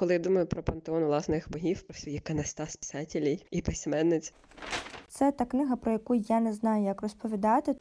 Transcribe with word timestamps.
Коли 0.00 0.12
я 0.12 0.18
думаю 0.18 0.46
про 0.46 0.62
пантеон 0.62 1.04
власних 1.04 1.50
богів, 1.50 1.82
про 1.82 1.94
свій 1.94 2.18
канастас 2.18 2.76
писателів 2.76 3.40
і 3.50 3.62
письменниць, 3.62 4.32
Це 5.08 5.32
та 5.32 5.44
книга, 5.44 5.76
про 5.76 5.92
яку 5.92 6.14
я 6.14 6.40
не 6.40 6.52
знаю, 6.52 6.84
як 6.84 7.02
розповідати. 7.02 7.76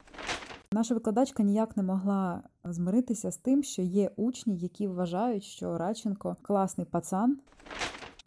Наша 0.72 0.94
викладачка 0.94 1.44
ніяк 1.44 1.78
не 1.78 1.84
могла 1.84 2.44
змиритися 2.64 3.32
з 3.32 3.38
тим, 3.38 3.64
що 3.64 3.82
є 3.82 4.12
учні, 4.16 4.58
які 4.58 4.88
вважають, 4.88 5.44
що 5.44 5.78
Радченко 5.78 6.36
класний 6.42 6.88
пацан. 6.92 7.40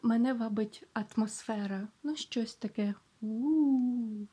Мене 0.02 0.32
вабить 0.32 0.86
атмосфера. 0.92 1.88
Ну, 2.02 2.16
щось 2.16 2.54
таке. 2.54 2.94
У-у-у. 3.20 4.26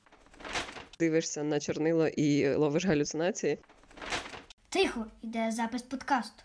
дивишся 0.99 1.43
на 1.43 1.59
чорнило 1.59 2.07
і 2.07 2.55
ловиш 2.55 2.85
галюцинації. 2.85 3.59
Тихо, 4.69 5.05
іде 5.21 5.51
запис 5.51 5.81
подкасту. 5.81 6.43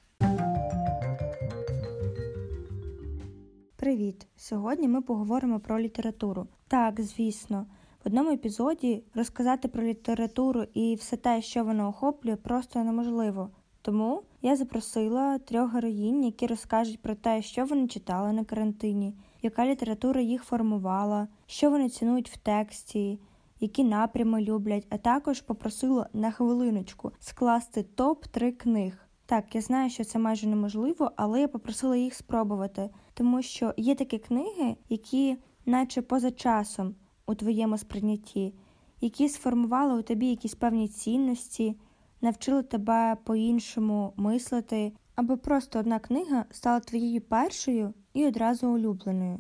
Привіт! 3.95 4.27
Сьогодні 4.37 4.89
ми 4.89 5.03
поговоримо 5.03 5.61
про 5.61 5.81
літературу. 5.81 6.47
Так, 6.69 7.01
звісно, 7.01 7.67
в 8.05 8.07
одному 8.07 8.31
епізоді 8.31 9.03
розказати 9.15 9.69
про 9.69 9.83
літературу 9.83 10.65
і 10.75 10.95
все 10.95 11.17
те, 11.17 11.43
що 11.43 11.65
вона 11.65 11.89
охоплює, 11.89 12.37
просто 12.37 12.85
неможливо. 12.85 13.51
Тому 13.83 14.23
я 14.43 14.57
запросила 14.57 15.39
трьох 15.39 15.75
героїнь, 15.75 16.25
які 16.25 16.47
розкажуть 16.47 17.03
про 17.03 17.15
те, 17.15 17.43
що 17.43 17.65
вони 17.65 17.89
читали 17.89 18.33
на 18.33 18.45
карантині, 18.45 19.15
яка 19.43 19.67
література 19.67 20.21
їх 20.21 20.43
формувала, 20.43 21.29
що 21.47 21.71
вони 21.71 21.89
цінують 21.89 22.31
в 22.31 22.37
тексті, 22.37 23.19
які 23.61 23.85
напрями 23.85 24.43
люблять, 24.43 24.87
а 24.91 24.99
також 24.99 25.41
попросила 25.41 26.09
на 26.13 26.31
хвилиночку 26.31 27.13
скласти 27.21 27.83
топ 27.83 28.27
3 28.27 28.53
книг. 28.53 29.05
Так, 29.27 29.55
я 29.55 29.61
знаю, 29.61 29.91
що 29.91 30.05
це 30.05 30.19
майже 30.19 30.47
неможливо, 30.47 31.13
але 31.17 31.41
я 31.41 31.49
попросила 31.49 31.97
їх 31.97 32.15
спробувати, 32.15 32.91
тому 33.15 33.43
що 33.43 33.75
є 33.77 33.95
такі 33.95 34.19
книги, 34.19 34.77
які, 34.89 35.37
наче 35.67 36.03
поза 36.03 36.31
часом 36.31 36.95
у 37.27 37.35
твоєму 37.35 37.79
сприйнятті, 37.79 38.55
які 39.01 39.29
сформували 39.29 39.99
у 39.99 40.03
тобі 40.03 40.27
якісь 40.27 40.55
певні 40.55 40.89
цінності, 40.89 41.77
навчили 42.21 42.63
тебе 42.63 43.17
по-іншому 43.25 44.13
мислити, 44.17 44.93
або 45.15 45.37
просто 45.37 45.79
одна 45.79 45.99
книга 45.99 46.45
стала 46.51 46.81
твоєю 46.81 47.21
першою 47.21 47.95
і 48.15 48.27
одразу 48.27 48.69
улюбленою. 48.69 49.39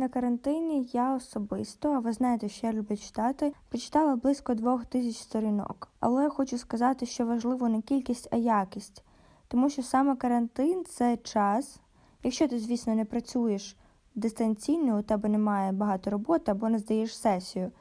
На 0.00 0.08
карантині 0.08 0.88
я 0.92 1.14
особисто, 1.14 1.92
а 1.92 1.98
ви 1.98 2.12
знаєте, 2.12 2.48
що 2.48 2.66
я 2.66 2.72
люблю 2.72 2.96
читати, 2.96 3.52
прочитала 3.68 4.16
близько 4.16 4.54
двох 4.54 4.86
тисяч 4.86 5.16
сторінок. 5.16 5.88
Але 6.00 6.28
хочу 6.28 6.58
сказати, 6.58 7.06
що 7.06 7.26
важливо 7.26 7.68
не 7.68 7.82
кількість, 7.82 8.28
а 8.30 8.36
якість, 8.36 9.04
тому 9.48 9.70
що 9.70 9.82
саме 9.82 10.16
карантин 10.16 10.84
це 10.84 11.16
час. 11.16 11.80
Якщо 12.22 12.48
ти, 12.48 12.58
звісно, 12.58 12.94
не 12.94 13.04
працюєш 13.04 13.76
дистанційно, 14.14 14.98
у 14.98 15.02
тебе 15.02 15.28
немає 15.28 15.72
багато 15.72 16.10
роботи 16.10 16.50
або 16.50 16.68
не 16.68 16.78
здаєш 16.78 17.16
сесію. 17.16 17.72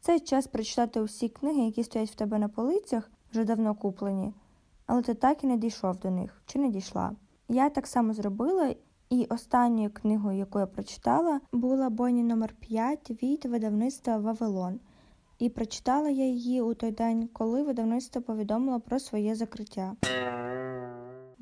Це 0.00 0.20
час 0.20 0.46
прочитати 0.46 1.00
усі 1.00 1.28
книги, 1.28 1.60
які 1.60 1.84
стоять 1.84 2.10
в 2.10 2.14
тебе 2.14 2.38
на 2.38 2.48
полицях, 2.48 3.10
вже 3.32 3.44
давно 3.44 3.74
куплені, 3.74 4.34
але 4.86 5.02
ти 5.02 5.14
так 5.14 5.44
і 5.44 5.46
не 5.46 5.56
дійшов 5.56 5.96
до 5.96 6.10
них 6.10 6.42
чи 6.46 6.58
не 6.58 6.68
дійшла. 6.68 7.12
Я 7.48 7.70
так 7.70 7.86
само 7.86 8.14
зробила, 8.14 8.74
і 9.10 9.26
останньою 9.30 9.90
книгою, 9.90 10.38
яку 10.38 10.58
я 10.58 10.66
прочитала, 10.66 11.40
була 11.52 11.90
Бонні 11.90 12.22
номер 12.22 12.54
5 12.60 13.10
від 13.22 13.44
видавництва 13.44 14.18
Вавилон. 14.18 14.80
І 15.38 15.48
прочитала 15.48 16.08
я 16.08 16.24
її 16.24 16.60
у 16.60 16.74
той 16.74 16.90
день, 16.90 17.28
коли 17.32 17.62
видавництво 17.62 18.22
повідомило 18.22 18.80
про 18.80 18.98
своє 18.98 19.34
закриття. 19.34 19.96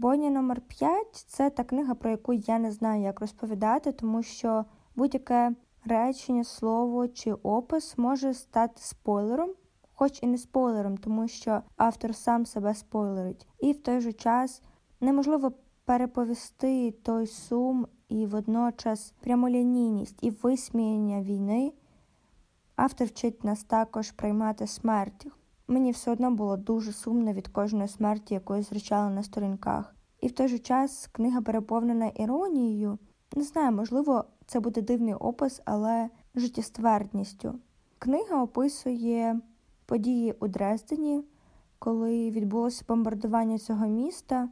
Бонні 0.01 0.31
номер 0.31 0.61
5 0.61 1.07
це 1.13 1.51
та 1.51 1.65
книга, 1.65 1.95
про 1.95 2.11
яку 2.11 2.33
я 2.33 2.59
не 2.59 2.73
знаю, 2.73 3.03
як 3.03 3.21
розповідати, 3.21 3.93
тому 3.93 4.23
що 4.23 4.65
будь-яке 4.97 5.55
речення, 5.85 6.45
слово 6.45 7.09
чи 7.09 7.33
опис 7.33 7.99
може 7.99 8.35
стати 8.35 8.75
спойлером, 8.77 9.51
хоч 9.93 10.23
і 10.23 10.27
не 10.27 10.39
спойлером, 10.39 10.97
тому 10.97 11.29
що 11.29 11.63
автор 11.77 12.15
сам 12.15 12.47
себе 12.47 12.75
спойлерить. 12.75 13.47
І 13.59 13.73
в 13.73 13.83
той 13.83 14.01
же 14.01 14.13
час 14.13 14.63
неможливо 15.01 15.53
переповісти 15.85 16.91
той 16.91 17.27
сум 17.27 17.87
і 18.09 18.27
водночас 18.27 19.15
прямолінійність 19.21 20.19
і 20.21 20.31
висміяння 20.31 21.23
війни. 21.23 21.73
Автор 22.77 23.07
вчить 23.07 23.45
нас 23.45 23.65
також 23.65 24.11
приймати 24.11 24.67
смерть. 24.67 25.27
Мені 25.71 25.91
все 25.91 26.11
одно 26.13 26.31
було 26.31 26.57
дуже 26.57 26.93
сумно 26.93 27.33
від 27.33 27.49
кожної 27.49 27.89
смерті, 27.89 28.35
якої 28.35 28.63
зустрічали 28.63 29.11
на 29.11 29.23
сторінках. 29.23 29.95
І 30.21 30.27
в 30.27 30.33
той 30.33 30.49
же 30.49 30.59
час 30.59 31.09
книга 31.13 31.41
переповнена 31.41 32.07
іронією. 32.07 32.99
Не 33.37 33.43
знаю, 33.43 33.73
можливо, 33.73 34.25
це 34.47 34.61
буде 34.61 34.83
дивний 34.83 35.15
опис, 35.15 35.63
але 35.65 36.09
життєствердністю. 36.35 37.55
Книга 37.99 38.43
описує 38.43 39.41
події 39.87 40.35
у 40.41 40.49
Дрездені, 40.49 41.25
коли 41.79 42.31
відбулося 42.31 42.85
бомбардування 42.89 43.59
цього 43.59 43.87
міста 43.87 44.49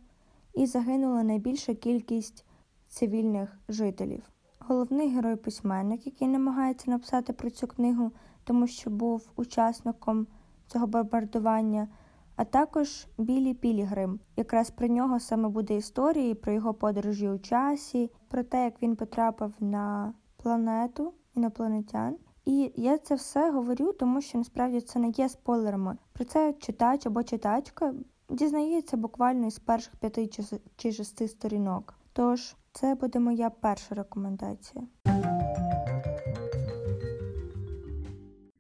і 0.55 0.67
загинула 0.67 1.23
найбільша 1.23 1.75
кількість 1.75 2.45
цивільних 2.89 3.59
жителів. 3.69 4.23
Головний 4.59 5.09
герой 5.09 5.37
письменник, 5.37 6.07
який 6.07 6.29
намагається 6.29 6.91
написати 6.91 7.33
про 7.33 7.51
цю 7.51 7.67
книгу, 7.67 8.13
тому 8.45 8.67
що 8.67 8.91
був 8.91 9.31
учасником 9.37 10.27
цього 10.69 10.87
бомбардування, 10.87 11.89
а 12.37 12.45
також 12.45 13.07
Білі 13.19 13.55
Пілігрим. 13.55 14.21
Якраз 14.37 14.71
про 14.71 14.89
нього 14.89 15.21
саме 15.21 15.49
буде 15.49 15.77
історія, 15.77 16.35
про 16.35 16.53
його 16.53 16.75
подорожі 16.75 17.29
у 17.29 17.39
часі, 17.39 18.11
про 18.29 18.43
те, 18.43 18.65
як 18.65 18.83
він 18.83 18.97
потрапив 18.97 19.53
на 19.61 20.13
планету 20.37 21.13
інопланетян. 21.35 22.17
І 22.45 22.73
я 22.77 22.99
це 22.99 23.15
все 23.15 23.51
говорю, 23.51 23.93
тому 23.93 24.21
що 24.21 24.39
насправді 24.39 24.81
це 24.81 24.99
не 24.99 25.09
є 25.09 25.29
спойлерами. 25.29 25.97
Про 26.13 26.25
це 26.25 26.53
читач 26.53 27.07
або 27.07 27.23
читачка 27.23 27.95
дізнається 28.31 28.97
буквально 28.97 29.47
із 29.47 29.59
перших 29.59 29.97
п'яти 29.97 30.31
чи 30.77 30.93
шести 30.93 31.29
сторінок. 31.29 31.95
Тож 32.13 32.57
це 32.73 32.95
буде 32.95 33.19
моя 33.19 33.51
перша 33.51 33.95
рекомендація. 33.95 34.85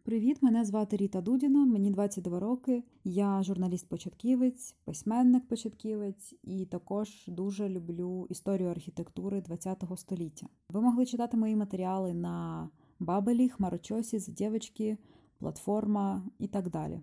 Привіт, 0.08 0.42
мене 0.42 0.64
звати 0.64 0.96
Ріта 0.96 1.20
Дудіна, 1.20 1.66
мені 1.66 1.90
22 1.90 2.40
роки. 2.40 2.84
Я 3.04 3.42
журналіст-початківець, 3.42 4.74
письменник-початківець 4.84 6.34
і 6.42 6.66
також 6.66 7.24
дуже 7.26 7.68
люблю 7.68 8.26
історію 8.30 8.68
архітектури 8.68 9.42
ХХ 9.42 9.98
століття. 9.98 10.46
Ви 10.68 10.80
могли 10.80 11.06
читати 11.06 11.36
мої 11.36 11.56
матеріали 11.56 12.14
на 12.14 12.68
Бабелі, 12.98 13.48
Хмарочосі, 13.48 14.32
Дєвочки, 14.32 14.98
платформа 15.38 16.22
і 16.38 16.48
так 16.48 16.70
далі. 16.70 17.00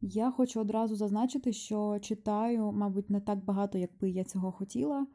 Я 0.00 0.30
хочу 0.30 0.60
одразу 0.60 0.96
зазначити, 0.96 1.52
що 1.52 1.98
читаю, 1.98 2.72
мабуть, 2.72 3.10
не 3.10 3.20
так 3.20 3.44
багато, 3.44 3.78
як 3.78 3.90
би 4.00 4.10
я 4.10 4.24
цього 4.24 4.52
хотіла, 4.52 5.06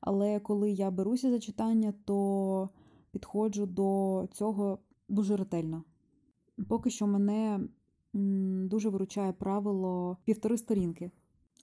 але 0.00 0.40
коли 0.40 0.70
я 0.70 0.90
беруся 0.90 1.30
за 1.30 1.38
читання, 1.38 1.94
то 2.04 2.68
підходжу 3.10 3.64
до 3.66 4.28
цього 4.32 4.78
дуже 5.08 5.36
ретельно. 5.36 5.84
Поки 6.68 6.90
що 6.90 7.06
мене 7.06 7.60
дуже 8.68 8.88
виручає 8.88 9.32
правило 9.32 10.16
півтори 10.24 10.58
сторінки. 10.58 11.10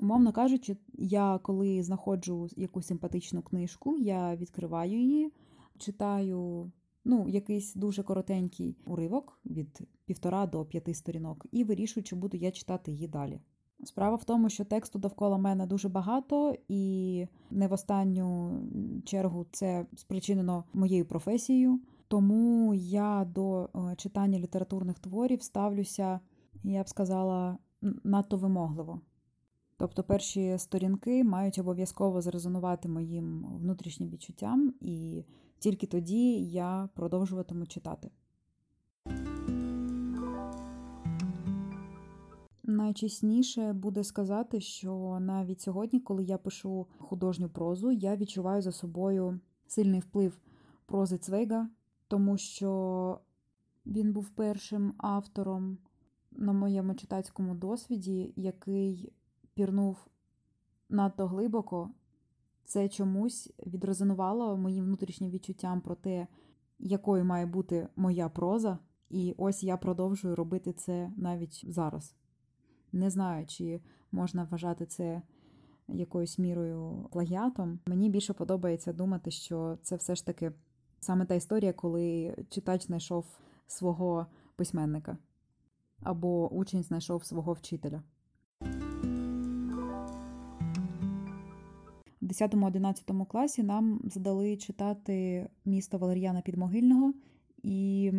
Умовно 0.01 0.31
кажучи, 0.31 0.77
я 0.93 1.37
коли 1.37 1.83
знаходжу 1.83 2.47
якусь 2.55 2.87
симпатичну 2.87 3.41
книжку, 3.41 3.97
я 3.97 4.35
відкриваю 4.35 4.99
її, 4.99 5.33
читаю 5.77 6.71
ну, 7.05 7.29
якийсь 7.29 7.73
дуже 7.75 8.03
коротенький 8.03 8.77
уривок 8.85 9.39
від 9.45 9.81
півтора 10.05 10.47
до 10.47 10.65
п'яти 10.65 10.93
сторінок, 10.93 11.45
і 11.51 11.63
вирішую, 11.63 12.03
чи 12.03 12.15
буду 12.15 12.37
я 12.37 12.51
читати 12.51 12.91
її 12.91 13.07
далі. 13.07 13.39
Справа 13.83 14.15
в 14.15 14.23
тому, 14.23 14.49
що 14.49 14.65
тексту 14.65 14.99
довкола 14.99 15.37
мене 15.37 15.65
дуже 15.65 15.89
багато, 15.89 16.55
і 16.67 17.25
не 17.51 17.67
в 17.67 17.73
останню 17.73 18.59
чергу 19.05 19.45
це 19.51 19.85
спричинено 19.95 20.63
моєю 20.73 21.05
професією. 21.05 21.79
Тому 22.09 22.73
я 22.75 23.25
до 23.25 23.63
е, 23.63 23.95
читання 23.95 24.39
літературних 24.39 24.99
творів 24.99 25.43
ставлюся, 25.43 26.19
я 26.63 26.83
б 26.83 26.89
сказала, 26.89 27.57
надто 28.03 28.37
вимогливо. 28.37 29.01
Тобто 29.77 30.03
перші 30.03 30.57
сторінки 30.57 31.23
мають 31.23 31.59
обов'язково 31.59 32.21
зрезонувати 32.21 32.89
моїм 32.89 33.45
внутрішнім 33.59 34.09
відчуттям, 34.09 34.73
і 34.81 35.23
тільки 35.59 35.87
тоді 35.87 36.43
я 36.43 36.89
продовжуватиму 36.93 37.65
читати. 37.65 38.11
Найчесніше 42.63 43.73
буде 43.73 44.03
сказати, 44.03 44.61
що 44.61 45.17
навіть 45.21 45.61
сьогодні, 45.61 45.99
коли 45.99 46.23
я 46.23 46.37
пишу 46.37 46.87
художню 46.97 47.49
прозу, 47.49 47.91
я 47.91 48.15
відчуваю 48.15 48.61
за 48.61 48.71
собою 48.71 49.39
сильний 49.67 49.99
вплив 49.99 50.41
прози 50.85 51.17
Цвейга, 51.17 51.69
тому 52.09 52.37
що 52.37 53.19
він 53.85 54.13
був 54.13 54.29
першим 54.29 54.93
автором 54.97 55.77
на 56.31 56.53
моєму 56.53 56.93
читацькому 56.93 57.55
досвіді, 57.55 58.33
який 58.35 59.13
пірнув 59.53 60.07
надто 60.89 61.27
глибоко. 61.27 61.89
Це 62.65 62.89
чомусь 62.89 63.53
відрезонувало 63.67 64.57
моїм 64.57 64.85
внутрішнім 64.85 65.29
відчуттям 65.29 65.81
про 65.81 65.95
те, 65.95 66.27
якою 66.79 67.25
має 67.25 67.45
бути 67.45 67.87
моя 67.95 68.29
проза, 68.29 68.79
і 69.09 69.35
ось 69.37 69.63
я 69.63 69.77
продовжую 69.77 70.35
робити 70.35 70.73
це 70.73 71.11
навіть 71.17 71.65
зараз. 71.67 72.15
Не 72.91 73.09
знаю, 73.09 73.47
чи 73.47 73.81
можна 74.11 74.43
вважати 74.43 74.85
це 74.85 75.21
якоюсь 75.87 76.39
мірою 76.39 77.09
плагіатом. 77.11 77.79
Мені 77.85 78.09
більше 78.09 78.33
подобається 78.33 78.93
думати, 78.93 79.31
що 79.31 79.77
це 79.81 79.95
все 79.95 80.15
ж 80.15 80.25
таки 80.25 80.51
саме 80.99 81.25
та 81.25 81.35
історія, 81.35 81.73
коли 81.73 82.35
читач 82.49 82.85
знайшов 82.85 83.25
свого 83.67 84.25
письменника 84.55 85.17
або 86.03 86.49
учень 86.53 86.83
знайшов 86.83 87.25
свого 87.25 87.53
вчителя. 87.53 88.03
В 92.21 92.25
10-11 92.25 93.25
класі 93.25 93.63
нам 93.63 94.01
задали 94.03 94.57
читати 94.57 95.47
місто 95.65 95.97
Валер'яна 95.97 96.41
Підмогильного, 96.41 97.13
і 97.63 98.11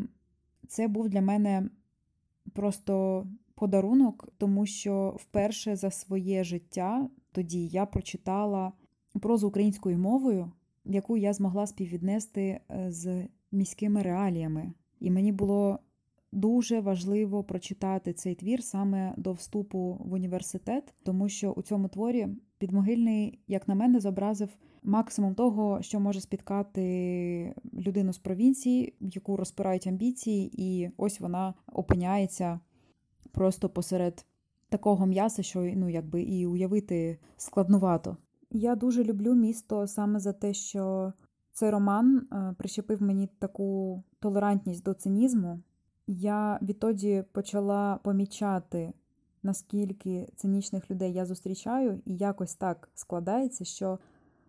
це 0.69 0.88
був 0.88 1.09
для 1.09 1.21
мене 1.21 1.71
просто 2.53 3.26
подарунок, 3.55 4.29
тому 4.38 4.67
що 4.67 5.17
вперше 5.21 5.76
за 5.76 5.91
своє 5.91 6.44
життя 6.44 7.09
тоді 7.33 7.67
я 7.67 7.87
прочитала 7.87 8.73
прозу 9.21 9.49
українською 9.49 9.99
мовою, 9.99 10.53
яку 10.85 11.17
я 11.17 11.32
змогла 11.32 11.67
співвіднести 11.67 12.61
е, 12.71 12.87
з 12.88 13.29
міськими 13.53 14.03
реаліями. 14.03 14.73
І 15.00 15.11
мені 15.11 15.32
було 15.32 15.79
дуже 16.32 16.81
важливо 16.81 17.44
прочитати 17.44 18.12
цей 18.12 18.35
твір 18.35 18.62
саме 18.62 19.15
до 19.17 19.32
вступу 19.32 19.97
в 20.00 20.12
університет, 20.12 20.94
тому 21.03 21.29
що 21.29 21.53
у 21.53 21.62
цьому 21.62 21.88
творі 21.88 22.29
підмогильний, 22.59 23.38
як 23.49 23.69
на 23.69 23.75
мене, 23.75 24.00
зобразив 24.00 24.49
максимум 24.82 25.35
того, 25.35 25.82
що 25.82 26.00
може 26.00 26.21
спіткати 26.21 27.55
людину 27.75 28.12
з 28.12 28.19
провінції, 28.19 28.94
яку 29.00 29.37
розпирають 29.37 29.87
амбіції, 29.87 30.50
і 30.56 30.91
ось 30.97 31.21
вона 31.21 31.55
опиняється 31.73 32.61
просто 33.33 33.69
посеред 33.69 34.26
такого 34.69 35.06
м'яса, 35.06 35.43
що 35.43 35.73
ну, 35.76 35.88
якби 35.88 36.23
і 36.23 36.47
уявити 36.47 37.19
складнувато. 37.37 38.17
Я 38.50 38.76
дуже 38.76 39.05
люблю 39.05 39.35
місто 39.35 39.87
саме 39.87 40.20
за 40.20 40.32
те, 40.32 40.55
що 40.55 41.12
цей 41.52 41.70
роман 41.70 42.17
е, 42.32 42.55
прищепив 42.58 43.02
мені 43.02 43.29
таку 43.38 44.02
толерантність 44.19 44.85
до 44.85 44.94
цинізму. 44.94 45.61
Я 46.06 46.58
відтоді 46.62 47.25
почала 47.32 47.99
помічати, 48.02 48.93
наскільки 49.43 50.29
цинічних 50.37 50.91
людей 50.91 51.12
я 51.12 51.26
зустрічаю, 51.26 52.00
і 52.05 52.17
якось 52.17 52.55
так 52.55 52.88
складається, 52.94 53.64
що 53.64 53.99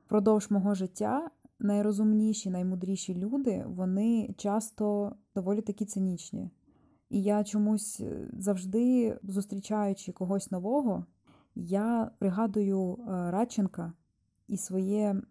впродовж 0.05 0.51
мого 0.51 0.75
життя 0.75 1.29
найрозумніші, 1.59 2.49
наймудріші 2.49 3.15
люди 3.15 3.65
вони 3.67 4.33
часто 4.37 5.15
доволі 5.35 5.61
такі 5.61 5.85
цинічні. 5.85 6.49
І 7.09 7.21
я 7.21 7.43
чомусь 7.43 7.99
е, 7.99 8.29
завжди, 8.33 9.17
зустрічаючи 9.23 10.11
когось 10.11 10.51
нового, 10.51 11.05
я 11.55 12.11
пригадую 12.19 12.93
е, 12.93 13.31
Радченка 13.31 13.93
і 14.47 14.57
своє 14.57 15.21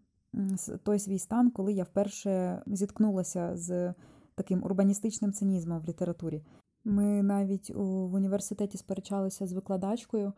той 0.83 0.99
свій 0.99 1.19
стан, 1.19 1.51
коли 1.51 1.73
я 1.73 1.85
вперше 1.85 2.63
зіткнулася 2.67 3.57
з 3.57 3.95
таким 4.35 4.65
урбаністичним 4.65 5.33
цинізмом 5.33 5.81
в 5.81 5.85
літературі. 5.85 6.43
Ми 6.85 7.23
навіть 7.23 7.71
в 7.75 8.15
університеті 8.15 8.79
сперечалися 8.79 9.47
з 9.47 9.53
викладачкою 9.53 10.33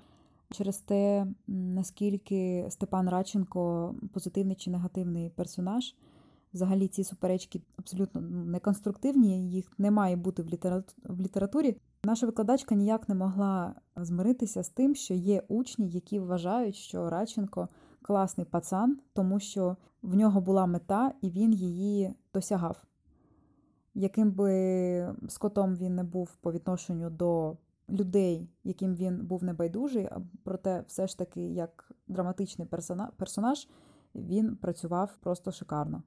через 0.51 0.79
те, 0.79 1.27
наскільки 1.47 2.67
Степан 2.71 3.09
Радченко 3.09 3.95
позитивний 4.13 4.57
чи 4.57 4.71
негативний 4.71 5.31
персонаж. 5.31 5.95
Взагалі 6.55 6.89
ці 6.89 7.05
суперечки 7.05 7.61
абсолютно 7.77 8.21
ну, 8.21 8.45
неконструктивні, 8.45 9.51
їх 9.51 9.73
не 9.79 9.91
має 9.91 10.17
бути 10.17 10.43
в 11.05 11.21
літературі. 11.21 11.77
Наша 12.05 12.27
викладачка 12.27 12.75
ніяк 12.75 13.09
не 13.09 13.15
могла 13.15 13.75
змиритися 13.97 14.63
з 14.63 14.69
тим, 14.69 14.95
що 14.95 15.15
є 15.15 15.43
учні, 15.49 15.91
які 15.91 16.19
вважають, 16.19 16.77
що 16.77 17.11
Радченко 17.11 17.69
класний 18.03 18.47
пацан, 18.47 18.99
тому 19.13 19.41
що 19.41 19.77
в 20.03 20.15
нього 20.15 20.41
була 20.41 20.67
мета 20.67 21.13
і 21.21 21.31
він 21.31 21.53
її 21.53 22.15
досягав. 22.35 22.85
Яким 23.95 24.33
би 24.33 25.15
скотом 25.29 25.77
він 25.77 25.95
не 25.95 26.05
був 26.05 26.37
по 26.37 26.53
відношенню 26.53 27.11
до 27.11 27.57
людей, 27.89 28.51
яким 28.65 28.95
він 28.95 29.27
був 29.27 29.45
небайдужий, 29.45 30.09
проте 30.45 30.85
все 30.87 31.07
ж 31.07 31.19
таки, 31.19 31.41
як 31.41 31.93
драматичний 32.09 32.69
персонаж, 33.17 33.69
він 34.15 34.57
працював 34.57 35.11
просто 35.21 35.53
шикарно. 35.53 36.03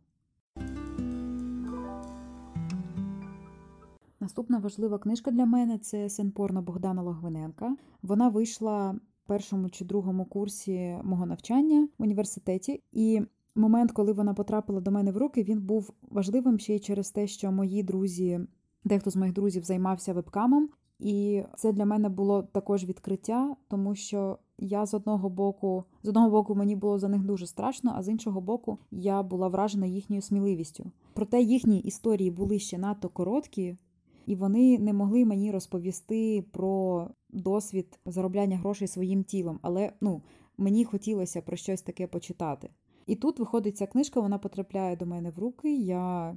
Наступна 4.26 4.60
важлива 4.60 4.98
книжка 4.98 5.32
для 5.32 5.46
мене 5.46 5.78
це 5.78 6.10
сенпорно 6.10 6.62
Богдана 6.62 7.02
Логвиненка. 7.02 7.76
Вона 8.02 8.30
вийшла 8.30 8.92
в 8.92 9.28
першому 9.28 9.70
чи 9.70 9.86
другому 9.86 10.26
курсі 10.26 10.98
мого 11.04 11.26
навчання 11.26 11.88
в 11.98 12.04
університеті, 12.04 12.84
і 12.92 13.22
момент, 13.56 13.92
коли 13.92 14.14
вона 14.14 14.34
потрапила 14.34 14.82
до 14.82 14.92
мене 14.92 15.12
в 15.12 15.18
руки, 15.18 15.44
він 15.44 15.62
був 15.62 15.94
важливим 16.12 16.60
ще 16.60 16.76
й 16.76 16.80
через 16.80 17.12
те, 17.12 17.28
що 17.28 17.52
мої 17.52 17.84
друзі, 17.84 18.40
дехто 18.84 19.10
з 19.10 19.16
моїх 19.16 19.34
друзів 19.34 19.64
займався 19.64 20.14
вебкамом, 20.14 20.70
і 21.00 21.44
це 21.58 21.74
для 21.74 21.86
мене 21.86 22.10
було 22.10 22.44
також 22.44 22.86
відкриття, 22.86 23.56
тому 23.68 23.96
що 23.96 24.38
я 24.58 24.86
з 24.86 24.94
одного 24.94 25.30
боку, 25.30 25.84
з 26.04 26.10
одного 26.10 26.30
боку, 26.30 26.56
мені 26.56 26.76
було 26.76 27.00
за 27.00 27.08
них 27.08 27.24
дуже 27.24 27.48
страшно, 27.48 27.94
а 27.96 28.04
з 28.04 28.10
іншого 28.10 28.42
боку, 28.42 28.78
я 28.92 29.24
була 29.24 29.48
вражена 29.48 29.86
їхньою 29.86 30.22
сміливістю. 30.22 30.92
Проте 31.14 31.42
їхні 31.42 31.80
історії 31.80 32.32
були 32.32 32.60
ще 32.60 32.78
надто 32.78 33.10
короткі, 33.10 33.78
і 34.26 34.36
вони 34.36 34.80
не 34.80 34.94
могли 34.94 35.26
мені 35.26 35.52
розповісти 35.52 36.46
про 36.52 37.08
досвід 37.30 38.00
заробляння 38.06 38.58
грошей 38.58 38.88
своїм 38.88 39.24
тілом. 39.24 39.60
Але 39.62 39.94
ну, 40.02 40.22
мені 40.58 40.86
хотілося 40.86 41.42
про 41.42 41.58
щось 41.58 41.82
таке 41.82 42.08
почитати. 42.08 42.70
І 43.06 43.16
тут 43.16 43.40
виходить 43.40 43.78
ця 43.78 43.88
книжка, 43.88 44.20
вона 44.20 44.38
потрапляє 44.38 44.96
до 44.96 45.06
мене 45.06 45.30
в 45.30 45.40
руки. 45.40 45.76
Я 45.76 46.36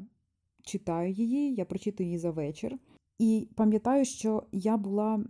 читаю 0.63 1.13
її, 1.13 1.55
я 1.55 1.65
прочитую 1.65 2.07
її 2.07 2.19
за 2.19 2.31
вечір. 2.31 2.79
І 3.19 3.49
пам'ятаю, 3.55 4.05
що 4.05 4.43
я 4.53 4.77
була 4.77 5.25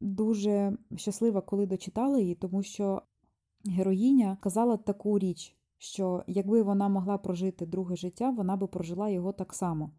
дуже 0.00 0.76
щаслива, 0.96 1.40
коли 1.40 1.66
дочитала 1.66 2.18
її, 2.18 2.34
тому 2.34 2.62
що 2.62 3.02
героїня 3.64 4.38
казала 4.40 4.76
таку 4.76 5.18
річ, 5.18 5.56
що 5.78 6.24
якби 6.26 6.62
вона 6.62 6.88
могла 6.88 7.18
прожити 7.18 7.66
друге 7.66 7.96
життя, 7.96 8.30
вона 8.30 8.56
би 8.56 8.66
прожила 8.66 9.08
його 9.08 9.32
так 9.32 9.54
само. 9.54 9.90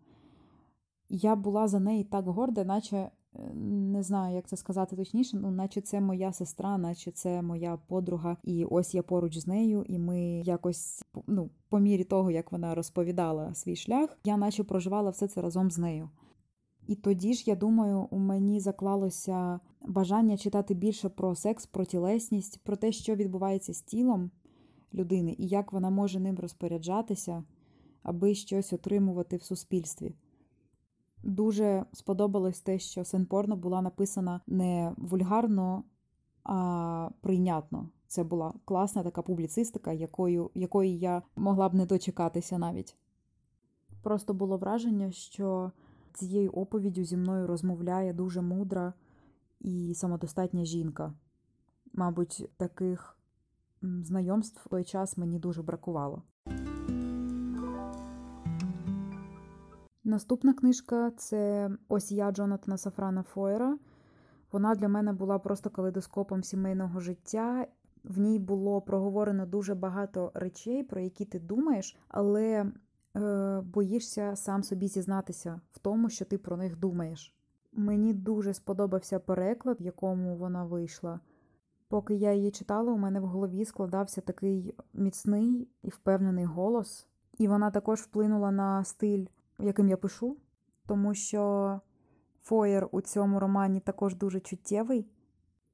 Я 1.10 1.36
була 1.36 1.68
за 1.68 1.80
неї 1.80 2.04
так 2.04 2.28
горда, 2.28 2.64
наче 2.64 2.98
е, 2.98 3.12
не 3.56 4.04
знаю, 4.04 4.36
як 4.36 4.48
це 4.48 4.58
сказати 4.58 4.96
точніше, 4.96 5.38
ну 5.38 5.52
наче 5.52 5.82
це 5.82 6.02
моя 6.02 6.34
сестра, 6.34 6.78
наче 6.78 7.12
це 7.12 7.42
моя 7.42 7.78
подруга, 7.88 8.38
і 8.44 8.66
ось 8.66 8.96
я 8.96 9.04
поруч 9.04 9.38
з 9.38 9.48
нею, 9.48 9.84
і 9.88 10.00
ми 10.00 10.22
якось 10.46 11.04
ну, 11.28 11.50
по 11.70 11.80
мірі 11.80 12.04
того, 12.04 12.32
як 12.32 12.52
вона 12.52 12.76
розповідала 12.76 13.54
свій 13.54 13.76
шлях, 13.76 14.18
я 14.24 14.38
наче 14.38 14.64
проживала 14.64 15.10
все 15.10 15.28
це 15.28 15.42
разом 15.42 15.72
з 15.72 15.78
нею. 15.78 16.10
І 16.88 16.96
тоді 16.96 17.34
ж, 17.34 17.44
я 17.46 17.56
думаю, 17.56 18.08
у 18.12 18.18
мені 18.18 18.60
заклалося 18.60 19.60
бажання 19.88 20.38
читати 20.38 20.74
більше 20.74 21.10
про 21.10 21.36
секс, 21.36 21.66
про 21.66 21.86
тілесність, 21.86 22.60
про 22.64 22.76
те, 22.76 22.92
що 22.92 23.16
відбувається 23.16 23.74
з 23.74 23.82
тілом 23.82 24.32
людини 24.94 25.36
і 25.38 25.48
як 25.48 25.74
вона 25.74 25.90
може 25.90 26.20
ним 26.20 26.40
розпоряджатися, 26.40 27.44
аби 28.04 28.36
щось 28.36 28.74
отримувати 28.74 29.38
в 29.38 29.44
суспільстві. 29.44 30.14
Дуже 31.24 31.86
сподобалось 31.94 32.62
те, 32.62 32.80
що 32.80 33.06
сенпорно 33.06 33.56
була 33.56 33.82
написана 33.82 34.42
не 34.48 34.94
вульгарно, 34.98 35.84
а 36.44 37.10
прийнятно. 37.22 37.90
Це 38.08 38.24
була 38.24 38.54
класна 38.66 39.04
така 39.04 39.22
публіцистика, 39.22 39.94
якою, 39.94 40.52
якої 40.54 41.00
я 41.00 41.22
могла 41.36 41.70
б 41.70 41.74
не 41.74 41.86
дочекатися 41.86 42.58
навіть. 42.58 42.96
Просто 44.02 44.34
було 44.34 44.58
враження, 44.58 45.12
що 45.12 45.72
цією 46.14 46.52
оповіддю 46.52 47.04
зі 47.04 47.18
мною 47.18 47.48
розмовляє 47.48 48.14
дуже 48.14 48.42
мудра 48.42 48.94
і 49.60 49.94
самодостатня 49.96 50.66
жінка. 50.66 51.14
Мабуть, 51.94 52.50
таких 52.58 53.18
знайомств 53.82 54.62
в 54.66 54.70
той 54.70 54.84
час 54.84 55.18
мені 55.18 55.40
дуже 55.40 55.64
бракувало. 55.64 56.24
Наступна 60.08 60.54
книжка 60.54 61.12
це 61.12 61.72
Ось 61.88 62.12
я 62.12 62.32
Джонатана 62.32 62.78
Сафрана 62.78 63.24
Фойера. 63.24 63.78
Вона 64.52 64.76
для 64.76 64.88
мене 64.88 65.14
була 65.14 65.40
просто 65.40 65.70
калейдоскопом 65.70 66.44
сімейного 66.44 67.00
життя. 67.00 67.68
В 68.04 68.20
ній 68.20 68.40
було 68.40 68.82
проговорено 68.82 69.46
дуже 69.46 69.76
багато 69.76 70.32
речей, 70.34 70.84
про 70.84 71.02
які 71.02 71.26
ти 71.26 71.40
думаєш, 71.40 71.98
але 72.08 72.72
е, 73.16 73.62
боїшся 73.62 74.36
сам 74.36 74.64
собі 74.64 74.88
зізнатися 74.88 75.62
в 75.72 75.80
тому, 75.80 76.10
що 76.10 76.26
ти 76.26 76.38
про 76.38 76.58
них 76.58 76.78
думаєш. 76.78 77.36
Мені 77.74 78.14
дуже 78.14 78.54
сподобався 78.54 79.20
переклад, 79.20 79.82
в 79.82 79.86
якому 79.86 80.36
вона 80.36 80.66
вийшла. 80.66 81.20
Поки 81.88 82.16
я 82.16 82.34
її 82.34 82.52
читала, 82.52 82.94
у 82.94 82.98
мене 82.98 83.20
в 83.20 83.26
голові 83.26 83.66
складався 83.66 84.22
такий 84.22 84.76
міцний 84.94 85.68
і 85.84 85.90
впевнений 85.90 86.46
голос, 86.46 87.08
і 87.38 87.48
вона 87.48 87.72
також 87.72 88.00
вплинула 88.00 88.52
на 88.52 88.84
стиль, 88.84 89.26
яким 89.60 89.90
я 89.90 89.98
пишу, 89.98 90.38
тому 90.88 91.14
що 91.14 91.82
фоєр 92.42 92.90
у 92.92 93.02
цьому 93.02 93.40
романі 93.40 93.80
також 93.80 94.16
дуже 94.16 94.40
чуттєвий 94.40 95.08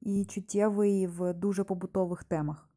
і 0.00 0.24
чуттєвий 0.24 1.06
в 1.06 1.34
дуже 1.34 1.64
побутових 1.64 2.24
темах. 2.24 2.68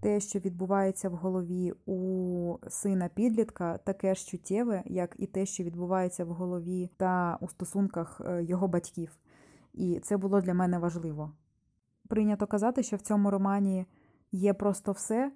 Те, 0.00 0.20
що 0.20 0.38
відбувається 0.38 1.08
в 1.08 1.12
голові 1.12 1.72
у 1.86 2.56
сина 2.68 3.08
підлітка, 3.08 3.78
таке 3.78 4.14
ж 4.14 4.26
чуттєве, 4.26 4.82
як 4.86 5.14
і 5.18 5.26
те, 5.26 5.46
що 5.46 5.64
відбувається 5.64 6.24
в 6.24 6.28
голові 6.28 6.90
та 6.96 7.38
у 7.40 7.48
стосунках 7.48 8.20
е, 8.24 8.44
його 8.44 8.68
батьків. 8.68 9.18
І 9.72 10.00
це 10.00 10.16
було 10.16 10.40
для 10.40 10.54
мене 10.54 10.78
важливо. 10.78 11.32
Прийнято 12.08 12.46
казати, 12.46 12.82
що 12.82 12.96
в 12.96 13.00
цьому 13.00 13.30
романі 13.30 13.86
є 14.32 14.54
просто 14.54 14.92
все, 14.92 15.32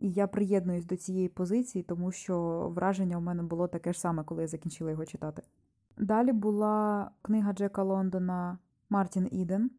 і 0.00 0.10
я 0.10 0.26
приєднуюсь 0.26 0.84
до 0.84 0.96
цієї 0.96 1.28
позиції, 1.28 1.82
тому 1.82 2.12
що 2.12 2.66
враження 2.74 3.18
у 3.18 3.20
мене 3.20 3.42
було 3.42 3.68
таке 3.68 3.92
ж 3.92 4.00
саме, 4.00 4.24
коли 4.24 4.42
я 4.42 4.48
закінчила 4.48 4.90
його 4.90 5.06
читати. 5.06 5.42
Далі 5.98 6.32
була 6.32 7.10
книга 7.22 7.52
Джека 7.52 7.82
Лондона 7.82 8.58
Мартін 8.90 9.28
Іден. 9.32 9.70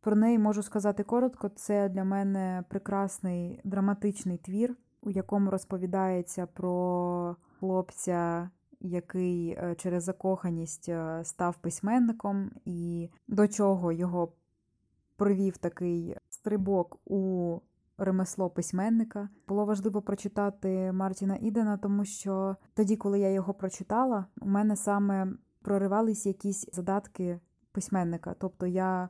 Про 0.00 0.16
неї 0.16 0.38
можу 0.38 0.62
сказати 0.62 1.02
коротко, 1.02 1.48
це 1.48 1.88
для 1.88 2.04
мене 2.04 2.64
прекрасний 2.68 3.60
драматичний 3.64 4.38
твір, 4.38 4.76
у 5.02 5.10
якому 5.10 5.50
розповідається 5.50 6.46
про 6.46 7.36
хлопця, 7.58 8.50
який 8.80 9.50
е, 9.50 9.74
через 9.78 10.04
закоханість 10.04 10.88
е, 10.88 11.24
став 11.24 11.56
письменником, 11.56 12.50
і 12.64 13.10
до 13.28 13.48
чого 13.48 13.92
його 13.92 14.32
привів 15.16 15.56
такий 15.56 16.16
стрибок 16.28 17.00
у 17.04 17.58
ремесло 18.00 18.50
письменника. 18.50 19.28
Було 19.48 19.64
важливо 19.64 20.02
прочитати 20.02 20.92
Мартіна 20.92 21.38
Ідена, 21.40 21.76
тому 21.76 22.04
що 22.04 22.56
тоді, 22.74 22.96
коли 22.96 23.18
я 23.18 23.30
його 23.30 23.54
прочитала, 23.54 24.26
у 24.40 24.48
мене 24.48 24.76
саме 24.76 25.32
проривались 25.62 26.26
якісь 26.26 26.68
задатки 26.72 27.40
письменника. 27.72 28.34
Тобто 28.38 28.66
я 28.66 29.08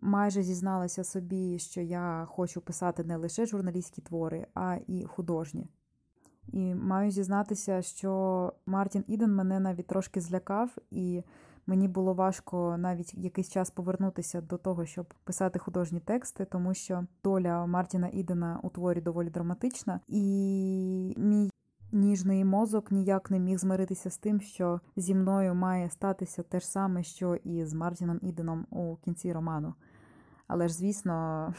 майже 0.00 0.42
зізналася 0.42 1.04
собі, 1.04 1.58
що 1.58 1.80
я 1.80 2.24
хочу 2.28 2.60
писати 2.60 3.04
не 3.04 3.16
лише 3.16 3.46
журналістські 3.46 4.02
твори, 4.02 4.46
а 4.54 4.76
і 4.86 5.04
художні. 5.04 5.68
І 6.52 6.74
маю 6.74 7.10
зізнатися, 7.10 7.82
що 7.82 8.52
Мартін 8.66 9.04
Іден 9.06 9.34
мене 9.34 9.60
навіть 9.60 9.86
трошки 9.86 10.20
злякав, 10.20 10.76
і 10.90 11.22
мені 11.66 11.88
було 11.88 12.14
важко 12.14 12.76
навіть 12.78 13.14
якийсь 13.14 13.50
час 13.50 13.70
повернутися 13.70 14.40
до 14.40 14.58
того, 14.58 14.86
щоб 14.86 15.14
писати 15.24 15.58
художні 15.58 16.00
тексти, 16.00 16.44
тому 16.44 16.74
що 16.74 17.04
доля 17.24 17.66
Мартіна 17.66 18.08
Ідена 18.12 18.60
у 18.62 18.68
творі 18.68 19.00
доволі 19.00 19.30
драматична, 19.30 20.00
і 20.06 21.14
мій 21.16 21.50
ніжний 21.92 22.44
мозок 22.44 22.90
ніяк 22.90 23.30
не 23.30 23.38
міг 23.38 23.58
змиритися 23.58 24.10
з 24.10 24.18
тим, 24.18 24.40
що 24.40 24.80
зі 24.96 25.14
мною 25.14 25.54
має 25.54 25.90
статися 25.90 26.42
те 26.42 26.60
ж 26.60 26.68
саме, 26.68 27.02
що 27.02 27.34
і 27.34 27.64
з 27.64 27.74
Мартіном 27.74 28.18
Іденом 28.22 28.66
у 28.70 28.96
кінці 28.96 29.32
роману. 29.32 29.74
Але 30.46 30.68
ж, 30.68 30.74
звісно, 30.74 31.54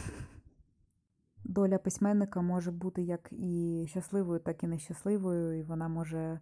доля 1.48 1.78
письменника 1.78 2.42
може 2.42 2.72
бути 2.72 3.02
як 3.02 3.30
і 3.32 3.86
щасливою, 3.90 4.40
так 4.40 4.64
і 4.64 4.68
нещасливою, 4.68 5.60
і 5.60 5.64
вона 5.64 5.88
може 5.88 6.40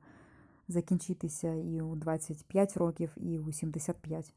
закінчитися 0.68 1.54
і 1.54 1.82
у 1.82 1.96
25 1.96 2.78
років, 2.78 3.12
і 3.18 3.40
у 3.40 3.52
75. 3.52 4.34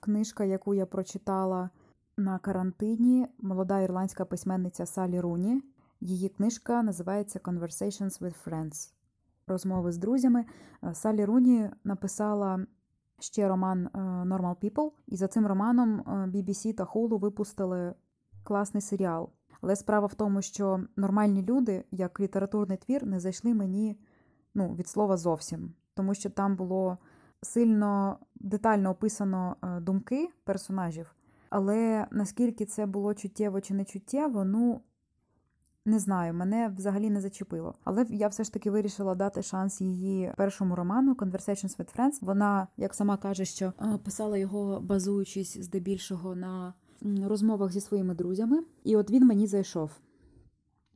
Книжка, 0.00 0.44
яку 0.44 0.74
я 0.74 0.86
прочитала 0.86 1.70
на 2.16 2.38
карантині, 2.38 3.26
молода 3.38 3.80
ірландська 3.80 4.24
письменниця 4.24 4.86
Салі 4.86 5.20
Руні. 5.20 5.62
Її 6.00 6.28
книжка 6.28 6.82
називається 6.82 7.38
Conversations 7.38 8.20
with 8.20 8.34
Friends. 8.46 8.92
Розмови 9.46 9.92
з 9.92 9.98
друзями. 9.98 10.44
Салі 10.92 11.24
Руні 11.24 11.70
написала 11.84 12.66
ще 13.18 13.48
роман 13.48 13.88
Normal 14.26 14.56
People, 14.56 14.90
і 15.06 15.16
за 15.16 15.28
цим 15.28 15.46
романом 15.46 16.02
BBC 16.06 16.74
та 16.74 16.84
Hulu 16.84 17.18
випустили 17.18 17.94
класний 18.44 18.80
серіал. 18.80 19.30
Але 19.60 19.76
справа 19.76 20.06
в 20.06 20.14
тому, 20.14 20.42
що 20.42 20.80
нормальні 20.96 21.42
люди, 21.42 21.84
як 21.90 22.20
літературний 22.20 22.78
твір, 22.78 23.06
не 23.06 23.20
зайшли 23.20 23.54
мені 23.54 23.98
ну, 24.54 24.74
від 24.74 24.88
слова 24.88 25.16
зовсім, 25.16 25.74
тому 25.94 26.14
що 26.14 26.30
там 26.30 26.56
було 26.56 26.98
сильно 27.42 28.18
детально 28.34 28.90
описано 28.90 29.56
думки 29.80 30.28
персонажів. 30.44 31.14
Але 31.50 32.06
наскільки 32.10 32.64
це 32.64 32.86
було 32.86 33.14
чуттєво 33.14 33.60
чи 33.60 33.74
не 33.74 33.84
чуттєво, 33.84 34.44
ну 34.44 34.80
не 35.86 35.98
знаю, 35.98 36.34
мене 36.34 36.74
взагалі 36.76 37.10
не 37.10 37.20
зачепило. 37.20 37.74
Але 37.84 38.06
я 38.10 38.28
все 38.28 38.44
ж 38.44 38.52
таки 38.52 38.70
вирішила 38.70 39.14
дати 39.14 39.42
шанс 39.42 39.80
її 39.80 40.32
першому 40.36 40.74
роману 40.76 41.14
Conversations 41.14 41.76
with 41.76 41.96
Friends. 41.96 42.18
Вона, 42.20 42.68
як 42.76 42.94
сама 42.94 43.16
каже, 43.16 43.44
що 43.44 43.72
писала 44.04 44.38
його 44.38 44.80
базуючись 44.80 45.58
здебільшого 45.58 46.34
на 46.34 46.74
розмовах 47.24 47.72
зі 47.72 47.80
своїми 47.80 48.14
друзями. 48.14 48.64
І 48.84 48.96
от 48.96 49.10
він 49.10 49.26
мені 49.26 49.46
зайшов. 49.46 49.90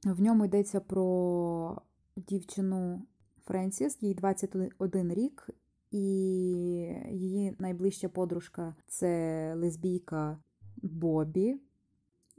В 0.05 0.23
ньому 0.23 0.45
йдеться 0.45 0.81
про 0.81 1.83
дівчину 2.17 3.03
Френсіс, 3.45 3.99
їй 4.01 4.15
21 4.15 5.13
рік, 5.13 5.51
і 5.91 5.99
її 7.11 7.57
найближча 7.59 8.09
подружка 8.09 8.75
це 8.87 9.55
лесбійка 9.57 10.39
Бобі, 10.83 11.61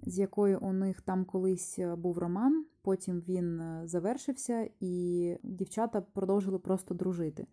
з 0.03 0.19
якою 0.19 0.59
у 0.59 0.73
них 0.73 1.01
там 1.01 1.25
колись 1.25 1.79
був 1.97 2.17
роман. 2.17 2.65
Потім 2.81 3.23
він 3.27 3.61
завершився, 3.83 4.69
і 4.79 5.37
дівчата 5.43 6.01
продовжили 6.01 6.59
просто 6.59 6.93
дружити. 6.93 7.47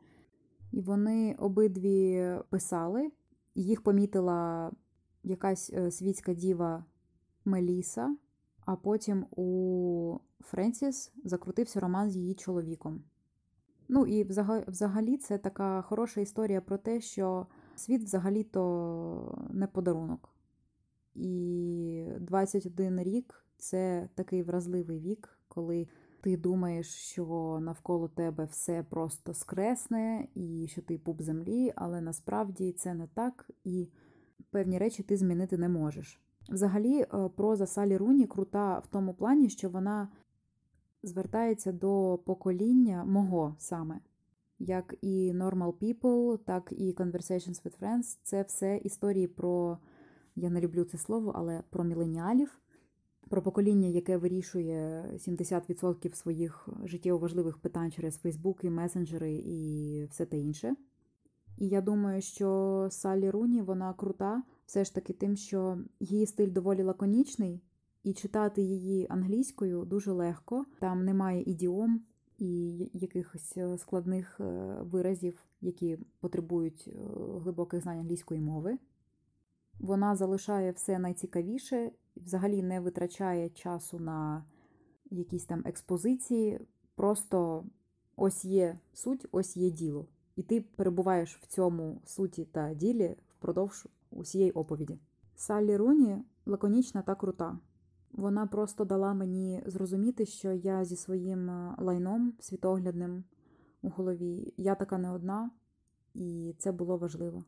І 0.72 0.80
вони 0.80 1.36
обидві 1.38 2.34
писали, 2.50 3.10
їх 3.54 3.82
помітила 3.82 4.70
якась 5.22 5.72
світська 5.90 6.34
діва 6.34 6.84
Меліса, 7.44 8.16
а 8.64 8.76
потім 8.76 9.26
у 9.30 10.18
Френсіс 10.40 11.12
закрутився 11.24 11.80
роман 11.80 12.10
з 12.10 12.16
її 12.16 12.34
чоловіком. 12.34 13.02
Ну 13.88 14.06
і 14.06 14.24
взагалі 14.68 15.16
це 15.16 15.38
така 15.38 15.82
хороша 15.82 16.20
історія 16.20 16.60
про 16.60 16.78
те, 16.78 17.00
що 17.00 17.46
світ 17.76 18.02
взагалі-то 18.02 19.48
не 19.50 19.66
подарунок. 19.66 20.37
І 21.18 22.04
21 22.20 23.00
рік 23.00 23.44
це 23.56 24.08
такий 24.14 24.42
вразливий 24.42 25.00
вік, 25.00 25.38
коли 25.48 25.88
ти 26.20 26.36
думаєш, 26.36 26.86
що 26.86 27.58
навколо 27.62 28.08
тебе 28.08 28.44
все 28.44 28.82
просто 28.82 29.34
скресне 29.34 30.28
і 30.34 30.66
що 30.70 30.82
ти 30.82 30.98
пуп 30.98 31.22
землі, 31.22 31.72
але 31.76 32.00
насправді 32.00 32.72
це 32.72 32.94
не 32.94 33.06
так, 33.06 33.50
і 33.64 33.88
певні 34.50 34.78
речі 34.78 35.02
ти 35.02 35.16
змінити 35.16 35.58
не 35.58 35.68
можеш. 35.68 36.20
Взагалі, 36.48 37.06
проза 37.36 37.66
Салі 37.66 37.96
Руні 37.96 38.26
крута 38.26 38.78
в 38.78 38.86
тому 38.86 39.14
плані, 39.14 39.48
що 39.48 39.70
вона 39.70 40.08
звертається 41.02 41.72
до 41.72 42.20
покоління 42.26 43.04
мого 43.04 43.56
саме. 43.58 44.00
Як 44.58 44.94
і 45.00 45.32
Normal 45.32 45.72
People, 45.72 46.38
так 46.38 46.72
і 46.76 46.92
Conversations 46.92 47.62
with 47.62 47.78
Friends 47.80 48.18
це 48.22 48.42
все 48.42 48.76
історії 48.76 49.26
про, 49.26 49.78
я 50.38 50.50
не 50.50 50.60
люблю 50.60 50.84
це 50.84 50.98
слово, 50.98 51.32
але 51.34 51.62
про 51.70 51.84
міленіалів, 51.84 52.58
про 53.28 53.42
покоління, 53.42 53.88
яке 53.88 54.16
вирішує 54.16 55.04
70% 55.14 56.14
своїх 56.14 56.68
життєво 56.84 57.18
важливих 57.18 57.58
питань 57.58 57.92
через 57.92 58.16
Фейсбуки, 58.16 58.70
месенджери 58.70 59.32
і 59.32 60.04
все 60.10 60.26
те 60.26 60.38
інше. 60.38 60.76
І 61.58 61.68
я 61.68 61.80
думаю, 61.80 62.22
що 62.22 62.88
Салі 62.90 63.30
Руні 63.30 63.62
вона 63.62 63.92
крута, 63.92 64.42
все 64.66 64.84
ж 64.84 64.94
таки 64.94 65.12
тим, 65.12 65.36
що 65.36 65.78
її 66.00 66.26
стиль 66.26 66.52
доволі 66.52 66.82
лаконічний, 66.82 67.62
і 68.04 68.12
читати 68.12 68.62
її 68.62 69.06
англійською 69.10 69.84
дуже 69.84 70.12
легко. 70.12 70.64
Там 70.80 71.04
немає 71.04 71.42
ідіом 71.42 72.00
і 72.38 72.76
якихось 72.92 73.58
складних 73.76 74.40
виразів, 74.80 75.44
які 75.60 75.98
потребують 76.20 76.90
глибоких 77.42 77.82
знань 77.82 77.98
англійської 77.98 78.40
мови. 78.40 78.78
Вона 79.78 80.16
залишає 80.16 80.72
все 80.72 80.98
найцікавіше, 80.98 81.90
взагалі 82.16 82.62
не 82.62 82.80
витрачає 82.80 83.48
часу 83.48 83.98
на 83.98 84.44
якісь 85.10 85.44
там 85.44 85.62
експозиції. 85.64 86.60
Просто 86.94 87.64
ось 88.16 88.44
є 88.44 88.78
суть, 88.92 89.26
ось 89.32 89.56
є 89.56 89.70
діло. 89.70 90.06
І 90.36 90.42
ти 90.42 90.60
перебуваєш 90.60 91.38
в 91.42 91.46
цьому 91.46 92.00
суті 92.04 92.44
та 92.44 92.74
ділі 92.74 93.16
впродовж 93.28 93.86
усієї 94.10 94.50
оповіді. 94.50 94.98
Саллі 95.36 95.76
Руні 95.76 96.24
лаконічна 96.46 97.02
та 97.02 97.14
крута. 97.14 97.58
Вона 98.12 98.46
просто 98.46 98.84
дала 98.84 99.14
мені 99.14 99.62
зрозуміти, 99.66 100.26
що 100.26 100.52
я 100.52 100.84
зі 100.84 100.96
своїм 100.96 101.50
лайном 101.78 102.32
світоглядним 102.40 103.24
у 103.82 103.88
голові, 103.88 104.54
я 104.56 104.74
така 104.74 104.98
не 104.98 105.10
одна, 105.10 105.50
і 106.14 106.54
це 106.58 106.72
було 106.72 106.96
важливо. 106.96 107.44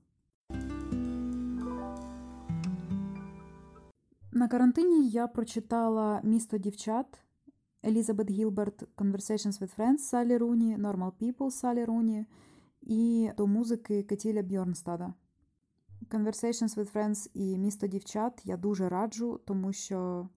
На 4.40 4.48
карантині 4.48 5.08
я 5.08 5.26
прочитала 5.28 6.20
Місто 6.24 6.58
дівчат 6.58 7.06
Елізабет 7.84 8.30
Гілберт, 8.30 8.82
Conversations 8.96 9.60
with 9.60 9.76
Friends 9.76 9.98
Салі 9.98 10.36
Руні, 10.36 10.76
Normal 10.76 11.12
People 11.20 11.50
Салі 11.50 11.84
Руні 11.84 12.26
і 12.82 13.30
до 13.36 13.46
музики 13.46 14.02
Кетіля 14.02 14.42
Бьорнстада. 14.42 15.14
Conversations 16.10 16.76
with 16.76 16.92
Friends 16.92 17.30
і 17.34 17.58
Місто 17.58 17.86
дівчат 17.86 18.40
я 18.44 18.56
дуже 18.56 18.88
раджу, 18.88 19.40
тому 19.44 19.72
що 19.72 20.28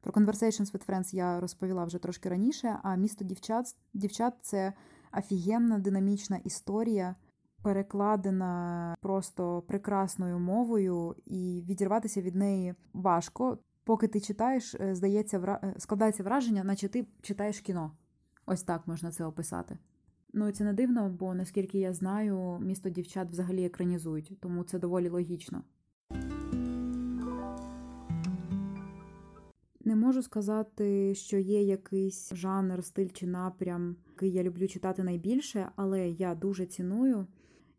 про 0.00 0.12
Conversations 0.12 0.72
with 0.72 0.86
Friends 0.86 1.14
я 1.14 1.40
розповіла 1.40 1.84
вже 1.84 1.98
трошки 1.98 2.28
раніше, 2.28 2.78
а 2.82 2.96
місто 2.96 3.24
дівчат 3.24 3.76
дівчат 3.94 4.34
це 4.40 4.72
офігенна 5.18 5.78
динамічна 5.78 6.36
історія, 6.36 7.16
перекладена 7.62 8.94
просто 9.00 9.62
прекрасною 9.62 10.38
мовою, 10.38 11.16
і 11.26 11.64
відірватися 11.68 12.20
від 12.20 12.34
неї 12.34 12.74
важко. 12.92 13.58
Поки 13.84 14.08
ти 14.08 14.20
читаєш, 14.20 14.74
е, 14.74 14.94
здається. 14.94 15.60
Е, 15.62 15.74
складається 15.78 16.22
враження, 16.22 16.64
наче 16.64 16.88
ти 16.88 17.06
читаєш 17.22 17.60
кіно. 17.60 17.92
Ось 18.46 18.62
так 18.62 18.86
можна 18.86 19.10
це 19.10 19.24
описати. 19.24 19.78
Ну, 20.32 20.52
це 20.52 20.64
не 20.64 20.72
дивно, 20.72 21.08
бо 21.08 21.34
наскільки 21.34 21.78
я 21.78 21.92
знаю, 21.92 22.58
місто 22.60 22.88
дівчат 22.88 23.30
взагалі 23.30 23.64
екранізують, 23.64 24.38
тому 24.40 24.64
це 24.64 24.78
доволі 24.78 25.08
логічно. 25.08 25.62
Не 29.84 29.96
можу 29.96 30.22
сказати, 30.22 31.14
що 31.14 31.38
є 31.38 31.62
якийсь 31.62 32.34
жанр, 32.34 32.84
стиль 32.84 33.08
чи 33.08 33.26
напрям, 33.26 33.96
який 34.10 34.32
я 34.32 34.42
люблю 34.42 34.68
читати 34.68 35.02
найбільше, 35.02 35.68
але 35.76 36.08
я 36.08 36.34
дуже 36.34 36.66
ціную 36.66 37.26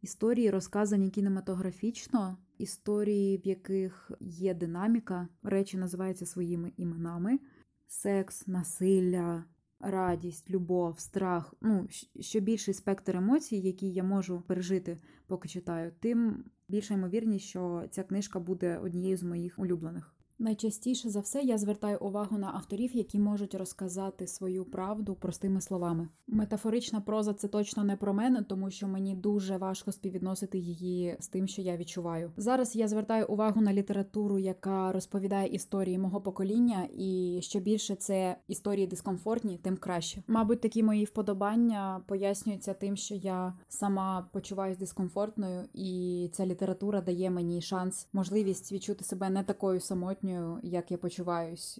історії, 0.02 0.50
розказані 0.50 1.10
кінематографічно, 1.10 2.38
історії, 2.58 3.38
в 3.38 3.48
яких 3.48 4.12
є 4.20 4.54
динаміка, 4.54 5.28
речі 5.44 5.78
називаються 5.78 6.26
своїми 6.26 6.72
іменами: 6.78 7.40
секс, 7.88 8.48
насилля, 8.48 9.44
радість, 9.80 10.50
любов, 10.50 11.00
страх. 11.00 11.54
Ну, 11.62 11.88
що 12.20 12.40
більший 12.40 12.74
спектр 12.74 13.16
емоцій, 13.16 13.56
які 13.56 13.90
я 13.90 14.04
можу 14.04 14.42
пережити, 14.42 14.98
поки 15.28 15.50
читаю, 15.50 15.92
тим 16.00 16.44
більша 16.70 16.94
ймовірність, 16.94 17.46
що 17.46 17.84
ця 17.92 18.04
книжка 18.04 18.40
буде 18.40 18.78
однією 18.78 19.18
з 19.18 19.24
моїх 19.24 19.60
улюблених. 19.60 20.16
Найчастіше 20.42 21.10
за 21.10 21.20
все 21.20 21.42
я 21.42 21.58
звертаю 21.58 21.98
увагу 22.02 22.38
на 22.38 22.48
авторів, 22.48 22.96
які 22.96 23.20
можуть 23.20 23.56
розказати 23.56 24.28
свою 24.28 24.66
правду 24.66 25.16
простими 25.16 25.62
словами. 25.62 26.08
Метафорична 26.28 27.02
проза 27.02 27.34
це 27.34 27.48
точно 27.48 27.84
не 27.84 27.96
про 27.96 28.14
мене, 28.14 28.44
тому 28.44 28.72
що 28.72 28.88
мені 28.88 29.16
дуже 29.16 29.58
важко 29.58 29.92
співвідносити 29.92 30.58
її 30.58 31.18
з 31.20 31.28
тим, 31.28 31.48
що 31.48 31.62
я 31.62 31.78
відчуваю. 31.78 32.32
Зараз 32.38 32.76
я 32.76 32.88
звертаю 32.88 33.26
увагу 33.28 33.62
на 33.62 33.74
літературу, 33.74 34.40
яка 34.40 34.92
розповідає 34.92 35.48
історії 35.48 35.98
мого 35.98 36.22
покоління, 36.22 36.88
і 36.98 37.40
що 37.42 37.60
більше 37.60 37.96
це 37.96 38.38
історії 38.48 38.88
дискомфортні, 38.88 39.58
тим 39.58 39.78
краще. 39.78 40.24
Мабуть, 40.28 40.62
такі 40.62 40.84
мої 40.84 41.06
вподобання 41.06 42.02
пояснюються 42.08 42.74
тим, 42.74 42.96
що 42.96 43.16
я 43.16 43.54
сама 43.68 44.30
почуваюсь 44.34 44.78
дискомфортною, 44.78 45.64
і 45.74 46.30
ця 46.34 46.46
література 46.46 47.02
дає 47.02 47.30
мені 47.30 47.62
шанс, 47.62 48.08
можливість 48.14 48.72
відчути 48.72 49.04
себе 49.04 49.30
не 49.30 49.44
такою 49.44 49.80
самотньою 49.80 50.29
самотньою, 50.30 50.60
як 50.64 50.92
я 50.92 50.98
почуваюсь 50.98 51.80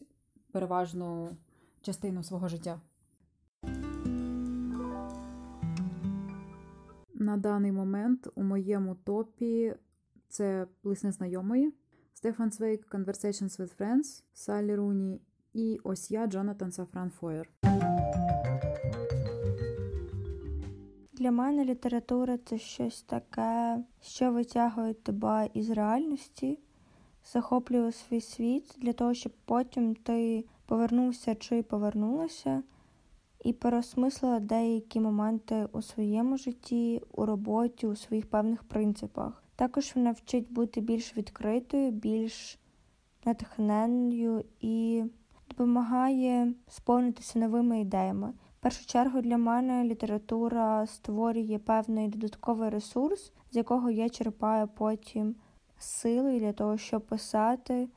переважну 0.52 1.38
частину 1.82 2.24
свого 2.24 2.48
життя. 2.48 2.80
На 7.14 7.38
даний 7.38 7.72
момент 7.72 8.28
у 8.36 8.44
моєму 8.44 8.96
топі 8.96 9.76
це 10.30 10.68
лист 10.84 11.04
незнайомої, 11.04 11.74
Стефан 12.14 12.52
Свейк 12.52 12.94
Conversations 12.94 13.60
with 13.60 13.78
Friends, 13.78 14.24
Саллі 14.34 14.76
Руні 14.76 15.22
і 15.54 15.80
ось 15.84 16.12
я 16.12 16.28
Джонатан 16.28 16.72
Сафран 16.72 17.10
Фойер. 17.10 17.50
Для 21.14 21.32
мене 21.32 21.66
література 21.66 22.38
це 22.38 22.58
щось 22.58 23.02
таке, 23.02 23.84
що 24.02 24.32
витягує 24.32 24.94
тебе 24.94 25.50
із 25.54 25.70
реальності 25.70 26.60
захоплює 27.34 27.92
свій 27.92 28.22
світ 28.22 28.76
для 28.78 28.94
того, 28.94 29.14
щоб 29.14 29.32
потім 29.46 29.96
ти 29.96 30.46
повернувся 30.66 31.36
чи 31.36 31.64
повернулася 31.64 32.64
і 33.44 33.54
переосмислила 33.54 34.40
деякі 34.40 35.00
моменти 35.00 35.68
у 35.72 35.82
своєму 35.82 36.38
житті, 36.38 37.02
у 37.12 37.26
роботі, 37.26 37.88
у 37.88 37.96
своїх 37.96 38.30
певних 38.30 38.64
принципах. 38.64 39.44
Також 39.56 39.92
вона 39.96 40.12
вчить 40.12 40.52
бути 40.52 40.82
більш 40.82 41.18
відкритою, 41.18 41.92
більш 41.92 42.60
натхненною 43.26 44.44
і 44.62 45.04
допомагає 45.50 46.54
сповнитися 46.68 47.40
новими 47.40 47.82
ідеями. 47.82 48.34
В 48.60 48.62
першу 48.62 48.86
чергу 48.86 49.22
для 49.22 49.38
мене 49.38 49.84
література 49.84 50.86
створює 50.88 51.60
певний 51.66 52.08
додатковий 52.08 52.70
ресурс, 52.70 53.32
з 53.52 53.56
якого 53.56 53.90
я 53.90 54.10
черпаю 54.10 54.68
потім 54.68 55.36
сили 55.80 56.40
для 56.40 56.54
того, 56.54 56.78
щоб 56.78 57.02
писати, 57.02 57.88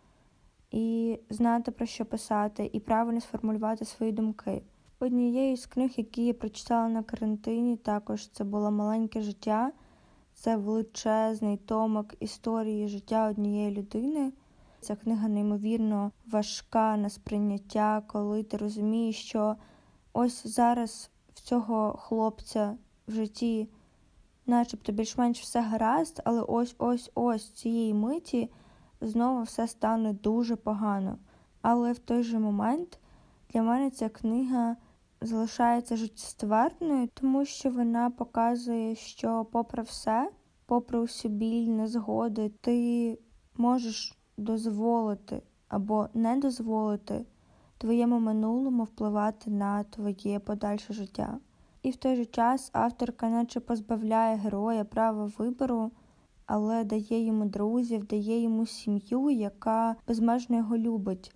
і 0.70 1.18
знати 1.30 1.70
про 1.70 1.86
що 1.86 2.04
писати, 2.04 2.70
і 2.72 2.80
правильно 2.80 3.20
сформулювати 3.20 3.84
свої 3.84 4.12
думки. 4.12 4.62
Однією 5.00 5.56
з 5.56 5.66
книг, 5.66 5.90
які 5.96 6.26
я 6.26 6.34
прочитала 6.34 6.88
на 6.88 7.02
карантині, 7.02 7.76
також 7.76 8.28
це 8.28 8.44
було 8.44 8.70
маленьке 8.70 9.20
життя, 9.20 9.72
це 10.34 10.56
величезний 10.56 11.56
томок 11.56 12.14
історії 12.20 12.88
життя 12.88 13.28
однієї 13.28 13.70
людини. 13.70 14.32
Ця 14.80 14.96
книга 14.96 15.28
неймовірно 15.28 16.12
важка 16.26 16.96
на 16.96 17.08
сприйняття, 17.08 18.02
коли 18.06 18.42
ти 18.42 18.56
розумієш, 18.56 19.16
що 19.16 19.56
ось 20.12 20.46
зараз 20.46 21.10
в 21.34 21.40
цього 21.40 21.92
хлопця 21.92 22.76
в 23.08 23.12
житті 23.12 23.68
начебто 24.46 24.92
більш-менш 24.92 25.40
все 25.40 25.60
гаразд, 25.60 26.22
але 26.24 26.42
ось-ось-ось 26.42 27.50
цієї 27.50 27.94
миті 27.94 28.50
знову 29.00 29.42
все 29.42 29.68
стане 29.68 30.12
дуже 30.12 30.56
погано. 30.56 31.18
Але 31.62 31.92
в 31.92 31.98
той 31.98 32.22
же 32.22 32.38
момент 32.38 32.98
для 33.52 33.62
мене 33.62 33.90
ця 33.90 34.08
книга 34.08 34.76
залишається 35.20 35.96
життєствердною, 35.96 37.08
тому 37.14 37.44
що 37.44 37.70
вона 37.70 38.10
показує, 38.10 38.94
що, 38.94 39.46
попри 39.52 39.82
все, 39.82 40.30
попри 40.66 40.98
усю 40.98 41.28
біль, 41.28 41.68
незгоди, 41.68 42.48
ти 42.60 43.18
можеш 43.56 44.18
дозволити 44.36 45.42
або 45.68 46.08
не 46.14 46.36
дозволити 46.36 47.26
твоєму 47.78 48.20
минулому 48.20 48.84
впливати 48.84 49.50
на 49.50 49.84
твоє 49.84 50.38
подальше 50.38 50.92
життя. 50.92 51.38
І 51.82 51.90
в 51.90 51.96
той 51.96 52.16
же 52.16 52.24
час 52.24 52.70
авторка 52.72 53.28
наче 53.28 53.60
позбавляє 53.60 54.36
героя 54.36 54.84
права 54.84 55.30
вибору, 55.38 55.90
але 56.46 56.84
дає 56.84 57.24
йому 57.24 57.44
друзів, 57.44 58.04
дає 58.04 58.42
йому 58.42 58.66
сім'ю, 58.66 59.30
яка 59.30 59.96
безмежно 60.08 60.56
його 60.56 60.76
любить, 60.76 61.34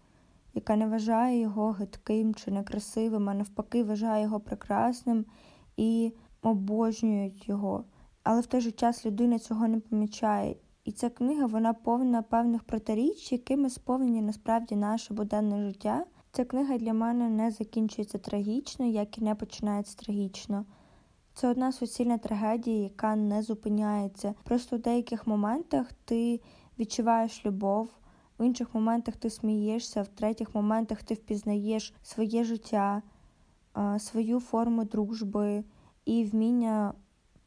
яка 0.55 0.77
не 0.77 0.87
вважає 0.87 1.41
його 1.41 1.71
гидким 1.71 2.35
чи 2.35 2.51
некрасивим, 2.51 3.29
а 3.29 3.35
навпаки, 3.35 3.85
вважає 3.85 4.23
його 4.23 4.41
прекрасним 4.41 5.25
і 5.77 6.13
обожнюють 6.43 7.49
його. 7.49 7.85
Але 8.23 8.41
в 8.41 8.47
той 8.47 8.61
же 8.61 8.71
час 8.71 9.07
людина 9.07 9.39
цього 9.39 9.69
не 9.69 9.81
помічає. 9.81 10.57
І 10.85 10.93
ця 10.93 11.11
книга 11.11 11.47
вона 11.47 11.73
повна 11.73 12.23
певних 12.23 12.65
протиріч, 12.65 13.33
якими 13.33 13.71
сповнені 13.71 14.23
насправді 14.23 14.77
наше 14.77 15.15
буденне 15.15 15.63
життя. 15.63 16.05
Ця 16.37 16.45
книга 16.45 16.79
для 16.79 16.93
мене 16.93 17.29
не 17.29 17.51
закінчується 17.51 18.19
трагічно, 18.19 18.87
як 18.87 19.19
і 19.19 19.25
не 19.25 19.35
починається 19.35 19.97
трагічно. 19.97 20.65
Це 21.35 21.49
одна 21.49 21.73
суцільна 21.73 22.19
трагедія, 22.19 22.83
яка 22.83 23.17
не 23.17 23.43
зупиняється. 23.43 24.35
Просто 24.45 24.77
в 24.77 24.81
деяких 24.81 25.27
моментах 25.27 25.93
ти 26.05 26.41
відчуваєш 26.79 27.47
любов, 27.47 27.89
в 28.39 28.45
інших 28.47 28.75
моментах 28.75 29.17
ти 29.17 29.31
смієшся, 29.31 30.03
в 30.03 30.09
третіх 30.09 30.55
моментах 30.55 31.03
ти 31.03 31.15
впізнаєш 31.15 31.95
своє 32.03 32.45
життя, 32.45 33.03
свою 33.99 34.41
форму 34.41 34.85
дружби 34.85 35.65
і 36.05 36.25
вміння 36.25 36.95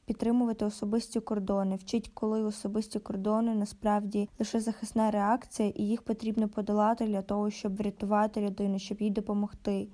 підтримувати 0.09 0.65
особисті 0.65 1.19
кордони, 1.19 1.75
вчить, 1.75 2.11
коли 2.13 2.43
особисті 2.43 2.99
кордони 2.99 3.55
насправді 3.55 4.29
лише 4.39 4.59
захисна 4.59 5.11
реакція, 5.11 5.69
і 5.75 5.83
їх 5.83 6.01
потрібно 6.01 6.49
подолати 6.49 7.05
для 7.05 7.21
того, 7.21 7.49
щоб 7.49 7.75
врятувати 7.75 8.41
людину, 8.41 8.79
щоб 8.79 9.01
їй 9.01 9.09
допомогти. 9.09 9.87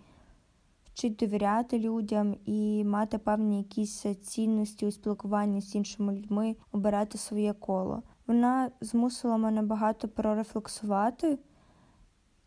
Вчить 0.85 1.15
довіряти 1.15 1.79
людям 1.79 2.35
і 2.45 2.83
мати 2.83 3.17
певні 3.17 3.57
якісь 3.57 4.05
цінності 4.21 4.85
у 4.85 4.91
спілкуванні 4.91 5.61
з 5.61 5.75
іншими 5.75 6.13
людьми, 6.13 6.55
обирати 6.71 7.17
своє 7.17 7.53
коло. 7.53 8.03
Вона 8.27 8.71
змусила 8.81 9.37
мене 9.37 9.61
багато 9.61 10.07
прорефлексувати, 10.07 11.39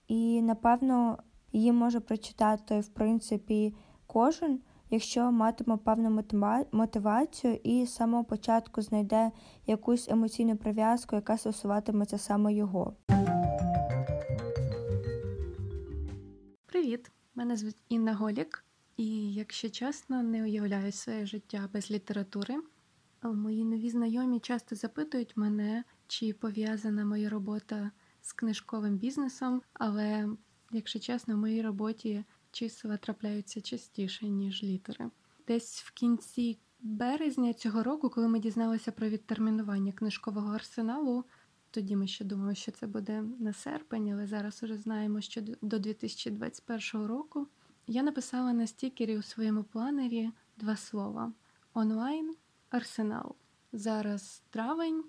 і, 0.06 0.42
напевно, 0.42 1.18
її 1.52 1.72
може 1.72 2.00
прочитати 2.00 2.80
в 2.80 2.88
принципі 2.88 3.74
кожен 4.06 4.60
якщо 4.90 5.32
матиме 5.32 5.76
певну 5.76 6.24
мотивацію 6.72 7.60
і 7.64 7.86
з 7.86 7.94
самого 7.94 8.24
початку 8.24 8.82
знайде 8.82 9.30
якусь 9.66 10.08
емоційну 10.08 10.56
прив'язку, 10.56 11.16
яка 11.16 11.38
стосуватиметься 11.38 12.18
саме 12.18 12.54
його. 12.54 12.96
Привіт! 16.66 17.10
Мене 17.34 17.56
звуть 17.56 17.76
Інна 17.88 18.14
Голік, 18.14 18.64
і, 18.96 19.32
якщо 19.32 19.70
чесно, 19.70 20.22
не 20.22 20.42
уявляю 20.42 20.92
своє 20.92 21.26
життя 21.26 21.68
без 21.72 21.90
літератури. 21.90 22.54
Мої 23.22 23.64
нові 23.64 23.90
знайомі 23.90 24.40
часто 24.40 24.76
запитують 24.76 25.36
мене, 25.36 25.84
чи 26.06 26.32
пов'язана 26.32 27.04
моя 27.04 27.28
робота 27.28 27.90
з 28.20 28.32
книжковим 28.32 28.96
бізнесом, 28.96 29.62
але, 29.72 30.28
якщо 30.70 30.98
чесно, 30.98 31.34
в 31.34 31.38
моїй 31.38 31.62
роботі 31.62 32.24
числа 32.52 32.96
трапляються 32.96 33.60
частіше, 33.60 34.28
ніж 34.28 34.62
літери. 34.62 35.10
Десь 35.46 35.82
в 35.82 35.90
кінці 35.90 36.58
березня 36.80 37.52
цього 37.52 37.82
року, 37.82 38.10
коли 38.10 38.28
ми 38.28 38.38
дізналися 38.38 38.92
про 38.92 39.08
відтермінування 39.08 39.92
книжкового 39.92 40.54
арсеналу, 40.54 41.24
тоді 41.70 41.96
ми 41.96 42.06
ще 42.06 42.24
думали, 42.24 42.54
що 42.54 42.72
це 42.72 42.86
буде 42.86 43.22
на 43.22 43.52
серпень, 43.52 44.12
але 44.12 44.26
зараз 44.26 44.62
уже 44.62 44.76
знаємо, 44.76 45.20
що 45.20 45.40
до 45.62 45.78
2021 45.78 47.06
року 47.06 47.48
я 47.86 48.02
написала 48.02 48.52
на 48.52 48.66
стікері 48.66 49.18
у 49.18 49.22
своєму 49.22 49.64
планері 49.64 50.30
два 50.56 50.76
слова: 50.76 51.32
онлайн 51.74 52.34
арсенал. 52.70 53.34
Зараз 53.72 54.42
травень, 54.50 55.04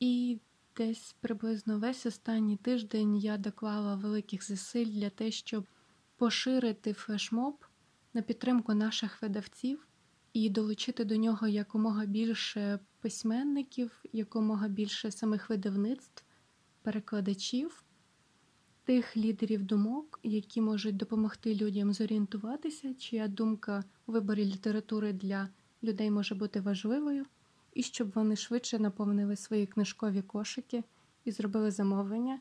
і 0.00 0.40
десь 0.76 1.16
приблизно 1.20 1.78
весь 1.78 2.06
останній 2.06 2.56
тиждень 2.56 3.16
я 3.16 3.38
доклала 3.38 3.94
великих 3.94 4.46
зусиль 4.46 4.86
для 4.86 5.10
те, 5.10 5.30
щоб 5.30 5.66
поширити 6.16 6.92
флешмоб 6.92 7.64
на 8.14 8.22
підтримку 8.22 8.74
наших 8.74 9.22
видавців 9.22 9.86
і 10.32 10.50
долучити 10.50 11.04
до 11.04 11.16
нього 11.16 11.48
якомога 11.48 12.06
більше 12.06 12.78
письменників, 13.00 14.04
якомога 14.12 14.68
більше 14.68 15.10
самих 15.10 15.50
видавництв, 15.50 16.24
перекладачів, 16.82 17.84
тих 18.84 19.16
лідерів 19.16 19.62
думок, 19.62 20.20
які 20.22 20.60
можуть 20.60 20.96
допомогти 20.96 21.54
людям 21.54 21.92
зорієнтуватися, 21.92 22.94
чия 22.94 23.28
думка 23.28 23.84
у 24.06 24.12
виборі 24.12 24.44
літератури 24.44 25.12
для 25.12 25.48
людей 25.82 26.10
може 26.10 26.34
бути 26.34 26.60
важливою, 26.60 27.26
і 27.74 27.82
щоб 27.82 28.12
вони 28.14 28.36
швидше 28.36 28.78
наповнили 28.78 29.36
свої 29.36 29.66
книжкові 29.66 30.22
кошики 30.22 30.84
і 31.24 31.30
зробили 31.30 31.70
замовлення, 31.70 32.40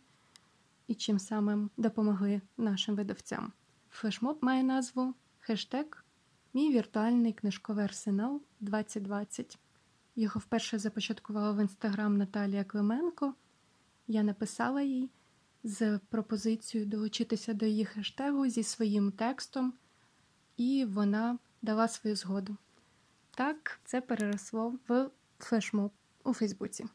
і 0.88 0.96
чим 0.96 1.20
самим 1.20 1.70
допомогли 1.78 2.42
нашим 2.58 2.96
видавцям. 2.96 3.54
Флешмоб 3.96 4.38
має 4.42 4.64
назву 4.64 5.14
хештег 5.40 6.06
Мій 6.54 6.74
віртуальний 6.74 7.34
книжковий 7.34 7.86
арсенал 7.86 8.42
2020. 8.60 9.58
Його 10.16 10.40
вперше 10.40 10.80
започаткувала 10.80 11.52
в 11.52 11.62
інстаграм 11.62 12.18
Наталія 12.18 12.64
Клименко. 12.64 13.34
Я 14.08 14.24
написала 14.24 14.82
їй 14.82 15.10
з 15.64 16.00
пропозицією 16.10 16.90
долучитися 16.90 17.54
до 17.54 17.66
її 17.66 17.86
хештегу 17.86 18.48
зі 18.48 18.64
своїм 18.64 19.12
текстом, 19.12 19.74
і 20.58 20.86
вона 20.86 21.38
дала 21.62 21.88
свою 21.88 22.16
згоду. 22.16 22.58
Так, 23.36 23.80
це 23.86 24.02
переросло 24.02 24.76
в 24.88 25.10
флешмоб 25.40 25.92
у 26.24 26.34
Фейсбуці. 26.34 26.86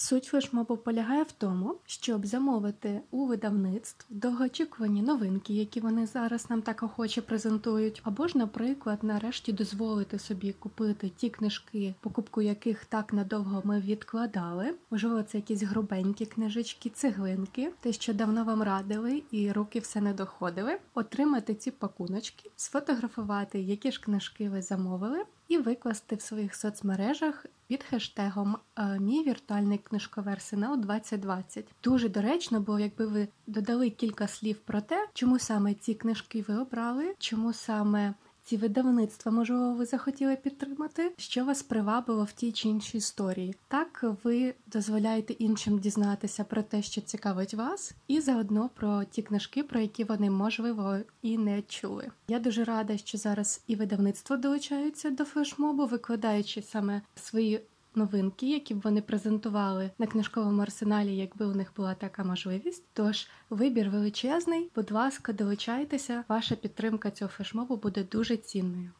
Суть 0.00 0.24
флешмобу 0.24 0.76
полягає 0.76 1.22
в 1.22 1.32
тому, 1.32 1.74
щоб 1.86 2.26
замовити 2.26 3.00
у 3.10 3.26
видавництв 3.26 4.06
довгоочікувані 4.10 5.02
новинки, 5.02 5.54
які 5.54 5.80
вони 5.80 6.06
зараз 6.06 6.50
нам 6.50 6.62
так 6.62 6.82
охоче 6.82 7.22
презентують, 7.22 8.00
або 8.04 8.28
ж, 8.28 8.38
наприклад, 8.38 8.98
нарешті 9.02 9.52
дозволити 9.52 10.18
собі 10.18 10.52
купити 10.52 11.08
ті 11.08 11.30
книжки, 11.30 11.94
покупку 12.00 12.42
яких 12.42 12.84
так 12.84 13.12
надовго 13.12 13.62
ми 13.64 13.80
відкладали. 13.80 14.74
Можливо, 14.90 15.22
це 15.22 15.38
якісь 15.38 15.62
грубенькі 15.62 16.26
книжечки, 16.26 16.90
цеглинки, 16.90 17.72
те, 17.80 17.92
що 17.92 18.14
давно 18.14 18.44
вам 18.44 18.62
радили, 18.62 19.22
і 19.30 19.52
руки 19.52 19.78
все 19.78 20.00
не 20.00 20.12
доходили. 20.12 20.78
Отримати 20.94 21.54
ці 21.54 21.70
пакуночки, 21.70 22.50
сфотографувати, 22.56 23.60
які 23.60 23.92
ж 23.92 24.00
книжки 24.00 24.50
ви 24.50 24.62
замовили, 24.62 25.24
і 25.48 25.58
викласти 25.58 26.16
в 26.16 26.20
своїх 26.20 26.54
соцмережах 26.54 27.46
під 27.68 27.82
хештегом 27.82 28.56
е, 28.76 28.98
Мій 29.00 29.24
віртуальний 29.24 29.78
книжковий 29.78 30.32
арсенал 30.34 30.80
2020. 30.80 31.66
Дуже 31.82 32.08
доречно, 32.08 32.60
бо 32.60 32.78
якби 32.78 33.06
ви 33.06 33.28
додали 33.46 33.90
кілька 33.90 34.26
слів 34.26 34.58
про 34.58 34.80
те, 34.80 35.08
чому 35.14 35.38
саме 35.38 35.74
ці 35.74 35.94
книжки 35.94 36.44
ви 36.48 36.56
обрали, 36.56 37.14
чому 37.18 37.52
саме 37.52 38.14
ці 38.48 38.56
видавництва, 38.56 39.32
можливо, 39.32 39.72
ви 39.72 39.86
захотіли 39.86 40.36
підтримати, 40.36 41.12
що 41.16 41.44
вас 41.44 41.62
привабило 41.62 42.24
в 42.24 42.32
тій 42.32 42.52
чи 42.52 42.68
іншій 42.68 42.98
історії. 42.98 43.54
Так 43.68 44.04
ви 44.24 44.54
дозволяєте 44.66 45.32
іншим 45.32 45.78
дізнатися 45.78 46.44
про 46.44 46.62
те, 46.62 46.82
що 46.82 47.00
цікавить 47.00 47.54
вас, 47.54 47.94
і 48.06 48.20
заодно 48.20 48.70
про 48.74 49.04
ті 49.04 49.22
книжки, 49.22 49.62
про 49.62 49.80
які 49.80 50.04
вони 50.04 50.30
можливо 50.30 50.96
і 51.22 51.38
не 51.38 51.62
чули. 51.62 52.10
Я 52.28 52.38
дуже 52.38 52.64
рада, 52.64 52.96
що 52.96 53.18
зараз 53.18 53.62
і 53.66 53.76
видавництво 53.76 54.36
долучаються 54.36 55.10
до 55.10 55.24
флешмобу, 55.24 55.86
викладаючи 55.86 56.62
саме 56.62 57.02
свої 57.14 57.60
новинки, 57.94 58.50
які 58.50 58.74
б 58.74 58.80
вони 58.80 59.02
презентували 59.02 59.90
на 59.98 60.06
книжковому 60.06 60.62
арсеналі, 60.62 61.16
якби 61.16 61.46
у 61.46 61.54
них 61.54 61.72
була 61.76 61.94
така 61.94 62.24
можливість. 62.24 62.84
Тож 62.92 63.28
вибір 63.50 63.90
величезний. 63.90 64.70
Будь 64.74 64.90
ласка, 64.90 65.32
долучайтеся. 65.32 66.24
Ваша 66.28 66.56
підтримка 66.56 67.10
цього 67.10 67.30
флешмобу 67.30 67.76
буде 67.76 68.04
дуже 68.04 68.36
цінною. 68.36 68.90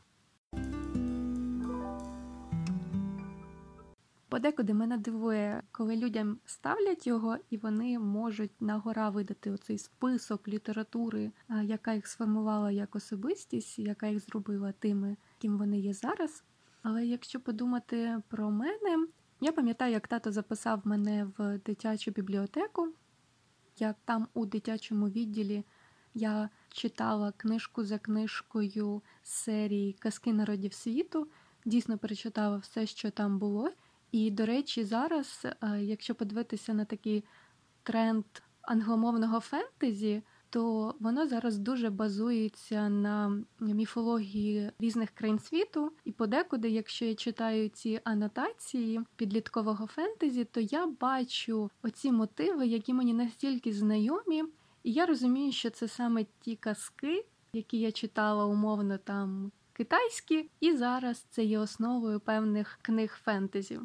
Подекуди 4.29 4.75
мене 4.75 4.99
дивує, 4.99 5.63
коли 5.73 5.97
людям 5.97 6.39
ставлять 6.45 7.07
його, 7.07 7.37
і 7.51 7.57
вони 7.57 7.99
можуть 7.99 8.61
на 8.61 8.79
гора 8.79 9.11
видати 9.11 9.51
оцей 9.51 9.79
список 9.79 10.49
літератури, 10.49 11.31
яка 11.63 11.95
їх 11.95 12.07
сформувала 12.07 12.71
як 12.71 12.97
особистість, 12.97 13.79
яка 13.79 14.07
їх 14.07 14.21
зробила 14.21 14.73
тими, 14.73 15.17
ким 15.39 15.59
вони 15.59 15.79
є 15.79 15.95
зараз. 15.95 16.45
Але 16.83 17.07
якщо 17.07 17.41
подумати 17.41 18.23
про 18.29 18.51
мене, 18.51 19.07
я 19.41 19.53
пам'ятаю, 19.53 19.93
як 19.93 20.09
тато 20.09 20.33
записав 20.33 20.81
мене 20.85 21.27
в 21.39 21.59
дитячу 21.59 22.11
бібліотеку, 22.11 22.89
як 23.79 23.97
там 24.05 24.29
у 24.35 24.47
дитячому 24.47 25.09
відділі 25.09 25.65
я 26.15 26.49
читала 26.69 27.33
книжку 27.37 27.85
за 27.85 27.99
книжкою 27.99 29.03
з 29.23 29.31
серії 29.31 29.93
Казки 29.93 30.33
народів 30.33 30.73
світу, 30.73 31.29
дійсно 31.65 31.99
перечитала 31.99 32.57
все, 32.57 32.87
що 32.87 33.11
там 33.11 33.39
було. 33.39 33.71
І, 34.13 34.31
до 34.31 34.47
речі, 34.47 34.85
зараз, 34.85 35.47
е, 35.63 35.81
якщо 35.81 36.15
подивитися 36.15 36.75
на 36.75 36.85
такий 36.85 37.25
тренд 37.83 38.25
англомовного 38.63 39.41
фентезі, 39.41 40.23
то 40.51 40.95
воно 41.01 41.27
зараз 41.27 41.59
дуже 41.59 41.91
базується 41.91 42.89
на 42.89 43.43
міфології 43.61 44.71
різних 44.79 45.11
країн 45.11 45.39
світу. 45.39 45.93
І 46.05 46.13
подекуди, 46.13 46.69
якщо 46.69 47.05
я 47.05 47.15
читаю 47.15 47.69
ці 47.69 48.01
анотації 48.05 49.01
підліткового 49.17 49.87
фентезі, 49.87 50.45
то 50.45 50.61
я 50.61 50.87
бачу 50.87 51.71
оці 51.83 52.13
мотиви, 52.13 52.67
які 52.67 52.95
мені 52.95 53.15
настільки 53.15 53.73
знайомі, 53.73 54.45
і 54.83 54.93
я 54.93 55.07
розумію, 55.07 55.53
що 55.53 55.71
це 55.71 55.89
саме 55.89 56.27
ті 56.41 56.57
казки, 56.57 57.25
які 57.53 57.79
я 57.81 57.93
читала 57.93 58.45
умовно 58.45 58.99
там 58.99 59.53
китайські, 59.73 60.51
і 60.61 60.73
зараз 60.73 61.27
це 61.31 61.45
є 61.45 61.59
основою 61.59 62.21
певних 62.21 62.79
книг 62.83 63.19
фентезі. 63.25 63.81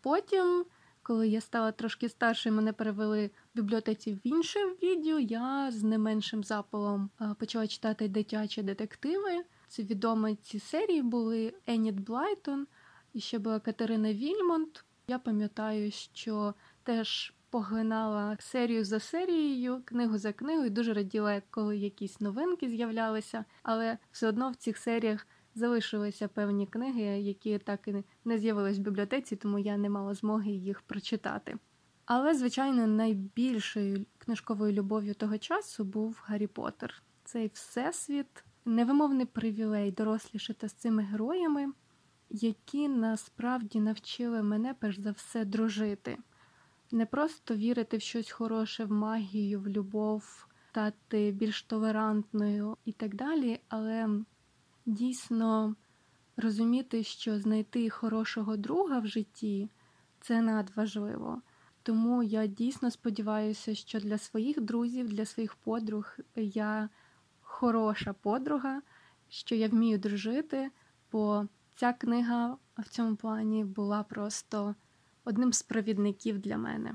Потім 0.00 0.64
коли 1.02 1.28
я 1.28 1.40
стала 1.40 1.72
трошки 1.72 2.08
старшою, 2.08 2.54
мене 2.54 2.72
перевели 2.72 3.30
в 3.54 3.56
бібліотеці 3.56 4.14
в 4.14 4.20
інше 4.22 4.58
відділ, 4.82 5.18
я 5.18 5.70
з 5.70 5.82
не 5.82 5.98
меншим 5.98 6.44
запалом 6.44 7.10
почала 7.38 7.66
читати 7.66 8.08
дитячі 8.08 8.62
детективи. 8.62 9.44
Це 9.68 9.82
відомі 9.82 10.36
ці 10.36 10.58
серії 10.58 11.02
були 11.02 11.54
Еніт 11.66 12.00
Блайтон 12.00 12.66
і 13.12 13.20
ще 13.20 13.38
була 13.38 13.60
Катерина 13.60 14.12
Вільмонт. 14.12 14.84
Я 15.08 15.18
пам'ятаю, 15.18 15.90
що 15.90 16.54
теж 16.82 17.34
поглинала 17.50 18.36
серію 18.40 18.84
за 18.84 19.00
серією, 19.00 19.82
книгу 19.84 20.18
за 20.18 20.32
книгою, 20.32 20.70
дуже 20.70 20.94
раділа, 20.94 21.42
коли 21.50 21.76
якісь 21.76 22.20
новинки 22.20 22.68
з'являлися, 22.68 23.44
але 23.62 23.98
все 24.12 24.28
одно 24.28 24.50
в 24.50 24.56
цих 24.56 24.78
серіях 24.78 25.26
залишилися 25.54 26.28
певні 26.28 26.66
книги, 26.66 27.02
які 27.02 27.58
так 27.58 27.88
і 27.88 28.04
не 28.24 28.38
з'явились 28.38 28.78
в 28.78 28.80
бібліотеці, 28.80 29.36
тому 29.36 29.58
я 29.58 29.76
не 29.76 29.90
мала 29.90 30.14
змоги 30.14 30.50
їх 30.50 30.82
прочитати. 30.82 31.58
Але, 32.04 32.34
звичайно, 32.34 32.86
найбільшою 32.86 34.06
книжковою 34.18 34.72
любов'ю 34.72 35.14
того 35.14 35.38
часу 35.38 35.84
був 35.84 36.22
Гаррі 36.24 36.46
Поттер. 36.46 37.02
Цей 37.24 37.50
всесвіт, 37.54 38.44
невимовний 38.64 39.26
привілей 39.26 39.92
дорослішати 39.92 40.68
з 40.68 40.72
цими 40.72 41.02
героями, 41.02 41.72
які 42.30 42.88
насправді 42.88 43.80
навчили 43.80 44.42
мене 44.42 44.74
перш 44.80 45.00
за 45.00 45.10
все 45.10 45.44
дружити. 45.44 46.18
Не 46.90 47.06
просто 47.06 47.54
вірити 47.54 47.96
в 47.96 48.00
щось 48.00 48.30
хороше, 48.30 48.84
в 48.84 48.92
магію, 48.92 49.60
в 49.60 49.68
любов, 49.68 50.46
стати 50.68 51.30
більш 51.30 51.62
толерантною 51.62 52.76
і 52.84 52.92
так 52.92 53.14
далі, 53.14 53.60
але 53.68 54.08
дійсно 54.86 55.74
розуміти, 56.36 57.02
що 57.02 57.38
знайти 57.38 57.90
хорошого 57.90 58.56
друга 58.56 58.98
в 58.98 59.06
житті 59.06 59.70
це 60.20 60.42
надважливо. 60.42 61.42
Тому 61.82 62.22
я 62.22 62.46
дійсно 62.46 62.90
сподіваюся, 62.90 63.74
що 63.74 64.00
для 64.00 64.18
своїх 64.18 64.60
друзів, 64.60 65.08
для 65.08 65.24
своїх 65.24 65.54
подруг 65.54 66.16
я 66.36 66.88
хороша 67.40 68.12
подруга, 68.12 68.82
що 69.28 69.54
я 69.54 69.68
вмію 69.68 69.98
дружити, 69.98 70.70
бо 71.12 71.46
ця 71.76 71.92
книга 71.92 72.56
в 72.78 72.88
цьому 72.88 73.16
плані 73.16 73.64
була 73.64 74.02
просто 74.02 74.74
одним 75.24 75.52
з 75.52 75.62
провідників 75.62 76.38
для 76.38 76.58
мене. 76.58 76.94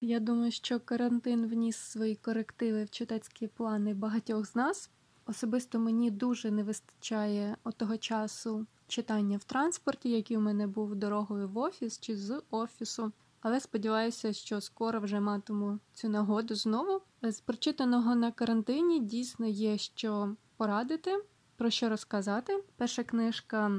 Я 0.00 0.20
думаю, 0.20 0.50
що 0.50 0.80
карантин 0.80 1.46
вніс 1.46 1.76
свої 1.76 2.16
корективи 2.16 2.84
в 2.84 2.90
читацькі 2.90 3.46
плани 3.46 3.94
багатьох 3.94 4.46
з 4.46 4.54
нас. 4.56 4.90
Особисто 5.26 5.78
мені 5.78 6.10
дуже 6.10 6.50
не 6.50 6.62
вистачає 6.62 7.56
того 7.76 7.96
часу 7.96 8.66
читання 8.94 9.36
в 9.36 9.44
транспорті, 9.44 10.10
який 10.10 10.36
у 10.36 10.40
мене 10.40 10.66
був 10.66 10.94
дорогою 10.94 11.48
в 11.48 11.58
офіс 11.58 12.00
чи 12.00 12.16
з 12.16 12.42
офісу. 12.50 13.12
Але 13.40 13.60
сподіваюся, 13.60 14.32
що 14.32 14.60
скоро 14.60 15.00
вже 15.00 15.20
матиму 15.20 15.78
цю 15.92 16.08
нагоду 16.08 16.54
знову. 16.54 17.00
З 17.22 17.40
прочитаного 17.40 18.14
на 18.14 18.32
карантині 18.32 19.00
дійсно 19.00 19.46
є 19.46 19.78
що 19.78 20.36
порадити, 20.56 21.24
про 21.56 21.70
що 21.70 21.88
розказати. 21.88 22.64
Перша 22.76 23.04
книжка, 23.04 23.72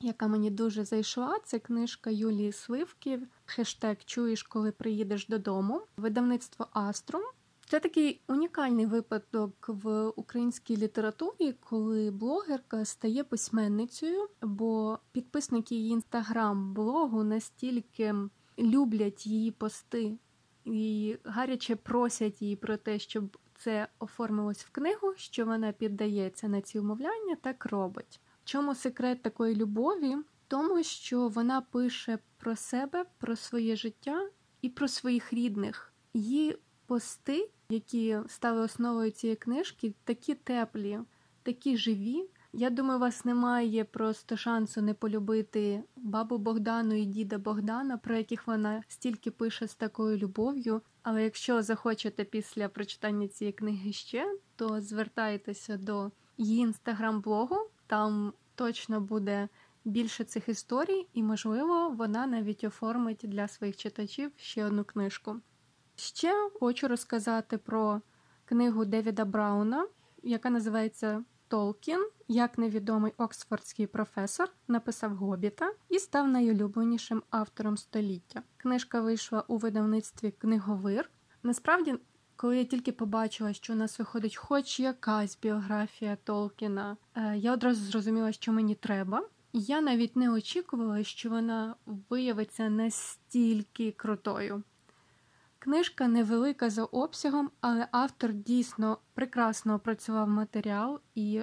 яка 0.00 0.28
мені 0.28 0.50
дуже 0.50 0.84
зайшла, 0.84 1.38
це 1.44 1.58
книжка 1.58 2.10
Юлії 2.10 2.52
Сливки. 2.52 3.20
Хештег 3.44 3.96
Чуєш, 4.04 4.42
коли 4.42 4.72
приїдеш 4.72 5.26
додому. 5.26 5.82
Видавництво 5.96 6.66
Аструм. 6.72 7.22
Це 7.70 7.80
такий 7.80 8.20
унікальний 8.28 8.86
випадок 8.86 9.68
в 9.68 10.08
українській 10.08 10.76
літературі, 10.76 11.54
коли 11.60 12.10
блогерка 12.10 12.84
стає 12.84 13.24
письменницею, 13.24 14.28
бо 14.42 14.98
підписники 15.12 15.74
її 15.74 15.92
інстаграм-блогу 15.92 17.24
настільки 17.24 18.14
люблять 18.58 19.26
її 19.26 19.50
пости 19.50 20.18
і 20.64 21.16
гаряче 21.24 21.76
просять 21.76 22.42
її 22.42 22.56
про 22.56 22.76
те, 22.76 22.98
щоб 22.98 23.36
це 23.58 23.88
оформилось 23.98 24.64
в 24.64 24.70
книгу, 24.70 25.14
що 25.16 25.44
вона 25.46 25.72
піддається 25.72 26.48
на 26.48 26.60
ці 26.60 26.78
умовляння, 26.78 27.36
так 27.40 27.66
робить. 27.66 28.20
В 28.44 28.44
чому 28.44 28.74
секрет 28.74 29.22
такої 29.22 29.56
любові? 29.56 30.16
Тому 30.48 30.82
що 30.82 31.28
вона 31.28 31.60
пише 31.60 32.18
про 32.38 32.56
себе, 32.56 33.04
про 33.18 33.36
своє 33.36 33.76
життя 33.76 34.30
і 34.62 34.68
про 34.68 34.88
своїх 34.88 35.32
рідних. 35.32 35.92
Її 36.14 36.58
пости, 36.90 37.50
які 37.68 38.18
стали 38.28 38.60
основою 38.60 39.10
цієї 39.10 39.36
книжки, 39.36 39.94
такі 40.04 40.34
теплі, 40.34 40.98
такі 41.42 41.76
живі. 41.76 42.24
Я 42.52 42.70
думаю, 42.70 42.98
у 42.98 43.00
вас 43.00 43.24
немає 43.24 43.84
просто 43.84 44.36
шансу 44.36 44.82
не 44.82 44.94
полюбити 44.94 45.82
бабу 45.96 46.38
Богдану 46.38 46.94
і 46.94 47.04
діда 47.04 47.38
Богдана, 47.38 47.98
про 47.98 48.16
яких 48.16 48.46
вона 48.46 48.82
стільки 48.88 49.30
пише 49.30 49.68
з 49.68 49.74
такою 49.74 50.16
любов'ю. 50.16 50.82
Але 51.02 51.24
якщо 51.24 51.62
захочете 51.62 52.24
після 52.24 52.68
прочитання 52.68 53.28
цієї 53.28 53.52
книги 53.52 53.92
ще, 53.92 54.36
то 54.56 54.80
звертайтеся 54.80 55.76
до 55.76 56.10
її 56.36 56.60
інстаграм-блогу, 56.60 57.56
там 57.86 58.32
точно 58.54 59.00
буде 59.00 59.48
більше 59.84 60.24
цих 60.24 60.48
історій, 60.48 61.06
і, 61.12 61.22
можливо, 61.22 61.90
вона 61.90 62.26
навіть 62.26 62.64
оформить 62.64 63.20
для 63.22 63.48
своїх 63.48 63.76
читачів 63.76 64.32
ще 64.36 64.64
одну 64.64 64.84
книжку. 64.84 65.40
Ще 66.00 66.50
хочу 66.60 66.88
розказати 66.88 67.58
про 67.58 68.00
книгу 68.44 68.84
Девіда 68.84 69.24
Брауна, 69.24 69.86
яка 70.22 70.50
називається 70.50 71.24
Толкін, 71.48 72.08
як 72.28 72.58
невідомий 72.58 73.12
оксфордський 73.18 73.86
професор, 73.86 74.48
написав 74.68 75.16
Гобіта 75.16 75.72
і 75.88 75.98
став 75.98 76.28
найулюбленішим 76.28 77.22
автором 77.30 77.76
століття. 77.76 78.42
Книжка 78.56 79.00
вийшла 79.00 79.44
у 79.48 79.56
видавництві 79.56 80.30
книговир. 80.30 81.10
Насправді, 81.42 81.94
коли 82.36 82.58
я 82.58 82.64
тільки 82.64 82.92
побачила, 82.92 83.52
що 83.52 83.72
у 83.72 83.76
нас 83.76 83.98
виходить 83.98 84.36
хоч 84.36 84.80
якась 84.80 85.38
біографія 85.42 86.16
Толкіна, 86.24 86.96
е, 87.14 87.36
я 87.36 87.52
одразу 87.52 87.84
зрозуміла, 87.84 88.32
що 88.32 88.52
мені 88.52 88.74
треба. 88.74 89.28
Я 89.52 89.80
навіть 89.80 90.16
не 90.16 90.30
очікувала, 90.30 91.04
що 91.04 91.30
вона 91.30 91.74
виявиться 91.86 92.68
настільки 92.68 93.92
крутою. 93.92 94.62
Книжка 95.62 96.08
невелика 96.08 96.70
за 96.70 96.84
обсягом, 96.84 97.50
але 97.60 97.88
автор 97.92 98.32
дійсно 98.32 98.98
прекрасно 99.14 99.74
опрацював 99.74 100.28
матеріал 100.28 101.00
і 101.14 101.42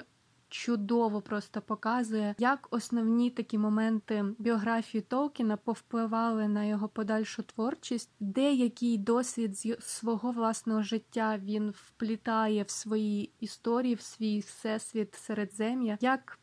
чудово 0.49 1.21
просто 1.21 1.61
показує, 1.61 2.35
як 2.37 2.67
основні 2.71 3.29
такі 3.29 3.57
моменти 3.57 4.25
біографії 4.39 5.01
Толкіна 5.01 5.57
повпливали 5.57 6.47
на 6.47 6.63
його 6.63 6.87
подальшу 6.87 7.43
творчість, 7.43 8.11
деякий 8.19 8.97
досвід 8.97 9.57
з 9.57 9.77
свого 9.79 10.31
власного 10.31 10.81
життя 10.81 11.37
він 11.43 11.69
вплітає 11.69 12.63
в 12.63 12.69
свої 12.69 13.33
історії, 13.39 13.95
в 13.95 14.01
свій 14.01 14.39
всесвіт 14.39 15.15
середзем'я. 15.15 15.97
Як 16.01 16.39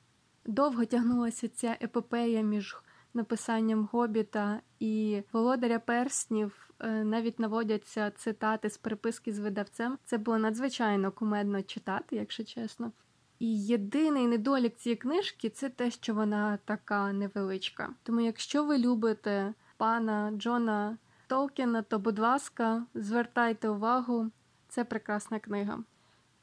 довго 0.46 0.84
тягнулася 0.84 1.48
ця 1.48 1.76
епопея 1.82 2.42
між 2.42 2.76
написанням 3.14 3.88
Гобіта 3.92 4.60
і 4.80 5.22
Володаря 5.32 5.78
Перснів 5.78 6.63
навіть 6.80 7.38
наводяться 7.38 8.10
цитати 8.10 8.70
з 8.70 8.78
переписки 8.78 9.32
з 9.32 9.38
видавцем. 9.38 9.98
Це 10.04 10.18
було 10.18 10.38
надзвичайно 10.38 11.12
кумедно 11.12 11.62
читати, 11.62 12.16
якщо 12.16 12.44
чесно. 12.44 12.92
І 13.38 13.64
єдиний 13.64 14.26
недолік 14.26 14.76
цієї 14.76 14.96
книжки 14.96 15.50
це 15.50 15.68
те, 15.68 15.90
що 15.90 16.14
вона 16.14 16.58
така 16.64 17.12
невеличка. 17.12 17.90
Тому, 18.02 18.20
якщо 18.20 18.64
ви 18.64 18.78
любите 18.78 19.54
пана 19.76 20.32
Джона 20.36 20.98
Толкіна, 21.26 21.82
то, 21.82 21.98
будь 21.98 22.18
ласка, 22.18 22.86
звертайте 22.94 23.68
увагу, 23.68 24.30
це 24.68 24.84
прекрасна 24.84 25.38
книга. 25.38 25.78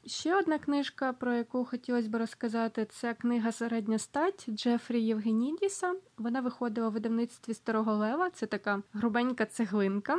Ще 0.06 0.36
одна 0.36 0.58
книжка, 0.58 1.12
про 1.12 1.34
яку 1.34 1.64
хотілося 1.64 2.08
б 2.08 2.14
розказати, 2.14 2.86
це 2.90 3.14
книга 3.14 3.52
Середня 3.52 3.98
стать 3.98 4.50
Джефрі 4.50 5.02
Євгенідіса. 5.02 5.94
Вона 6.18 6.40
виходила 6.40 6.88
в 6.88 6.92
видавництві 6.92 7.54
Старого 7.54 7.94
Лева. 7.94 8.30
Це 8.30 8.46
така 8.46 8.82
грубенька 8.92 9.46
цеглинка, 9.46 10.18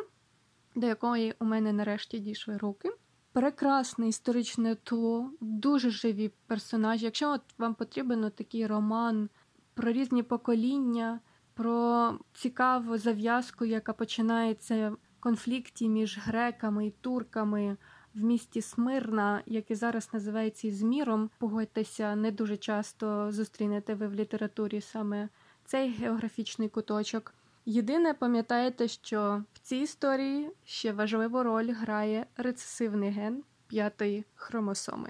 до 0.76 0.88
якої 0.88 1.36
у 1.40 1.46
мене 1.46 1.74
нарешті 1.74 2.20
дійшли 2.20 2.58
руки. 2.58 2.90
Прекрасне 3.34 4.08
історичне 4.08 4.76
тло, 4.76 5.32
дуже 5.42 5.90
живі 5.90 6.32
персонажі. 6.48 7.06
Якщо 7.06 7.32
от 7.32 7.42
вам 7.58 7.76
потрібен 7.76 8.32
такий 8.32 8.68
роман 8.68 9.30
про 9.74 9.92
різні 9.92 10.24
покоління, 10.24 11.20
про 11.54 12.12
цікаву 12.34 12.98
зав'язку, 12.98 13.66
яка 13.66 13.94
починається 13.94 14.90
в 14.90 14.98
конфлікті 15.20 15.90
між 15.90 16.20
греками 16.20 16.88
і 16.88 16.92
турками 16.92 17.78
в 18.16 18.24
місті 18.24 18.62
Смирна, 18.62 19.44
яке 19.46 19.76
зараз 19.76 20.10
називається 20.14 20.68
Ізміром, 20.68 21.30
погодьтеся, 21.38 22.16
не 22.16 22.32
дуже 22.32 22.58
часто 22.58 23.32
зустрінете 23.32 23.94
ви 23.94 24.08
в 24.08 24.14
літературі 24.14 24.82
саме 24.82 25.30
цей 25.66 25.92
географічний 25.92 26.70
куточок. 26.70 27.34
Єдине, 27.66 28.14
пам'ятаєте, 28.14 28.88
що 28.88 29.44
в 29.54 29.60
цій 29.60 29.78
історії 29.78 30.52
ще 30.66 30.94
важливу 30.94 31.44
роль 31.44 31.72
грає 31.72 32.26
рецесивний 32.38 33.10
ген 33.10 33.44
п'ятої 33.68 34.26
хромосоми. 34.36 35.10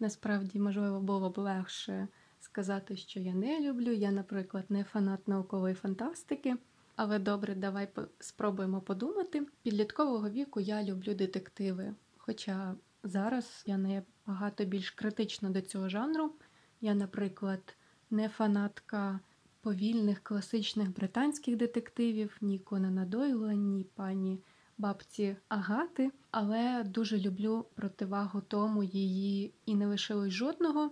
Насправді, 0.00 0.58
можливо, 0.58 1.00
було 1.00 1.30
б 1.30 1.38
легше 1.38 2.08
сказати, 2.40 2.96
що 2.96 3.20
я 3.20 3.34
не 3.34 3.60
люблю. 3.60 3.92
Я, 3.92 4.10
наприклад, 4.10 4.64
не 4.68 4.84
фанат 4.84 5.28
наукової 5.28 5.74
фантастики. 5.74 6.56
Але 7.02 7.18
добре, 7.18 7.54
давай 7.54 7.88
спробуємо 8.18 8.80
подумати. 8.80 9.46
Підліткового 9.62 10.30
віку 10.30 10.60
я 10.60 10.84
люблю 10.84 11.14
детективи. 11.14 11.94
Хоча 12.16 12.74
зараз 13.02 13.62
я 13.66 13.78
не 13.78 14.02
багато 14.26 14.64
більш 14.64 14.90
критична 14.90 15.50
до 15.50 15.60
цього 15.60 15.88
жанру. 15.88 16.32
Я, 16.80 16.94
наприклад, 16.94 17.76
не 18.10 18.28
фанатка 18.28 19.20
повільних 19.60 20.20
класичних 20.20 20.94
британських 20.94 21.56
детективів, 21.56 22.36
ні 22.40 22.58
Конана 22.58 23.04
Дойла, 23.04 23.54
ні 23.54 23.84
пані 23.94 24.38
бабці 24.78 25.36
Агати, 25.48 26.10
але 26.30 26.84
дуже 26.84 27.18
люблю 27.18 27.66
противагу 27.74 28.40
тому 28.40 28.82
її 28.82 29.54
і 29.66 29.74
не 29.74 29.86
лишилось 29.86 30.32
жодного. 30.32 30.90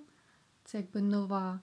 Це 0.64 0.78
якби 0.78 1.02
нова 1.02 1.60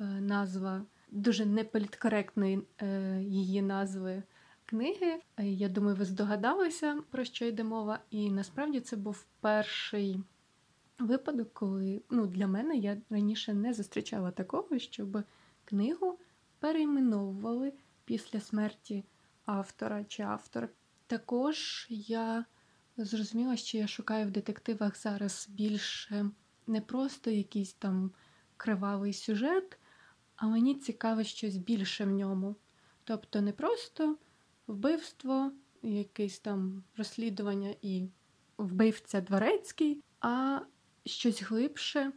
е, 0.00 0.04
назва 0.04 0.84
дуже 1.10 1.46
неполіткоректної 1.46 2.62
е, 2.82 3.20
її 3.22 3.62
назви 3.62 4.22
книги. 4.66 5.20
Е, 5.36 5.46
я 5.46 5.68
думаю, 5.68 5.96
ви 5.96 6.04
здогадалися, 6.04 7.02
про 7.10 7.24
що 7.24 7.44
йде 7.44 7.64
мова. 7.64 7.98
І 8.10 8.30
насправді 8.30 8.80
це 8.80 8.96
був 8.96 9.26
перший 9.40 10.20
випадок, 10.98 11.52
коли 11.52 12.02
ну, 12.10 12.26
для 12.26 12.46
мене 12.46 12.76
я 12.76 12.96
раніше 13.10 13.54
не 13.54 13.74
зустрічала 13.74 14.30
такого, 14.30 14.78
щоб 14.78 15.22
книгу 15.64 16.18
перейменовували 16.58 17.72
після 18.04 18.40
смерті 18.40 19.04
автора 19.44 20.04
чи 20.04 20.22
автора. 20.22 20.68
Також 21.06 21.86
я 21.90 22.44
зрозуміла, 22.96 23.56
що 23.56 23.78
я 23.78 23.86
шукаю 23.86 24.26
в 24.26 24.30
детективах 24.30 24.98
зараз 24.98 25.48
більше 25.50 26.30
не 26.66 26.80
просто 26.80 27.30
якісь 27.30 27.72
там 27.72 28.10
кривавий 28.56 29.12
сюжет, 29.12 29.78
а 30.38 30.46
мені 30.46 30.74
цікаве 30.74 31.24
щось 31.24 31.56
більше 31.56 32.04
в 32.04 32.10
ньому. 32.10 32.56
Тобто 33.04 33.40
не 33.40 33.52
просто 33.52 34.16
вбивство, 34.66 35.52
якесь 35.82 36.38
там 36.38 36.84
розслідування 36.96 37.74
і 37.82 38.08
вбивця 38.58 39.20
дворецький, 39.20 40.02
а 40.20 40.60
щось 41.04 41.42
глибше, 41.42 42.12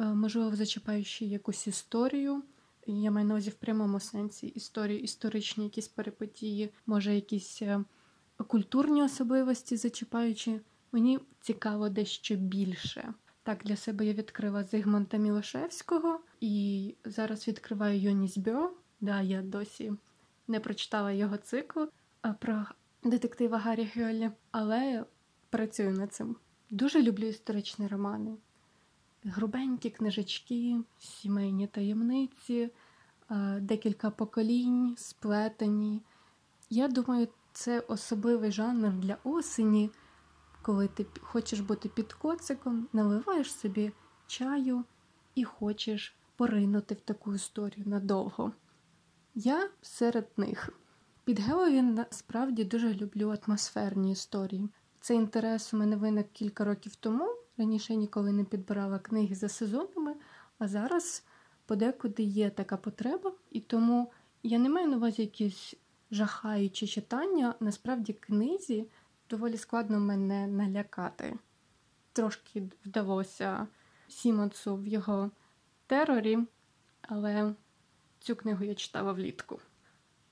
е, 0.00 0.04
можливо, 0.04 0.56
зачіпаючи 0.56 1.24
якусь 1.24 1.66
історію. 1.66 2.42
Я 2.86 3.10
маю 3.10 3.26
на 3.26 3.34
увазі 3.34 3.50
в 3.50 3.54
прямому 3.54 4.00
сенсі 4.00 4.46
історії, 4.46 5.00
історичні 5.00 5.64
якісь 5.64 5.88
перипетії, 5.88 6.70
може, 6.86 7.14
якісь 7.14 7.62
е, 7.62 7.84
культурні 8.46 9.02
особливості 9.02 9.76
зачіпаючи. 9.76 10.60
Мені 10.92 11.18
цікаво 11.40 11.88
дещо 11.88 12.36
більше. 12.36 13.14
Так, 13.42 13.64
для 13.64 13.76
себе 13.76 14.06
я 14.06 14.12
відкрила 14.12 14.64
Зигмунта 14.64 15.16
Мілошевського 15.16 16.20
і 16.42 16.94
зараз 17.04 17.48
відкриваю 17.48 18.00
Йоніс 18.00 18.38
Бьо. 18.38 18.70
Да, 19.00 19.20
я 19.20 19.42
досі 19.42 19.92
не 20.48 20.60
прочитала 20.60 21.12
його 21.12 21.36
цикл 21.36 21.84
про 22.38 22.66
детектива 23.04 23.58
Гаррі 23.58 23.90
Гьолі, 23.96 24.30
але 24.50 25.04
працюю 25.50 25.92
над 25.92 26.14
цим. 26.14 26.36
Дуже 26.70 27.02
люблю 27.02 27.26
історичні 27.26 27.86
романи. 27.86 28.36
Грубенькі 29.24 29.90
книжечки, 29.90 30.76
сімейні 30.98 31.66
таємниці, 31.66 32.70
декілька 33.58 34.10
поколінь, 34.10 34.94
сплетені. 34.98 36.02
Я 36.70 36.88
думаю, 36.88 37.28
це 37.52 37.80
особливий 37.80 38.52
жанр 38.52 38.92
для 38.92 39.16
осені, 39.24 39.90
коли 40.62 40.88
ти 40.88 41.06
хочеш 41.20 41.60
бути 41.60 41.88
під 41.88 42.12
коциком, 42.12 42.88
наливаєш 42.92 43.54
собі 43.54 43.92
чаю 44.26 44.84
і 45.34 45.44
хочеш 45.44 46.14
поринути 46.42 46.94
в 46.94 47.00
таку 47.00 47.34
історію 47.34 47.86
надовго. 47.86 48.52
Я 49.34 49.70
серед 49.82 50.28
них. 50.36 50.68
Під 51.24 51.40
Геловін 51.40 51.94
насправді 51.94 52.64
дуже 52.64 52.94
люблю 52.94 53.36
атмосферні 53.42 54.12
історії. 54.12 54.68
Цей 55.00 55.16
інтерес 55.16 55.74
у 55.74 55.76
мене 55.76 55.96
виник 55.96 56.32
кілька 56.32 56.64
років 56.64 56.96
тому. 56.96 57.36
Раніше 57.56 57.92
я 57.92 57.98
ніколи 57.98 58.32
не 58.32 58.44
підбирала 58.44 58.98
книги 58.98 59.34
за 59.34 59.48
сезонами, 59.48 60.14
а 60.58 60.68
зараз 60.68 61.24
подекуди 61.66 62.22
є 62.22 62.50
така 62.50 62.76
потреба, 62.76 63.32
і 63.50 63.60
тому 63.60 64.12
я 64.42 64.58
не 64.58 64.68
маю 64.68 64.88
на 64.88 64.96
увазі 64.96 65.22
якісь 65.22 65.74
жахаючі 66.10 66.86
читання. 66.86 67.54
Насправді, 67.60 68.12
книзі 68.12 68.90
доволі 69.30 69.56
складно 69.56 70.00
мене 70.00 70.46
налякати. 70.46 71.38
Трошки 72.12 72.62
вдалося 72.84 73.66
Сімонсу 74.08 74.76
в 74.76 74.86
його 74.86 75.30
терорі, 75.92 76.38
але 77.02 77.54
цю 78.18 78.36
книгу 78.36 78.64
я 78.64 78.74
читала 78.74 79.12
влітку. 79.12 79.60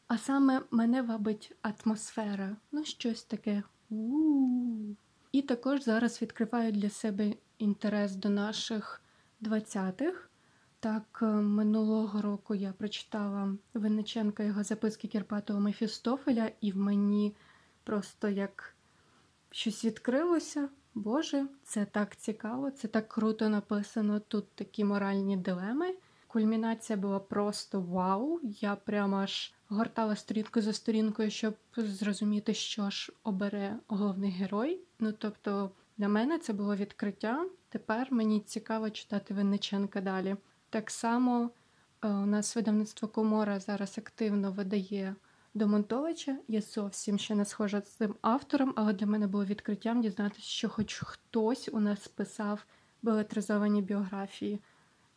А 0.06 0.18
саме 0.18 0.62
мене 0.70 1.02
вабить 1.02 1.56
атмосфера, 1.62 2.56
ну 2.72 2.84
щось 2.84 3.22
таке. 3.22 3.62
У-у-у. 3.90 4.96
І 5.32 5.42
також 5.42 5.82
зараз 5.82 6.22
відкриваю 6.22 6.72
для 6.72 6.90
себе 6.90 7.34
інтерес 7.58 8.14
до 8.16 8.28
наших 8.28 9.02
20-х. 9.42 10.28
Так, 10.80 11.18
е, 11.22 11.26
минулого 11.26 12.22
року 12.22 12.54
я 12.54 12.72
прочитала 12.72 13.54
Винниченка 13.74 14.42
його 14.42 14.64
записки 14.64 15.08
Кірпатого 15.08 15.60
Мефістофеля, 15.60 16.50
і 16.60 16.72
в 16.72 16.76
мені 16.76 17.36
просто 17.84 18.28
як 18.28 18.74
щось 19.50 19.84
відкрилося. 19.84 20.68
Боже, 20.94 21.46
це 21.62 21.84
так 21.84 22.16
цікаво, 22.16 22.70
це 22.70 22.88
так 22.88 23.08
круто 23.08 23.48
написано. 23.48 24.20
Тут 24.20 24.52
такі 24.54 24.84
моральні 24.84 25.36
дилеми. 25.36 25.94
Кульмінація 26.26 26.96
була 26.96 27.18
просто 27.18 27.80
вау. 27.80 28.40
Я 28.42 28.76
прямо 28.76 29.16
аж 29.16 29.52
гортала 29.68 30.16
сторінку 30.16 30.60
за 30.60 30.72
сторінкою, 30.72 31.30
щоб 31.30 31.54
зрозуміти, 31.76 32.54
що 32.54 32.90
ж 32.90 33.12
обере 33.24 33.76
головний 33.88 34.30
герой. 34.30 34.80
Ну 34.98 35.12
тобто, 35.12 35.70
для 35.98 36.08
мене 36.08 36.38
це 36.38 36.52
було 36.52 36.76
відкриття. 36.76 37.46
Тепер 37.68 38.08
мені 38.10 38.40
цікаво 38.40 38.90
читати 38.90 39.34
Винниченка 39.34 40.00
далі. 40.00 40.36
Так 40.70 40.90
само 40.90 41.50
е, 42.02 42.08
у 42.08 42.26
нас 42.26 42.56
видавництво 42.56 43.08
Комора 43.08 43.60
зараз 43.60 43.98
активно 43.98 44.52
видає 44.52 45.14
Домонтовича. 45.54 46.38
Я 46.48 46.60
зовсім 46.60 47.18
ще 47.18 47.34
не 47.34 47.44
схожа 47.44 47.80
з 47.80 47.90
цим 47.90 48.14
автором, 48.20 48.72
але 48.76 48.92
для 48.92 49.06
мене 49.06 49.26
було 49.26 49.44
відкриттям 49.44 50.02
дізнатися, 50.02 50.46
що 50.46 50.68
хоч 50.68 50.98
хтось 50.98 51.68
у 51.72 51.80
нас 51.80 52.08
писав 52.08 52.66
белетризовані 53.02 53.82
біографії. 53.82 54.60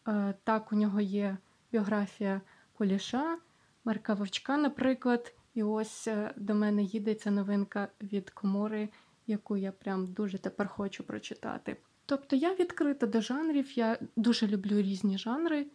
Е, 0.08 0.34
так, 0.44 0.72
у 0.72 0.76
нього 0.76 1.02
є 1.02 1.38
біографія 1.72 2.42
Куліша, 2.74 3.38
Марка 3.86 4.14
Вовчка, 4.14 4.58
наприклад. 4.58 5.34
І 5.54 5.64
ось 5.64 6.08
е, 6.08 6.34
до 6.38 6.56
мене 6.56 6.84
їде 6.84 7.16
ця 7.16 7.32
новинка 7.32 7.88
від 8.02 8.30
комори, 8.30 8.90
яку 9.28 9.58
я 9.58 9.72
прям 9.72 10.08
дуже 10.08 10.38
тепер 10.38 10.68
хочу 10.68 11.04
прочитати. 11.04 11.78
Тобто 12.06 12.36
я 12.36 12.56
відкрита 12.56 13.08
до 13.08 13.22
жанрів, 13.22 13.78
я 13.78 13.98
дуже 14.16 14.48
люблю 14.48 14.82
різні 14.82 15.18
жанри, 15.18 15.68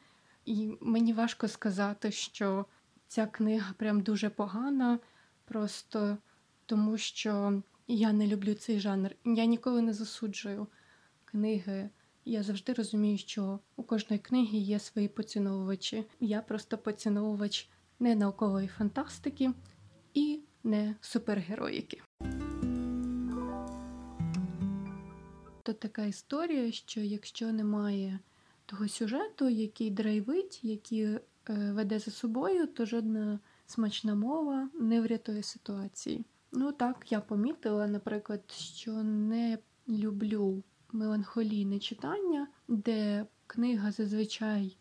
і 0.44 0.72
мені 0.80 1.12
важко 1.12 1.48
сказати, 1.48 2.10
що 2.10 2.66
ця 3.08 3.26
книга 3.26 3.72
прям 3.76 4.00
дуже 4.00 4.30
погана, 4.30 4.98
просто 5.44 6.18
тому 6.66 6.98
що 6.98 7.62
я 7.88 8.12
не 8.12 8.26
люблю 8.26 8.54
цей 8.54 8.80
жанр. 8.80 9.10
Я 9.24 9.44
ніколи 9.44 9.82
не 9.82 9.92
засуджую 9.92 10.66
книги. 11.24 11.90
Я 12.24 12.42
завжди 12.42 12.72
розумію, 12.72 13.18
що 13.18 13.58
у 13.76 13.82
кожної 13.82 14.20
книги 14.20 14.58
є 14.58 14.78
свої 14.78 15.08
поціновувачі. 15.08 16.04
Я 16.20 16.40
просто 16.42 16.78
поціновувач 16.78 17.68
не 18.00 18.14
наукової 18.14 18.68
фантастики 18.68 19.50
і 20.14 20.40
не 20.64 20.94
супергероїки. 21.00 22.02
То 25.62 25.72
така 25.72 26.04
історія, 26.04 26.72
що 26.72 27.00
якщо 27.00 27.52
немає 27.52 28.18
того 28.66 28.88
сюжету, 28.88 29.48
який 29.48 29.90
драйвить, 29.90 30.64
який 30.64 31.18
веде 31.48 31.98
за 31.98 32.10
собою, 32.10 32.66
то 32.66 32.86
жодна 32.86 33.38
смачна 33.66 34.14
мова 34.14 34.68
не 34.80 35.00
врятує 35.00 35.42
ситуації. 35.42 36.24
Ну 36.52 36.72
так, 36.72 37.12
я 37.12 37.20
помітила, 37.20 37.86
наприклад, 37.86 38.42
що 38.50 38.92
не 39.02 39.58
люблю 39.88 40.62
меланхолійне 40.92 41.78
читання, 41.78 42.48
де 42.68 43.26
книга 43.46 43.92
зазвичай 43.92 44.76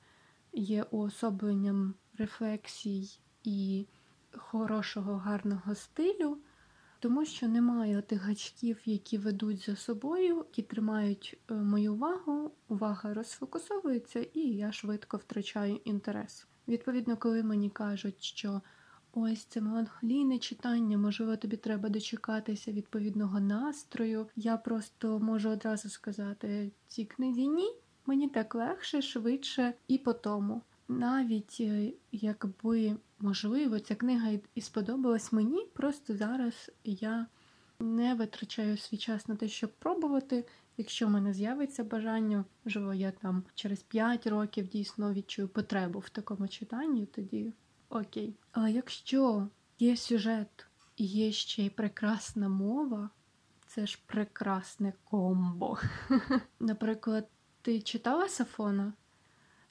є 0.54 0.84
уособленням 0.84 1.94
рефлексій 2.18 3.20
і 3.44 3.86
хорошого, 4.32 5.18
гарного 5.18 5.76
стилю, 5.76 6.38
тому 7.00 7.26
що 7.26 7.48
немає 7.48 8.02
тих 8.02 8.22
гачків, 8.22 8.80
які 8.86 9.18
ведуть 9.18 9.66
за 9.66 9.76
собою, 9.76 10.38
які 10.38 10.62
тримають 10.62 11.38
е, 11.52 11.54
мою 11.54 11.94
увагу, 11.94 12.52
увага 12.68 13.14
розфокусовується, 13.14 14.20
і 14.20 14.40
я 14.40 14.72
швидко 14.72 15.18
втрачаю 15.18 15.76
інтерес. 15.84 16.48
Відповідно, 16.68 17.18
коли 17.18 17.44
мені 17.44 17.70
кажуть, 17.70 18.24
що 18.24 18.62
ось 19.14 19.46
це 19.46 19.62
меланхолійне 19.62 20.40
читання, 20.40 20.98
можливо, 20.98 21.36
тобі 21.38 21.58
треба 21.58 21.90
дочекатися 21.90 22.72
відповідного 22.72 23.40
настрою, 23.40 24.28
я 24.36 24.58
просто 24.58 25.20
можу 25.20 25.50
одразу 25.50 25.90
сказати 25.90 26.72
цій 26.88 27.06
книзі 27.06 27.48
ні. 27.48 27.74
Мені 28.06 28.30
так 28.30 28.56
легше, 28.56 29.02
швидше 29.02 29.74
і 29.88 29.98
по 29.98 30.14
тому 30.14 30.62
навіть 30.88 31.58
е, 31.60 31.92
якби 32.12 32.96
можливо 33.20 33.80
ця 33.80 33.96
книга 33.96 34.30
і 34.56 34.62
сподобалась 34.62 35.32
мені, 35.32 35.66
просто 35.74 36.16
зараз 36.16 36.72
я 36.84 37.26
не 37.80 38.14
витрачаю 38.14 38.78
свій 38.78 38.98
час 38.98 39.28
на 39.28 39.36
те, 39.36 39.48
щоб 39.48 39.72
пробувати. 39.80 40.46
Якщо 40.78 41.08
в 41.08 41.10
мене 41.10 41.34
з'явиться 41.34 41.84
бажання, 41.84 42.46
можливо, 42.66 42.94
я 42.94 43.12
там 43.12 43.44
через 43.56 43.84
5 43.84 44.28
років 44.28 44.68
дійсно 44.68 45.14
відчую 45.14 45.48
потребу 45.48 46.00
в 46.00 46.10
такому 46.10 46.48
читанні, 46.48 47.06
тоді 47.06 47.54
окей. 47.90 48.36
Але 48.52 48.72
якщо 48.72 49.48
є 49.80 49.98
сюжет 49.98 50.68
і 50.98 51.06
є 51.06 51.32
ще 51.32 51.66
й 51.66 51.70
прекрасна 51.70 52.50
мова, 52.50 53.10
це 53.68 53.88
ж 53.88 54.00
прекрасне 54.06 54.94
комбо. 55.04 55.78
Наприклад, 56.60 57.28
ти 57.62 57.82
читала 57.82 58.30
Сафона? 58.30 58.94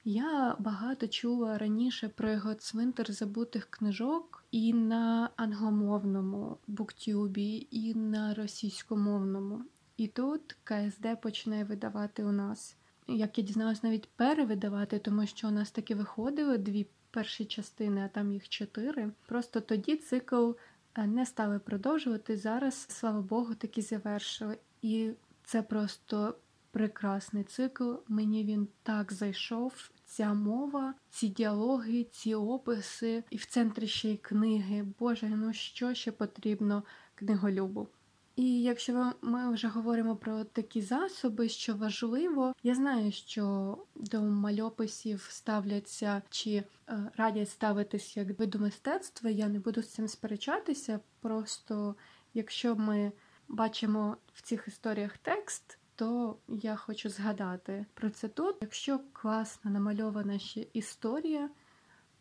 Я 0.04 0.56
багато 0.58 1.08
чула 1.08 1.58
раніше 1.58 2.08
про 2.08 2.30
його 2.30 2.54
цвинтар 2.54 3.12
забутих 3.12 3.66
книжок 3.70 4.44
і 4.50 4.72
на 4.72 5.30
англомовному 5.36 6.58
буктюбі, 6.66 7.68
і 7.70 7.94
на 7.94 8.34
російськомовному. 8.34 9.62
І 9.96 10.06
тут 10.06 10.56
КСД 10.64 11.20
починає 11.22 11.64
видавати 11.64 12.24
у 12.24 12.32
нас. 12.32 12.76
Як 13.08 13.38
я 13.38 13.44
дізналась, 13.44 13.82
навіть 13.82 14.08
перевидавати, 14.08 14.98
тому 14.98 15.26
що 15.26 15.48
у 15.48 15.50
нас 15.50 15.70
таки 15.70 15.94
виходили 15.94 16.58
дві 16.58 16.86
перші 17.10 17.44
частини, 17.44 18.04
а 18.04 18.08
там 18.08 18.32
їх 18.32 18.48
чотири. 18.48 19.10
Просто 19.26 19.60
тоді 19.60 19.96
цикл 19.96 20.50
е, 20.94 21.06
не 21.06 21.26
стали 21.26 21.58
продовжувати. 21.58 22.36
Зараз, 22.36 22.86
слава 22.88 23.20
Богу, 23.20 23.54
таки 23.54 23.82
завершили. 23.82 24.58
І 24.82 25.10
це 25.44 25.62
просто 25.62 26.34
прекрасний 26.70 27.44
цикл. 27.44 27.94
Мені 28.08 28.44
він 28.44 28.68
так 28.82 29.12
зайшов. 29.12 29.90
ця 30.04 30.34
мова, 30.34 30.94
ці 31.10 31.28
діалоги, 31.28 32.04
ці 32.04 32.34
описи, 32.34 33.24
і 33.30 33.36
в 33.36 33.44
центрі 33.44 33.86
ще 33.86 34.10
й 34.10 34.16
книги. 34.16 34.86
Боже, 34.98 35.28
ну 35.28 35.52
що 35.52 35.94
ще 35.94 36.12
потрібно 36.12 36.82
книголюбу? 37.14 37.88
І 38.36 38.62
якщо 38.62 39.12
ми 39.22 39.52
вже 39.52 39.68
говоримо 39.68 40.16
про 40.16 40.44
такі 40.44 40.80
засоби, 40.80 41.48
що 41.48 41.74
важливо, 41.74 42.52
я 42.62 42.74
знаю, 42.74 43.12
що 43.12 43.78
до 43.94 44.22
мальописів 44.22 45.26
ставляться 45.30 46.22
чи 46.30 46.50
е, 46.50 46.64
радять 47.16 47.50
ставитись 47.50 48.16
як 48.16 48.38
виду 48.38 48.58
мистецтва. 48.58 49.30
Я 49.30 49.48
не 49.48 49.58
буду 49.58 49.82
з 49.82 49.88
цим 49.88 50.08
сперечатися. 50.08 51.00
Просто 51.20 51.96
якщо 52.34 52.76
ми 52.76 53.12
бачимо 53.48 54.16
в 54.34 54.42
цих 54.42 54.68
історіях 54.68 55.18
текст, 55.18 55.78
то 55.94 56.36
я 56.48 56.76
хочу 56.76 57.08
згадати 57.08 57.86
про 57.94 58.10
це 58.10 58.28
тут. 58.28 58.56
Якщо 58.60 59.00
класно 59.12 59.70
намальована 59.70 60.38
ще 60.38 60.66
історія, 60.72 61.50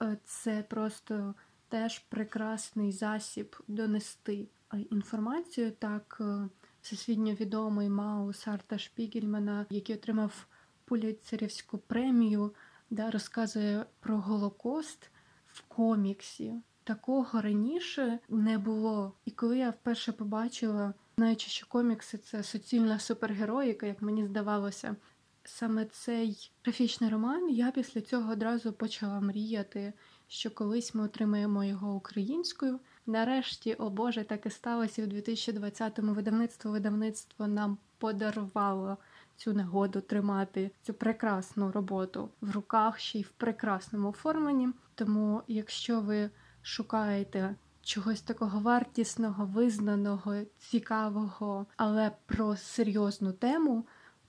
е, 0.02 0.18
це 0.26 0.64
просто 0.70 1.36
теж 1.70 2.00
прекрасний 2.00 2.92
засіб 2.92 3.56
донести 3.68 4.48
інформацію. 4.90 5.72
Так, 5.72 6.18
е, 6.22 6.50
всесвітньо 6.82 7.34
відомий 7.34 7.90
Маус 7.90 8.48
Арта 8.48 8.78
Шпігельмана, 8.78 9.66
який 9.70 9.96
отримав 9.96 10.48
Пуліцерівську 10.86 11.78
премію, 11.78 12.54
да, 12.90 13.12
розказує 13.12 13.86
про 14.00 14.18
Голокост 14.18 15.12
в 15.48 15.62
коміксі. 15.62 16.54
Такого 16.84 17.42
раніше 17.42 18.20
не 18.30 18.58
було. 18.58 19.14
І 19.26 19.32
коли 19.32 19.58
я 19.58 19.70
вперше 19.70 20.12
побачила, 20.12 20.94
знаючи, 21.18 21.50
що 21.50 21.68
комікси 21.68 22.18
це 22.18 22.44
суцільна 22.44 23.00
супергероїка, 23.00 23.86
як 23.86 24.02
мені 24.02 24.26
здавалося, 24.26 24.96
саме 25.44 25.86
цей 25.86 26.52
графічний 26.64 27.10
роман, 27.10 27.50
я 27.50 27.72
після 27.72 28.02
цього 28.02 28.32
одразу 28.32 28.74
почала 28.74 29.20
мріяти, 29.20 29.94
що 30.28 30.52
колись 30.52 30.96
ми 30.96 31.04
отримаємо 31.04 31.64
його 31.64 31.96
українською. 31.96 32.80
Нарешті, 33.08 33.74
о 33.74 33.90
Боже, 33.90 34.24
так 34.24 34.46
і 34.46 34.50
сталося 34.50 35.04
у 35.04 35.06
2020-му 35.06 36.14
видавництво 36.14 36.72
видавництво 36.72 37.48
нам 37.48 37.78
подарувало 37.98 38.98
цю 39.36 39.54
нагоду 39.54 40.02
тримати 40.02 40.72
цю 40.82 40.94
прекрасну 40.94 41.72
роботу 41.72 42.30
в 42.42 42.52
руках 42.52 43.00
ще 43.00 43.20
й 43.20 43.22
в 43.22 43.30
прекрасному 43.30 44.10
оформленні. 44.10 44.70
Тому, 44.96 45.42
якщо 45.48 46.02
ви 46.02 46.30
шукаєте 46.62 47.56
чогось 47.82 48.22
такого 48.22 48.60
вартісного, 48.60 49.46
визнаного, 49.46 50.36
цікавого, 50.60 51.66
але 51.78 52.12
про 52.26 52.56
серйозну 52.58 53.34
тему, 53.34 53.86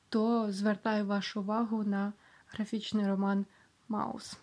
то 0.09 0.53
звертаю 0.53 1.07
вашу 1.07 1.41
увагу 1.41 1.85
на 1.85 2.12
графічний 2.47 3.09
роман 3.09 3.47
Маус. 3.89 4.39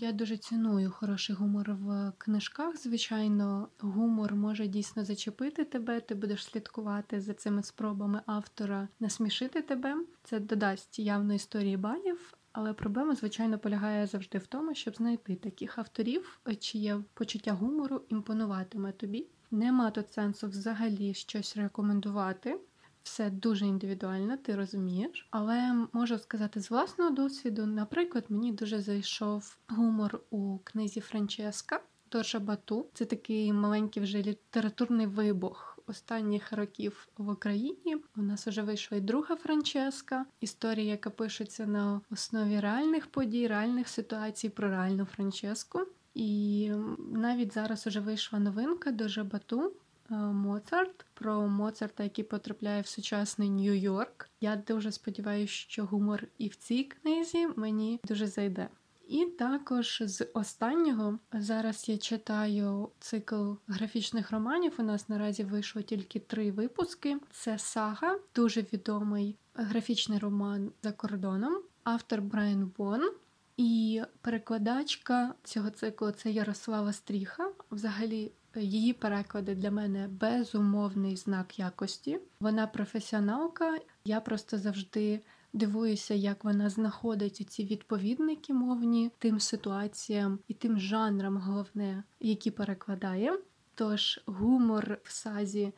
Я 0.00 0.12
дуже 0.12 0.36
ціную 0.36 0.90
хороший 0.90 1.36
гумор 1.36 1.72
в 1.72 2.12
книжках. 2.18 2.76
Звичайно, 2.76 3.68
гумор 3.78 4.34
може 4.34 4.66
дійсно 4.66 5.04
зачепити 5.04 5.64
тебе. 5.64 6.00
Ти 6.00 6.14
будеш 6.14 6.44
слідкувати 6.44 7.20
за 7.20 7.34
цими 7.34 7.62
спробами 7.62 8.22
автора 8.26 8.88
насмішити 9.00 9.62
тебе. 9.62 9.96
Це 10.24 10.40
додасть 10.40 10.98
явно 10.98 11.34
історії 11.34 11.76
балів. 11.76 12.34
Але 12.52 12.72
проблема, 12.72 13.14
звичайно, 13.14 13.58
полягає 13.58 14.06
завжди 14.06 14.38
в 14.38 14.46
тому, 14.46 14.74
щоб 14.74 14.96
знайти 14.96 15.34
таких 15.34 15.78
авторів, 15.78 16.40
чиє 16.58 17.04
почуття 17.14 17.52
гумору 17.52 18.02
імпонуватиме 18.08 18.92
тобі. 18.92 19.26
Нема 19.50 19.90
тут 19.90 20.12
сенсу 20.12 20.48
взагалі 20.48 21.14
щось 21.14 21.56
рекомендувати. 21.56 22.60
Все 23.08 23.30
дуже 23.30 23.66
індивідуально, 23.66 24.36
ти 24.36 24.56
розумієш. 24.56 25.28
Але 25.30 25.86
можу 25.92 26.18
сказати 26.18 26.60
з 26.60 26.70
власного 26.70 27.10
досвіду, 27.10 27.66
наприклад, 27.66 28.24
мені 28.28 28.52
дуже 28.52 28.80
зайшов 28.80 29.56
гумор 29.68 30.20
у 30.30 30.58
книзі 30.58 31.00
Франческа 31.00 31.80
Торша 32.08 32.38
Бату. 32.38 32.86
Це 32.94 33.04
такий 33.04 33.52
маленький 33.52 34.02
вже 34.02 34.22
літературний 34.22 35.06
вибух 35.06 35.78
останніх 35.86 36.52
років 36.52 37.08
в 37.18 37.28
Україні. 37.28 37.96
У 38.16 38.22
нас 38.22 38.46
вже 38.46 38.62
вийшла 38.62 38.98
і 38.98 39.00
друга 39.00 39.36
Франческа, 39.36 40.26
історія, 40.40 40.90
яка 40.90 41.10
пишеться 41.10 41.66
на 41.66 42.00
основі 42.10 42.60
реальних 42.60 43.06
подій, 43.06 43.46
реальних 43.46 43.88
ситуацій 43.88 44.48
про 44.48 44.68
реальну 44.68 45.04
Франческу. 45.04 45.80
І 46.14 46.70
навіть 47.12 47.54
зараз 47.54 47.86
уже 47.86 48.00
вийшла 48.00 48.38
новинка 48.38 48.90
до 48.90 49.08
Жабату. 49.08 49.72
Е, 50.10 50.14
Моцарт 50.14 51.06
про 51.14 51.48
Моцарта, 51.48 52.02
який 52.02 52.24
потрапляє 52.24 52.82
в 52.82 52.86
сучасний 52.86 53.50
Нью-Йорк. 53.50 54.28
Я 54.40 54.56
дуже 54.56 54.92
сподіваюся, 54.92 55.52
що 55.52 55.84
гумор 55.84 56.24
і 56.38 56.48
в 56.48 56.56
цій 56.56 56.84
книзі 56.84 57.46
мені 57.56 58.00
дуже 58.04 58.26
зайде. 58.26 58.68
І 59.08 59.24
також 59.24 60.02
з 60.04 60.26
останнього 60.34 61.18
зараз 61.32 61.88
я 61.88 61.98
читаю 61.98 62.90
цикл 62.98 63.52
графічних 63.66 64.30
романів. 64.30 64.72
У 64.78 64.82
нас 64.82 65.08
наразі 65.08 65.44
вийшло 65.44 65.82
тільки 65.82 66.18
три 66.20 66.52
випуски. 66.52 67.16
Це 67.30 67.58
сага, 67.58 68.18
дуже 68.34 68.60
відомий 68.60 69.36
графічний 69.54 70.18
роман 70.18 70.72
за 70.82 70.92
кордоном, 70.92 71.62
автор 71.84 72.22
Браян 72.22 72.72
Вон. 72.76 73.10
І 73.58 74.02
перекладачка 74.20 75.34
цього 75.44 75.70
циклу 75.70 76.10
це 76.10 76.30
Ярослава 76.30 76.92
Стріха. 76.92 77.50
Взагалі 77.70 78.32
Її 78.56 78.92
переклади 78.92 79.54
для 79.54 79.70
мене 79.70 80.08
безумовний 80.08 81.16
знак 81.16 81.58
якості. 81.58 82.18
Вона 82.40 82.66
професіоналка. 82.66 83.78
Я 84.04 84.20
просто 84.20 84.58
завжди 84.58 85.20
дивуюся, 85.52 86.14
як 86.14 86.44
вона 86.44 86.70
знаходить 86.70 87.50
ці 87.50 87.64
відповідники 87.64 88.52
мовні 88.52 89.10
тим 89.18 89.40
ситуаціям 89.40 90.38
і 90.48 90.54
тим 90.54 90.78
жанрам, 90.78 91.36
головне, 91.36 92.02
які 92.20 92.50
перекладає. 92.50 93.38
Тож 93.74 94.20
гумор 94.26 94.98
в 95.02 95.12
сазі 95.12 95.72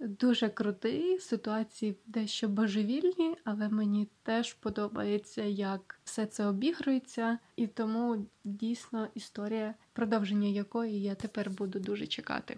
дуже 0.00 0.48
крутий, 0.48 1.18
ситуації 1.18 1.96
дещо 2.06 2.48
божевільні, 2.48 3.36
але 3.44 3.68
мені 3.68 4.08
теж 4.22 4.52
подобається, 4.52 5.42
як 5.42 6.00
все 6.04 6.26
це 6.26 6.46
обігрується, 6.46 7.38
і 7.56 7.66
тому 7.66 8.26
дійсно 8.44 9.08
історія, 9.14 9.74
продовження 9.92 10.48
якої 10.48 11.02
я 11.02 11.14
тепер 11.14 11.50
буду 11.50 11.78
дуже 11.78 12.06
чекати. 12.06 12.56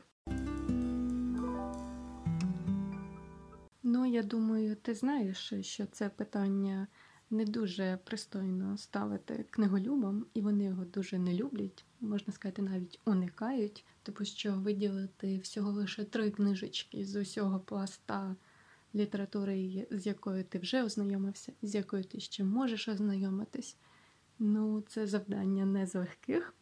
Ну, 3.82 4.06
я 4.06 4.22
думаю, 4.22 4.76
ти 4.76 4.94
знаєш, 4.94 5.52
що 5.60 5.86
це 5.86 6.08
питання 6.08 6.86
не 7.32 7.44
дуже 7.44 7.98
пристойно 8.04 8.78
ставити 8.78 9.44
книголюбам, 9.50 10.26
і 10.34 10.40
вони 10.40 10.64
його 10.64 10.84
дуже 10.84 11.18
не 11.18 11.34
люблять, 11.34 11.84
можна 12.00 12.32
сказати, 12.32 12.62
навіть 12.62 13.00
уникають, 13.04 13.84
тому 14.02 14.24
що 14.24 14.54
виділити 14.54 15.38
всього 15.38 15.72
лише 15.72 16.04
три 16.04 16.30
книжечки 16.30 17.04
з 17.04 17.16
усього 17.16 17.60
пласта 17.60 18.36
літератури, 18.94 19.86
з 19.90 20.06
якою 20.06 20.44
ти 20.44 20.58
вже 20.58 20.82
ознайомився, 20.82 21.52
з 21.62 21.74
якою 21.74 22.04
ти 22.04 22.20
ще 22.20 22.44
можеш 22.44 22.88
ознайомитись. 22.88 23.76
Ну, 24.38 24.80
це 24.88 25.06
завдання 25.06 25.66
не 25.66 25.86
з 25.86 25.94
легких. 25.94 26.54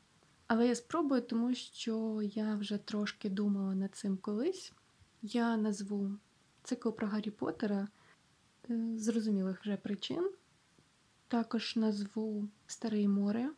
Але 0.47 0.69
я 0.69 0.75
спробую, 0.75 1.21
тому 1.21 1.55
що 1.55 2.23
я 2.23 2.55
вже 2.55 2.79
трошки 2.79 3.31
думала 3.31 3.75
над 3.75 3.95
цим 3.95 4.17
колись. 4.17 4.73
Я 5.23 5.57
назву 5.57 6.11
цикл 6.63 6.91
про 6.91 7.07
Гаррі 7.09 7.31
Поттера 7.31 7.89
е, 8.71 8.93
зрозумілих 8.97 9.61
вже 9.61 9.77
причин. 9.77 10.31
Також 11.31 11.77
назву 11.77 12.49
Старе 12.67 13.09
море 13.09 13.51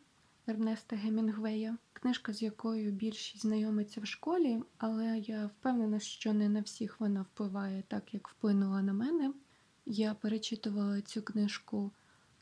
Ернеста 0.47 0.95
Гемінгвея, 0.95 1.77
книжка, 1.93 2.33
з 2.33 2.41
якою 2.41 2.91
більшість 2.91 3.41
знайомиться 3.41 4.01
в 4.01 4.05
школі, 4.05 4.63
але 4.77 5.19
я 5.19 5.45
впевнена, 5.45 5.99
що 5.99 6.33
не 6.33 6.49
на 6.49 6.61
всіх 6.61 6.99
вона 6.99 7.21
впливає 7.21 7.83
так, 7.87 8.13
як 8.13 8.27
вплинула 8.27 8.81
на 8.81 8.93
мене. 8.93 9.33
Я 9.85 10.13
перечитувала 10.13 11.01
цю 11.01 11.21
книжку 11.21 11.91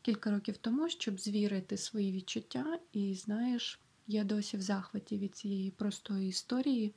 кілька 0.01 0.31
років 0.31 0.57
тому, 0.57 0.89
щоб 0.89 1.19
звірити 1.19 1.77
свої 1.77 2.11
відчуття, 2.11 2.79
і 2.93 3.15
знаєш, 3.15 3.79
я 4.07 4.23
досі 4.23 4.57
в 4.57 4.61
захваті 4.61 5.17
від 5.17 5.35
цієї 5.35 5.71
простої 5.71 6.29
історії, 6.29 6.95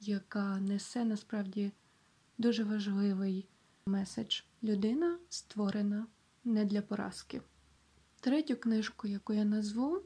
яка 0.00 0.60
несе 0.60 1.04
насправді 1.04 1.72
дуже 2.38 2.64
важливий 2.64 3.46
меседж. 3.86 4.40
Людина 4.62 5.18
створена 5.28 6.06
не 6.44 6.64
для 6.64 6.82
поразки. 6.82 7.40
Третю 8.24 8.56
книжку, 8.56 9.08
яку 9.08 9.32
я 9.32 9.44
назву, 9.44 10.02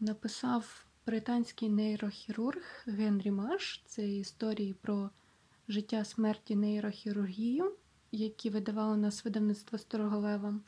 написав 0.00 0.86
британський 1.06 1.68
нейрохірург 1.68 2.62
Генрі 2.86 3.30
Маш. 3.30 3.82
Це 3.86 4.08
історії 4.08 4.74
про 4.74 5.10
життя 5.68 6.04
смерті 6.04 6.56
нейрохірургію, 6.56 7.76
які 8.12 8.50
видавало 8.50 8.96
нас 8.96 9.24
видавництво 9.24 9.78
Стороголева. 9.78 10.60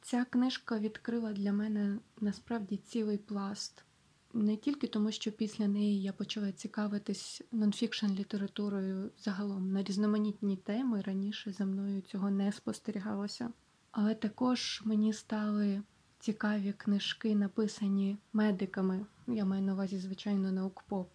Ця 0.00 0.24
книжка 0.24 0.78
відкрила 0.78 1.32
для 1.32 1.52
мене 1.52 1.98
насправді 2.20 2.76
цілий 2.76 3.18
пласт. 3.18 3.84
Не 4.32 4.56
тільки 4.56 4.86
тому, 4.86 5.12
що 5.12 5.32
після 5.32 5.68
неї 5.68 6.02
я 6.02 6.12
почала 6.12 6.52
цікавитись 6.52 7.42
нонфікшн 7.52 8.06
літературою 8.06 9.10
загалом 9.18 9.72
на 9.72 9.82
різноманітні 9.82 10.56
теми 10.56 11.00
раніше 11.00 11.52
за 11.52 11.64
мною 11.64 12.00
цього 12.00 12.30
не 12.30 12.52
спостерігалося. 12.52 13.52
Але 13.90 14.14
також 14.14 14.82
мені 14.84 15.12
стали 15.12 15.82
цікаві 16.18 16.72
книжки, 16.72 17.34
написані 17.34 18.16
медиками. 18.32 19.06
Я 19.26 19.44
маю 19.44 19.62
на 19.62 19.72
увазі, 19.72 19.98
звичайно, 19.98 20.52
наукпоп. 20.52 21.08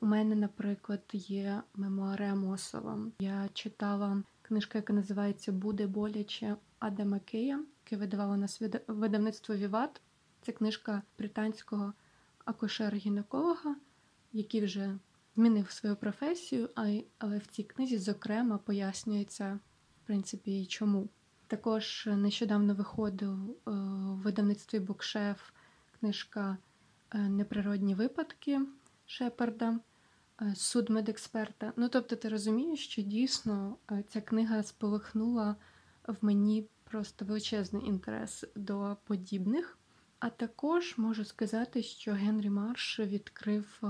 У 0.00 0.06
мене, 0.06 0.34
наприклад, 0.34 1.02
є 1.12 1.62
мемуари 1.74 2.26
Амосова. 2.26 2.98
Я 3.18 3.48
читала 3.52 4.22
книжку, 4.42 4.78
яка 4.78 4.92
називається 4.92 5.52
Буде 5.52 5.86
боляче 5.86 6.56
Адама 6.78 7.18
Кея, 7.18 7.64
яке 7.84 7.96
видавало 7.96 8.36
нас 8.36 8.62
видавництво 8.86 9.54
Віват. 9.54 10.00
Це 10.42 10.52
книжка 10.52 11.02
британського 11.18 11.92
акушера-гінеколога, 12.44 13.74
який 14.32 14.64
вже 14.64 14.98
змінив 15.36 15.70
свою 15.70 15.96
професію, 15.96 16.70
але 17.18 17.38
в 17.38 17.46
цій 17.46 17.62
книзі, 17.62 17.98
зокрема, 17.98 18.58
пояснюється, 18.58 19.58
в 20.02 20.06
принципі, 20.06 20.66
чому. 20.66 21.08
Також 21.46 22.08
нещодавно 22.12 22.74
виходив 22.74 23.56
у 23.66 23.70
видавництві 24.14 24.80
Букшеф 24.80 25.50
книжка 26.00 26.56
е, 27.10 27.18
Неприродні 27.18 27.94
випадки 27.94 28.60
Шепарда, 29.06 29.78
е, 30.42 30.54
суд 30.56 30.90
медексперта. 30.90 31.72
Ну, 31.76 31.88
тобто, 31.88 32.16
ти 32.16 32.28
розумієш, 32.28 32.84
що 32.88 33.02
дійсно 33.02 33.76
е, 33.90 34.04
ця 34.08 34.20
книга 34.20 34.62
сполихнула 34.62 35.56
в 36.08 36.16
мені 36.20 36.68
просто 36.84 37.24
величезний 37.24 37.86
інтерес 37.86 38.44
до 38.56 38.96
подібних. 39.04 39.78
А 40.18 40.30
також 40.30 40.98
можу 40.98 41.24
сказати, 41.24 41.82
що 41.82 42.12
Генрі 42.12 42.50
Марш 42.50 43.00
відкрив 43.00 43.80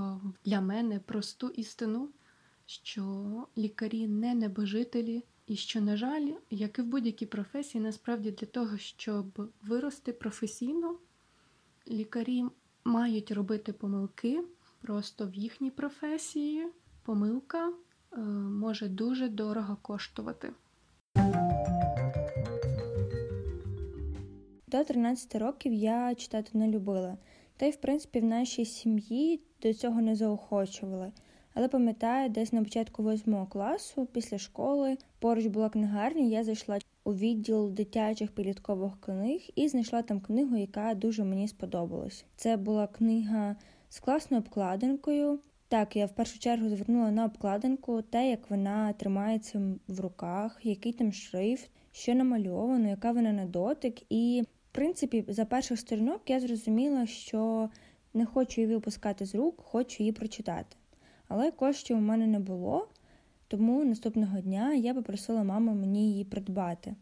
для 0.45 0.61
мене 0.61 0.99
просту 0.99 1.49
істину, 1.49 2.09
що 2.65 3.47
лікарі 3.57 4.07
не 4.07 4.35
небожителі. 4.35 5.23
І 5.47 5.55
що, 5.55 5.81
на 5.81 5.97
жаль, 5.97 6.29
як 6.49 6.79
і 6.79 6.81
в 6.81 6.85
будь-якій 6.85 7.25
професії, 7.25 7.83
насправді 7.83 8.31
для 8.31 8.47
того, 8.47 8.77
щоб 8.77 9.51
вирости 9.61 10.13
професійно, 10.13 10.95
лікарі 11.87 12.43
мають 12.85 13.31
робити 13.31 13.73
помилки 13.73 14.43
просто 14.81 15.27
в 15.27 15.35
їхній 15.35 15.71
професії. 15.71 16.67
Помилка 17.03 17.67
е, 17.67 18.17
може 18.19 18.87
дуже 18.87 19.29
дорого 19.29 19.77
коштувати. 19.81 20.51
До 24.67 24.83
13 24.83 25.35
років 25.35 25.73
я 25.73 26.15
читати 26.15 26.49
не 26.53 26.67
любила, 26.67 27.17
та 27.57 27.65
й 27.65 27.71
в 27.71 27.75
принципі 27.75 28.19
в 28.19 28.25
нашій 28.25 28.65
сім'ї 28.65 29.41
до 29.61 29.73
цього 29.73 30.01
не 30.01 30.15
заохочували. 30.15 31.11
Але 31.57 31.67
пам'ятаю, 31.67 32.29
десь 32.29 32.53
на 32.53 32.63
початку 32.63 33.03
восьмого 33.03 33.45
класу, 33.45 34.05
після 34.05 34.37
школи, 34.37 34.97
поруч 35.19 35.45
була 35.45 35.69
книгарня, 35.69 36.21
я 36.21 36.43
зайшла 36.43 36.79
у 37.03 37.13
відділ 37.13 37.71
дитячих 37.71 38.31
підліткових 38.31 39.01
книг 39.01 39.41
і 39.55 39.67
знайшла 39.67 40.01
там 40.01 40.19
книгу, 40.19 40.57
яка 40.57 40.93
дуже 40.93 41.23
мені 41.23 41.47
сподобалась. 41.47 42.25
Це 42.35 42.57
була 42.57 42.87
книга 42.87 43.55
з 43.89 43.99
класною 43.99 44.43
обкладинкою. 44.43 45.39
Так, 45.67 45.95
я 45.95 46.05
в 46.05 46.15
першу 46.15 46.39
чергу 46.39 46.69
звернула 46.69 47.11
на 47.11 47.25
обкладинку 47.25 48.01
те, 48.01 48.29
як 48.29 48.49
вона 48.49 48.93
тримається 48.93 49.61
в 49.87 49.99
руках, 49.99 50.59
який 50.63 50.93
там 50.93 51.11
шрифт, 51.13 51.69
що 51.91 52.15
намальовано, 52.15 52.89
яка 52.89 53.11
вона 53.11 53.31
на 53.33 53.45
дотик. 53.45 54.01
І, 54.09 54.43
в 54.71 54.75
принципі, 54.75 55.25
за 55.27 55.45
перших 55.45 55.79
сторінок 55.79 56.21
я 56.27 56.39
зрозуміла, 56.39 57.05
що 57.05 57.69
не 58.13 58.25
хочу 58.25 58.61
її 58.61 58.73
випускати 58.73 59.25
з 59.25 59.35
рук, 59.35 59.61
хочу 59.61 60.03
її 60.03 60.11
прочитати. 60.11 60.77
Але 61.27 61.51
коштів 61.51 61.97
у 61.97 62.01
мене 62.01 62.27
не 62.27 62.39
було, 62.39 62.87
тому 63.47 63.85
наступного 63.85 64.39
дня 64.39 64.73
я 64.73 64.93
попросила 64.93 65.43
маму 65.43 65.73
мені 65.73 66.11
її 66.11 66.23
придбати. 66.23 66.95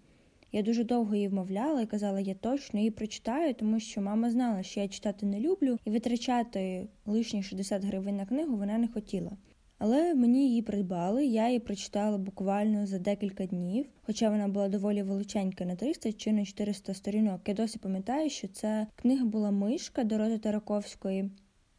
Я 0.52 0.62
дуже 0.62 0.84
довго 0.84 1.16
її 1.16 1.28
вмовляла 1.28 1.82
і 1.82 1.86
казала, 1.86 2.20
я 2.20 2.34
точно 2.34 2.80
її 2.80 2.92
прочитаю, 2.92 3.54
тому 3.54 3.80
що 3.80 4.02
мама 4.02 4.32
знала, 4.32 4.64
що 4.64 4.80
я 4.80 4.88
читати 4.88 5.26
не 5.26 5.40
люблю, 5.40 5.78
і 5.86 5.90
витрачати 5.90 6.88
лишні 7.06 7.44
60 7.44 7.84
гривень 7.86 8.16
на 8.16 8.26
книгу 8.26 8.58
вона 8.58 8.78
не 8.78 8.88
хотіла. 8.88 9.32
Але 9.78 10.14
мені 10.14 10.48
її 10.48 10.62
придбали, 10.62 11.26
я 11.26 11.48
її 11.48 11.60
прочитала 11.60 12.18
буквально 12.18 12.86
за 12.86 13.00
декілька 13.00 13.46
днів, 13.46 13.86
хоча 14.02 14.30
вона 14.30 14.48
була 14.48 14.70
доволі 14.70 15.04
величенька 15.04 15.66
на 15.66 15.76
300 15.76 16.14
чи 16.14 16.32
на 16.32 16.46
400 16.46 16.94
сторінок. 16.94 17.42
Я 17.46 17.54
досі 17.54 17.80
пам'ятаю, 17.80 18.30
що 18.30 18.48
це 18.48 18.88
книга 18.96 19.26
була 19.26 19.52
мишка 19.52 20.04
Дороти 20.04 20.38
Тараковської 20.38 21.32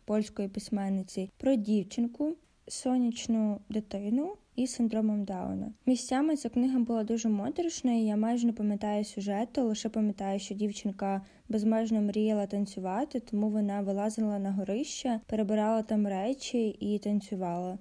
польської 0.06 0.48
письменниці 0.48 1.30
про 1.36 1.54
дівчинку, 1.54 2.36
сонячну 2.68 3.60
дитину 3.68 4.36
із 4.56 4.74
синдромом 4.74 5.24
Дауна. 5.24 5.72
Місцями 5.86 6.36
ця 6.36 6.48
книга 6.48 6.78
була 6.78 7.04
дуже 7.04 7.28
моторошна, 7.28 7.92
і 7.92 8.04
я 8.04 8.16
майже 8.16 8.46
не 8.46 8.52
пам'ятаю 8.52 9.04
сюжету, 9.04 9.62
лише 9.62 9.88
пам'ятаю, 9.88 10.38
що 10.38 10.54
дівчинка 10.54 11.22
безмежно 11.48 12.00
мріяла 12.00 12.46
танцювати, 12.46 13.20
тому 13.20 13.48
вона 13.48 13.80
вилазила 13.80 14.38
на 14.38 14.52
горище, 14.52 15.20
перебирала 15.26 15.82
там 15.82 16.08
речі 16.08 16.68
і 16.68 16.98
танцювала. 16.98 17.78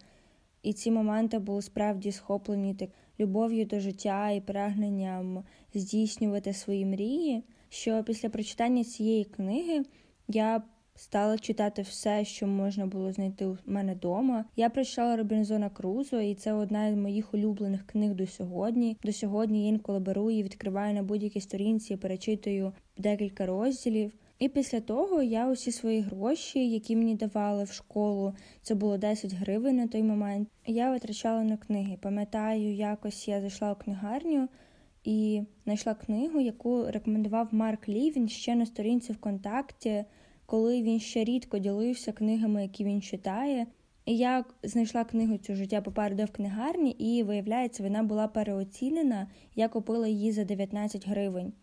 І 0.64 0.74
ці 0.74 0.92
моменти 0.92 1.40
були 1.40 1.62
справді 1.62 2.12
схоплені 2.12 2.76
так 2.76 2.90
любов'ю 3.20 3.66
до 3.66 3.80
життя 3.80 4.32
і 4.32 4.42
прагненням 4.42 5.44
здійснювати 5.74 6.54
свої 6.54 6.86
мрії. 6.86 7.44
Що 7.70 8.04
після 8.04 8.30
прочитання 8.30 8.84
цієї 8.84 9.24
книги 9.24 9.84
я 10.28 10.64
Стала 10.98 11.38
читати 11.38 11.82
все, 11.82 12.26
що 12.26 12.48
можна 12.48 12.86
було 12.86 13.12
знайти 13.12 13.46
у 13.46 13.58
мене 13.66 13.94
вдома. 13.94 14.46
Я 14.56 14.70
прочитала 14.70 15.16
Робінзона 15.16 15.70
Крузо, 15.70 16.22
і 16.22 16.36
це 16.36 16.54
одна 16.54 16.94
з 16.94 16.96
моїх 16.96 17.34
улюблених 17.34 17.88
книг 17.88 18.14
до 18.14 18.28
сьогодні. 18.28 18.98
До 19.04 19.14
сьогодні 19.14 19.64
я 19.64 19.70
інколи 19.70 20.00
беру 20.00 20.32
і 20.32 20.44
відкриваю 20.44 20.94
на 20.94 21.04
будь-якій 21.04 21.42
сторінці, 21.42 21.98
перечитую 21.98 22.74
декілька 22.98 23.46
розділів. 23.46 24.14
І 24.40 24.50
після 24.50 24.80
того 24.80 25.22
я 25.22 25.52
усі 25.52 25.72
свої 25.72 26.02
гроші, 26.02 26.70
які 26.70 26.96
мені 26.96 27.16
давали 27.16 27.64
в 27.64 27.72
школу, 27.72 28.34
це 28.62 28.76
було 28.76 28.98
10 28.98 29.34
гривень 29.34 29.76
на 29.76 29.88
той 29.88 30.04
момент. 30.04 30.50
Я 30.66 30.92
витрачала 30.92 31.44
на 31.44 31.58
книги. 31.58 31.98
Пам'ятаю, 32.02 32.74
якось 32.74 33.28
я 33.28 33.42
зайшла 33.42 33.72
у 33.72 33.76
книгарню 33.76 34.48
і 35.04 35.42
знайшла 35.64 35.94
книгу, 35.94 36.40
яку 36.40 36.86
рекомендував 36.88 37.48
Марк 37.52 37.90
Лівін 37.90 38.30
ще 38.30 38.56
на 38.56 38.66
сторінці 38.66 39.14
ВКонтакті 39.14 40.06
коли 40.46 40.82
він 40.82 41.00
ще 41.00 41.24
рідко 41.24 41.58
ділився 41.58 42.12
книгами, 42.12 42.62
які 42.62 42.84
він 42.84 43.02
читає. 43.02 43.68
Я 44.06 44.46
знайшла 44.64 45.04
книгу 45.04 45.38
цю 45.38 45.56
життя 45.56 45.82
попереду 45.82 46.26
в 46.26 46.32
книгарні, 46.32 46.92
і 46.92 47.24
виявляється, 47.24 47.84
вона 47.84 48.04
була 48.04 48.28
переоцінена. 48.28 49.28
Я 49.56 49.68
купила 49.68 50.08
її 50.08 50.32
за 50.32 50.44
19 50.44 51.08
гривень. 51.08 51.54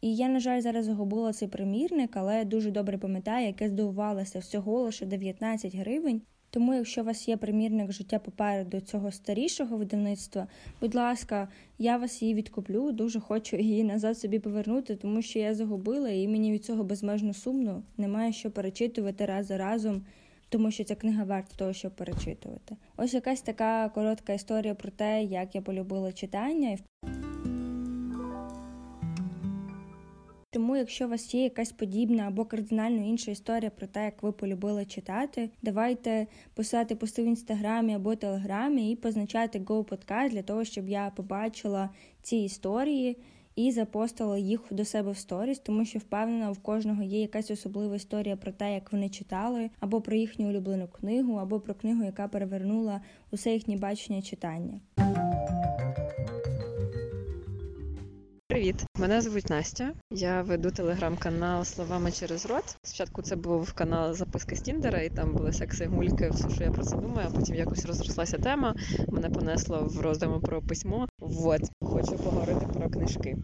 І 0.00 0.16
я, 0.16 0.28
на 0.28 0.40
жаль, 0.40 0.60
зараз 0.60 0.84
загубила 0.84 1.32
цей 1.32 1.48
примірник, 1.48 2.16
але 2.16 2.44
дуже 2.44 2.70
добре 2.70 2.98
пам'ятаю, 2.98 3.46
яке 3.46 3.68
здивувалася 3.68 4.38
всього 4.38 4.82
лише 4.82 5.06
19 5.06 5.74
гривень. 5.74 6.22
Тому, 6.50 6.74
якщо 6.74 7.00
у 7.00 7.04
вас 7.04 7.28
є 7.28 7.36
примірник 7.36 7.92
життя 7.92 8.18
попереду 8.18 8.80
цього 8.80 9.12
старішого 9.12 9.76
видавництва, 9.76 10.46
будь 10.80 10.94
ласка, 10.94 11.48
я 11.78 11.96
вас 11.96 12.22
її 12.22 12.34
відкуплю. 12.34 12.92
Дуже 12.92 13.20
хочу 13.20 13.56
її 13.56 13.84
назад 13.84 14.18
собі 14.18 14.38
повернути, 14.38 14.96
тому 14.96 15.22
що 15.22 15.38
я 15.38 15.54
загубила 15.54 16.10
і 16.10 16.28
мені 16.28 16.52
від 16.52 16.64
цього 16.64 16.84
безмежно 16.84 17.34
сумно. 17.34 17.82
Немає 17.96 18.32
що 18.32 18.50
перечитувати 18.50 19.26
раз 19.26 19.46
за 19.46 19.56
разом, 19.56 20.04
тому 20.48 20.70
що 20.70 20.84
ця 20.84 20.94
книга 20.94 21.24
варта 21.24 21.56
того, 21.56 21.72
щоб 21.72 21.92
перечитувати. 21.92 22.76
Ось 22.96 23.14
якась 23.14 23.42
така 23.42 23.88
коротка 23.88 24.32
історія 24.32 24.74
про 24.74 24.90
те, 24.90 25.24
як 25.24 25.54
я 25.54 25.62
полюбила 25.62 26.12
читання. 26.12 26.78
Тому, 30.52 30.76
якщо 30.76 31.06
у 31.06 31.08
вас 31.08 31.34
є 31.34 31.42
якась 31.42 31.72
подібна 31.72 32.22
або 32.22 32.44
кардинально 32.44 33.06
інша 33.06 33.30
історія 33.30 33.70
про 33.70 33.86
те, 33.86 34.04
як 34.04 34.22
ви 34.22 34.32
полюбили 34.32 34.84
читати, 34.84 35.50
давайте 35.62 36.26
писати 36.54 36.96
пости 36.96 37.22
в 37.22 37.26
інстаграмі 37.26 37.94
або 37.94 38.16
телеграмі 38.16 38.92
і 38.92 38.96
позначати 38.96 39.58
Go 39.58 39.84
Podcast 39.84 40.30
для 40.30 40.42
того, 40.42 40.64
щоб 40.64 40.88
я 40.88 41.12
побачила 41.16 41.90
ці 42.22 42.36
історії. 42.36 43.16
І 43.56 43.72
запостила 43.72 44.38
їх 44.38 44.60
до 44.70 44.84
себе 44.84 45.12
в 45.12 45.16
сторіс, 45.16 45.58
тому 45.58 45.84
що 45.84 45.98
впевнена, 45.98 46.50
в 46.50 46.58
кожного 46.58 47.02
є 47.02 47.20
якась 47.20 47.50
особлива 47.50 47.96
історія 47.96 48.36
про 48.36 48.52
те, 48.52 48.74
як 48.74 48.92
вони 48.92 49.08
читали, 49.08 49.70
або 49.80 50.00
про 50.00 50.16
їхню 50.16 50.48
улюблену 50.48 50.88
книгу, 50.88 51.34
або 51.34 51.60
про 51.60 51.74
книгу, 51.74 52.04
яка 52.04 52.28
перевернула 52.28 53.00
усе 53.30 53.52
їхнє 53.52 53.76
бачення 53.76 54.22
читання. 54.22 54.80
Привіт, 58.50 58.84
мене 58.98 59.20
звуть 59.20 59.50
Настя. 59.50 59.92
Я 60.10 60.42
веду 60.42 60.70
телеграм-канал 60.70 61.64
Словами 61.64 62.12
через 62.12 62.46
рот. 62.46 62.64
Спочатку 62.82 63.22
це 63.22 63.36
був 63.36 63.72
канал 63.72 64.14
Записки 64.14 64.56
з 64.56 64.60
Тіндера, 64.60 65.00
і 65.00 65.10
там 65.10 65.32
були 65.32 65.52
секси, 65.52 65.86
гульки, 65.86 66.30
все, 66.30 66.50
що 66.50 66.64
я 66.64 66.70
про 66.70 66.84
це 66.84 66.96
думаю. 66.96 67.28
А 67.30 67.36
потім 67.36 67.54
якось 67.54 67.86
розрослася 67.86 68.38
тема. 68.38 68.74
Мене 69.08 69.30
понесло 69.30 69.88
в 69.90 70.00
роздуму 70.00 70.40
про 70.40 70.62
письмо. 70.62 71.08
Вот, 71.20 71.60
хочу 71.80 72.16
поговорити 72.16 72.66
про 72.66 72.90
книжки. 72.90 73.36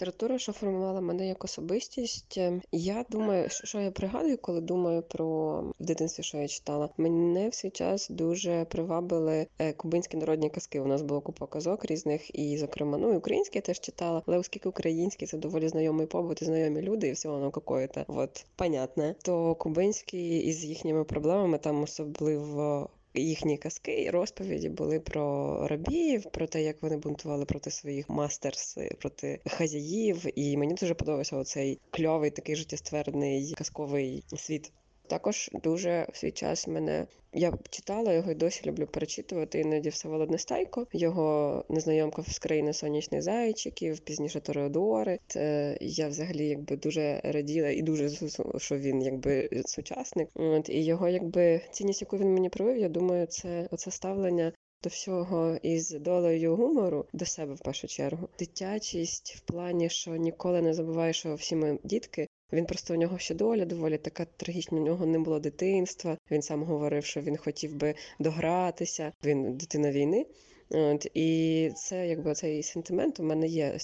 Література, 0.00 0.38
що 0.38 0.52
формувала 0.52 1.00
мене 1.00 1.28
як 1.28 1.44
особистість. 1.44 2.38
е, 2.38 2.60
Я 2.72 3.04
думаю, 3.10 3.46
що 3.50 3.80
я 3.80 3.90
пригадую, 3.90 4.38
коли 4.38 4.60
думаю 4.60 5.02
про 5.02 5.60
в 5.80 5.84
дитинстві, 5.84 6.22
що 6.22 6.38
я 6.38 6.48
читала. 6.48 6.88
Мене 6.96 7.48
в 7.48 7.54
свій 7.54 7.70
час 7.70 8.08
дуже 8.10 8.64
привабили 8.64 9.46
е, 9.58 9.72
кубинські 9.72 10.16
народні 10.16 10.50
казки. 10.50 10.80
У 10.80 10.86
нас 10.86 11.02
було 11.02 11.20
купа 11.20 11.46
казок 11.46 11.84
різних, 11.84 12.38
і, 12.38 12.58
зокрема, 12.58 12.98
ну 12.98 13.12
і 13.12 13.16
українські 13.16 13.58
я 13.58 13.62
теж 13.62 13.80
читала, 13.80 14.22
але 14.26 14.38
оскільки 14.38 14.68
українські 14.68 15.26
це 15.26 15.38
доволі 15.38 15.68
знайомий 15.68 16.06
побут 16.06 16.42
і 16.42 16.44
знайомі 16.44 16.82
люди, 16.82 17.08
і 17.08 17.12
все 17.12 17.28
воно 17.28 17.50
какое-то 17.50 18.04
от 18.08 18.46
понятне, 18.56 19.14
то 19.22 19.54
кубинські 19.54 20.38
із 20.38 20.64
їхніми 20.64 21.04
проблемами 21.04 21.58
там 21.58 21.82
особливо. 21.82 22.90
Їхні 23.14 23.58
казки 23.58 24.02
і 24.02 24.10
розповіді 24.10 24.68
були 24.68 25.00
про 25.00 25.66
рабіїв, 25.68 26.24
про 26.32 26.46
те, 26.46 26.62
як 26.62 26.82
вони 26.82 26.96
бунтували 26.96 27.44
проти 27.44 27.70
своїх 27.70 28.08
мастерс, 28.08 28.78
проти 28.98 29.40
хазяїв. 29.46 30.26
І 30.38 30.56
мені 30.56 30.74
дуже 30.74 30.94
подобався 30.94 31.36
оцей 31.36 31.80
кльовий 31.90 32.30
такий 32.30 32.56
життєстверний 32.56 33.54
казковий 33.58 34.24
світ. 34.36 34.72
Також 35.10 35.50
дуже 35.62 36.06
в 36.12 36.16
свій 36.16 36.30
час 36.30 36.68
мене 36.68 37.06
я 37.32 37.52
читала 37.70 38.12
його 38.12 38.30
і 38.30 38.34
досі 38.34 38.62
люблю 38.66 38.86
перечитувати 38.86 39.60
іноді 39.60 39.88
Всеволод 39.88 40.30
Нестайко, 40.30 40.86
його 40.92 41.64
незнайомка 41.68 42.22
з 42.22 42.38
країни 42.38 42.72
сонячних 42.72 43.22
зайчиків, 43.22 44.00
пізніше 44.00 44.40
Тореодори. 44.40 45.18
Це 45.26 45.76
я 45.80 46.08
взагалі 46.08 46.48
якби 46.48 46.76
дуже 46.76 47.20
раділа 47.24 47.68
і 47.68 47.82
дуже 47.82 48.30
що 48.58 48.78
він 48.78 49.02
якби 49.02 49.62
сучасник. 49.66 50.28
От 50.34 50.68
і 50.68 50.84
його 50.84 51.08
якби 51.08 51.60
цінність, 51.70 52.00
яку 52.00 52.18
він 52.18 52.34
мені 52.34 52.48
привив, 52.48 52.78
я 52.78 52.88
думаю, 52.88 53.26
це 53.26 53.68
оце 53.70 53.90
ставлення. 53.90 54.52
До 54.82 54.88
всього 54.88 55.56
із 55.62 55.90
долею 55.90 56.56
гумору 56.56 57.06
до 57.12 57.24
себе 57.24 57.54
в 57.54 57.60
першу 57.60 57.86
чергу. 57.86 58.28
Дитячість 58.38 59.34
в 59.36 59.40
плані, 59.40 59.88
що 59.88 60.16
ніколи 60.16 60.62
не 60.62 60.74
забуваєш, 60.74 61.18
що 61.18 61.34
всі 61.34 61.56
ми 61.56 61.78
дітки. 61.84 62.28
Він 62.52 62.66
просто 62.66 62.94
у 62.94 62.96
нього 62.96 63.18
ще 63.18 63.34
доля 63.34 63.64
доволі 63.64 63.98
така 63.98 64.26
трагічна. 64.36 64.78
У 64.78 64.84
нього 64.84 65.06
не 65.06 65.18
було 65.18 65.38
дитинства. 65.38 66.18
Він 66.30 66.42
сам 66.42 66.62
говорив, 66.62 67.04
що 67.04 67.20
він 67.20 67.36
хотів 67.36 67.74
би 67.74 67.94
догратися. 68.18 69.12
Він 69.24 69.56
дитина 69.56 69.90
війни. 69.90 70.26
От 70.70 71.06
і 71.14 71.70
це 71.76 72.08
якби 72.08 72.34
цей 72.34 72.62
сентимент 72.62 73.20
у 73.20 73.22
мене 73.22 73.46
є 73.46 73.78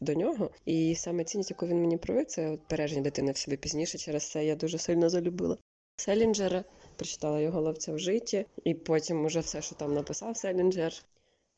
до 0.00 0.14
нього. 0.14 0.50
І 0.64 0.94
саме 0.94 1.24
цінність, 1.24 1.50
яку 1.50 1.66
він 1.66 1.80
мені 1.80 1.96
провів, 1.96 2.26
це 2.26 2.50
от 2.50 2.60
береження 2.70 3.02
дитини 3.02 3.32
в 3.32 3.36
собі 3.36 3.56
пізніше. 3.56 3.98
Через 3.98 4.30
це 4.30 4.44
я 4.44 4.56
дуже 4.56 4.78
сильно 4.78 5.08
залюбила 5.10 5.56
Селінджера. 5.96 6.64
Прочитала 6.96 7.40
його 7.40 7.60
ловця 7.60 7.92
в 7.92 7.98
житті, 7.98 8.46
і 8.64 8.74
потім 8.74 9.24
уже 9.24 9.40
все, 9.40 9.62
що 9.62 9.74
там 9.74 9.94
написав 9.94 10.36
Селінджер. 10.36 10.92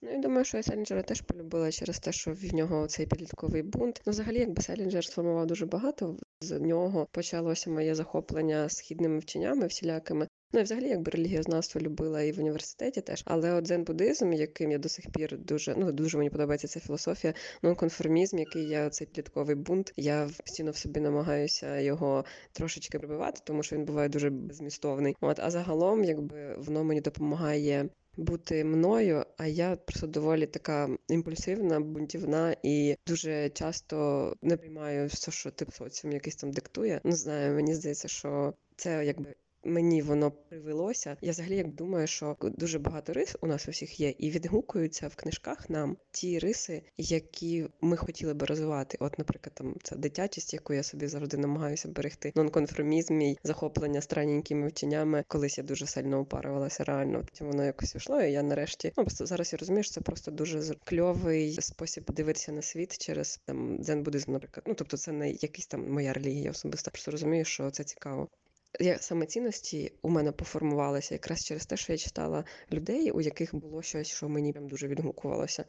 Ну 0.03 0.11
і 0.15 0.19
думаю, 0.19 0.45
що 0.45 0.57
я 0.57 0.63
Селінджера 0.63 1.03
теж 1.03 1.21
полюбила 1.21 1.73
через 1.73 1.99
те, 1.99 2.13
що 2.13 2.33
в 2.33 2.55
нього 2.55 2.87
цей 2.87 3.07
підлітковий 3.07 3.63
бунт. 3.63 4.03
Ну, 4.07 4.11
взагалі, 4.11 4.39
якби 4.39 4.63
Селінджер 4.63 5.05
сформував 5.05 5.47
дуже 5.47 5.67
багато. 5.67 6.17
З 6.41 6.61
нього 6.61 7.07
почалося 7.11 7.71
моє 7.71 7.95
захоплення 7.95 8.69
східними 8.69 9.19
вченнями 9.19 9.67
всілякими. 9.67 10.29
Ну 10.53 10.61
і 10.61 10.63
взагалі, 10.63 10.89
якби 10.89 11.11
релігіознавство 11.11 11.81
любила 11.81 12.23
і 12.23 12.33
в 12.33 12.39
університеті 12.39 13.01
теж. 13.01 13.23
Але 13.27 13.53
от 13.53 13.65
дзен-буддизм, 13.65 14.33
яким 14.33 14.71
я 14.71 14.79
до 14.79 14.89
сих 14.89 15.11
пір 15.11 15.39
дуже 15.39 15.75
ну 15.77 15.93
дуже 15.93 16.19
мені 16.19 16.31
подобається 16.31 16.69
ця 16.69 16.81
філософія, 16.81 17.35
нонконформізм, 17.63 18.39
який 18.39 18.69
я 18.69 18.91
цей 18.91 19.07
підлітковий 19.07 19.57
бунт. 19.57 19.93
Я 19.97 20.31
постійно 20.45 20.71
в 20.71 20.77
собі 20.77 21.01
намагаюся 21.01 21.79
його 21.79 22.25
трошечки 22.53 22.99
прибивати, 22.99 23.41
тому 23.45 23.63
що 23.63 23.77
він 23.77 23.85
буває 23.85 24.09
дуже 24.09 24.31
безмістовний. 24.31 25.17
От 25.21 25.41
а 25.41 25.51
загалом, 25.51 26.05
якби 26.05 26.55
воно 26.59 26.85
мені 26.85 27.01
допомагає 27.01 27.89
бути 28.19 28.65
мною, 28.65 29.25
а 29.37 29.47
я 29.47 29.77
просто 29.77 30.07
доволі 30.07 30.47
така 30.47 30.89
імпульсивна, 31.09 31.81
бунтівна 31.81 32.57
і 32.63 32.97
дуже 33.07 33.51
часто 33.51 34.37
не 34.43 34.57
приймаю 34.57 35.07
все, 35.07 35.31
що 35.31 35.51
тип 35.51 35.71
соціум 35.73 36.13
якийсь 36.13 36.37
там 36.37 36.51
диктує. 36.51 37.01
Не 37.05 37.13
знаю, 37.13 37.55
мені 37.55 37.75
здається, 37.75 38.09
що 38.09 38.55
це 38.77 39.05
якби 39.05 39.35
мені 39.65 40.03
воно 40.03 40.31
привелося. 40.31 41.17
Я 41.21 41.31
взагалі 41.31 41.57
як 41.57 41.75
думаю, 41.75 42.07
що 42.07 42.37
дуже 42.43 42.79
багато 42.79 43.13
рис 43.13 43.37
у 43.41 43.47
нас 43.47 43.69
у 43.69 43.71
всіх 43.71 44.01
є, 44.01 44.15
і 44.19 44.31
відгукуються 44.31 45.09
в 45.09 45.17
книжках 45.17 45.71
нам 45.71 45.97
ті 46.11 46.39
риси, 46.39 46.83
які 46.99 47.67
ми 47.81 47.97
хотіли 47.97 48.35
би 48.35 48.47
розвивати. 48.47 48.99
От, 49.01 49.19
наприклад, 49.19 49.55
там 49.55 49.75
ця 49.83 49.97
дитячість, 49.97 50.55
яку 50.55 50.75
я 50.75 50.83
собі 50.83 51.07
завжди 51.07 51.37
намагаюся 51.37 51.89
берегти. 51.89 52.33
Нонконформізм, 52.35 53.15
мій 53.15 53.39
захоплення 53.45 54.01
странненькими 54.01 54.69
вченнями. 54.69 55.25
Колись 55.29 55.59
я 55.59 55.65
дуже 55.65 55.87
сильно 55.87 56.21
упарувалася 56.21 56.85
реально. 56.85 57.21
Потім 57.21 57.47
воно 57.47 57.65
якось 57.65 57.95
йшло, 57.95 58.21
і 58.21 58.33
я 58.33 58.43
нарешті 58.43 58.93
ну 58.97 59.05
просто 59.05 59.27
зараз 59.27 59.53
я 59.53 59.59
розумію, 59.59 59.83
що 59.83 59.93
це 59.93 60.01
просто 60.01 60.31
дуже 60.31 60.75
кльовий 60.85 61.59
спосіб 61.61 62.05
дивитися 62.13 62.53
на 62.53 62.63
світ 62.63 62.99
через 62.99 63.41
там 63.45 63.79
дзен-буддизм, 63.79 64.31
наприклад. 64.31 64.65
Ну 64.69 64.75
тобто, 64.75 64.97
це 64.97 65.13
не 65.13 65.31
якийсь 65.31 65.67
там 65.67 65.93
моя 65.93 66.13
релігія 66.13 66.51
особиста. 66.51 66.91
Просто 66.91 67.11
розумію, 67.11 67.45
що 67.45 67.71
це 67.71 67.85
цікаво. 67.85 68.29
Я 68.81 68.99
саме 68.99 69.27
цінності 69.27 69.93
у 70.03 70.09
мене 70.09 70.33
поформувалися 70.33 71.15
якраз 71.15 71.45
через 71.45 71.67
те, 71.67 71.77
що 71.77 71.93
я 71.93 71.99
читала 71.99 72.45
людей, 72.73 73.11
у 73.11 73.21
яких 73.21 73.55
було 73.55 73.83
щось, 73.83 74.09
що 74.09 74.29
мені 74.29 74.53
прям 74.53 74.69
дуже 74.69 74.89
відгукувалося. 74.89 75.65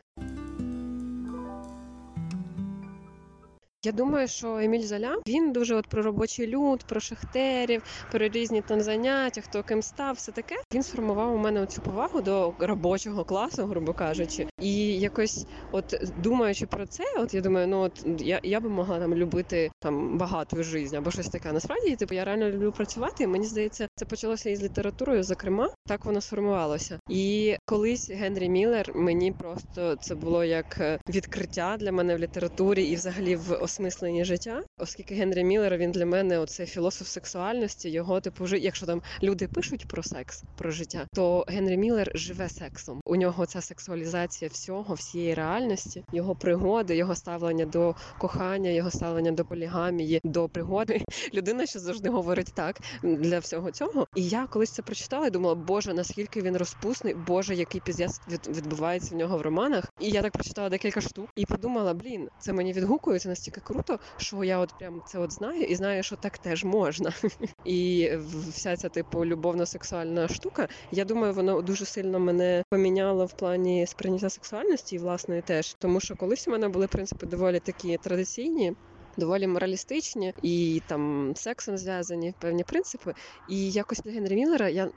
Я 3.85 3.91
думаю, 3.91 4.27
що 4.27 4.57
Еміль 4.57 4.81
Золя 4.81 5.17
він 5.27 5.51
дуже 5.51 5.75
от 5.75 5.87
про 5.87 6.01
робочий 6.01 6.47
люд, 6.47 6.83
про 6.83 6.99
шахтерів, 6.99 7.83
про 8.11 8.27
різні 8.27 8.61
там 8.61 8.81
заняття, 8.81 9.41
хто 9.41 9.63
ким 9.63 9.81
став, 9.81 10.15
все 10.15 10.31
таке. 10.31 10.55
Він 10.73 10.83
сформував 10.83 11.33
у 11.33 11.37
мене 11.37 11.65
цю 11.65 11.81
повагу 11.81 12.21
до 12.21 12.53
робочого 12.59 13.25
класу, 13.25 13.65
грубо 13.65 13.93
кажучи, 13.93 14.47
і 14.61 14.99
якось, 14.99 15.45
от 15.71 16.01
думаючи 16.17 16.65
про 16.65 16.85
це, 16.85 17.03
от 17.17 17.33
я 17.33 17.41
думаю, 17.41 17.67
ну 17.67 17.79
от 17.79 18.05
я 18.19 18.39
я 18.43 18.59
би 18.59 18.69
могла 18.69 18.99
там 18.99 19.13
любити 19.13 19.71
там 19.79 20.17
багату 20.17 20.63
життя 20.63 20.97
або 20.97 21.11
щось 21.11 21.29
таке. 21.29 21.51
Насправді, 21.51 21.95
типу, 21.95 22.13
я 22.15 22.25
реально 22.25 22.49
люблю 22.49 22.71
працювати. 22.71 23.23
і 23.23 23.27
Мені 23.27 23.45
здається, 23.45 23.87
це 23.95 24.05
почалося 24.05 24.49
із 24.49 24.63
літературою. 24.63 25.23
Зокрема, 25.23 25.69
так 25.87 26.05
воно 26.05 26.21
сформувалося. 26.21 26.99
І 27.09 27.55
колись 27.65 28.09
Генрі 28.09 28.49
Міллер 28.49 28.91
мені 28.95 29.31
просто 29.31 29.95
це 29.95 30.15
було 30.15 30.43
як 30.43 30.77
е, 30.79 30.99
відкриття 31.09 31.77
для 31.79 31.91
мене 31.91 32.15
в 32.15 32.19
літературі 32.19 32.83
і 32.83 32.95
взагалі 32.95 33.35
в 33.35 33.68
осмисленні 33.69 34.25
життя, 34.25 34.63
оскільки 34.77 35.15
Генрі 35.15 35.43
Міллер, 35.43 35.77
він 35.77 35.91
для 35.91 36.05
мене 36.05 36.39
оце 36.39 36.65
філософ 36.65 37.07
сексуальності. 37.07 37.89
Його 37.89 38.19
типу 38.21 38.47
якщо 38.47 38.85
там 38.85 39.01
люди 39.23 39.47
пишуть 39.47 39.87
про 39.87 40.03
секс, 40.03 40.43
про 40.57 40.71
життя, 40.71 41.07
то 41.13 41.45
Генрі 41.47 41.77
Міллер 41.77 42.11
живе 42.15 42.49
сексом. 42.49 43.01
У 43.05 43.15
нього 43.15 43.45
ця 43.45 43.61
сексуалізація 43.61 44.49
всього, 44.53 44.93
всієї 44.93 45.33
реальності, 45.33 46.03
його 46.13 46.35
пригоди, 46.35 46.95
його 46.95 47.15
ставлення 47.15 47.65
до 47.65 47.95
кохання, 48.17 48.69
його 48.69 48.91
ставлення 48.91 49.31
до 49.31 49.45
полігамії, 49.45 50.21
до 50.23 50.49
пригоди. 50.49 51.01
Людина, 51.33 51.65
що 51.65 51.79
завжди 51.79 52.09
говорить 52.09 52.53
так 52.55 52.79
для 53.03 53.39
всього 53.39 53.71
цього. 53.71 54.07
І 54.15 54.27
я 54.27 54.47
колись 54.47 54.71
це 54.71 54.81
прочитала 54.81 55.27
і 55.27 55.29
думала, 55.29 55.55
боже, 55.55 55.93
наскільки 55.93 56.41
він 56.41 56.57
розпусний, 56.57 57.13
боже, 57.13 57.55
який 57.55 57.81
піздець 57.81 58.21
відбувається 58.47 59.15
в 59.15 59.17
нього 59.17 59.37
в 59.37 59.41
романах. 59.41 59.85
І 59.99 60.09
я 60.09 60.21
так 60.21 60.31
прочитала 60.31 60.69
декілька 60.69 61.01
штук 61.01 61.29
і 61.35 61.45
подумала, 61.45 61.93
блін, 61.93 62.29
це 62.39 62.53
мені 62.53 62.73
відгукується 62.73 63.29
настільки 63.29 63.58
настільки 63.59 63.73
круто, 63.73 63.99
що 64.17 64.43
я 64.43 64.59
от 64.59 64.73
прям 64.79 65.01
це 65.05 65.19
от 65.19 65.33
знаю 65.33 65.61
і 65.61 65.75
знаю, 65.75 66.03
що 66.03 66.15
так 66.15 66.37
теж 66.37 66.63
можна. 66.63 67.13
І 67.65 68.11
вся 68.49 68.75
ця 68.75 68.89
типу 68.89 69.25
любовно-сексуальна 69.25 70.27
штука, 70.27 70.67
я 70.91 71.05
думаю, 71.05 71.33
воно 71.33 71.61
дуже 71.61 71.85
сильно 71.85 72.19
мене 72.19 72.63
поміняло 72.69 73.25
в 73.25 73.33
плані 73.33 73.87
сприйняття 73.87 74.29
сексуальності 74.29 74.95
і 74.95 74.99
власної 74.99 75.41
теж. 75.41 75.73
Тому 75.73 75.99
що 75.99 76.15
колись 76.15 76.47
у 76.47 76.51
мене 76.51 76.69
були 76.69 76.87
принципи 76.87 77.25
доволі 77.25 77.59
такі 77.59 77.97
традиційні. 77.97 78.75
Доволі 79.17 79.47
моралістичні 79.47 80.33
і 80.41 80.81
там 80.87 81.33
сексом 81.35 81.77
зв'язані 81.77 82.33
певні 82.39 82.63
принципи. 82.63 83.13
І 83.49 83.71
якось 83.71 83.99
для 83.99 84.11
Генрі 84.11 84.35
Міллера 84.35 84.69
я 84.69 84.89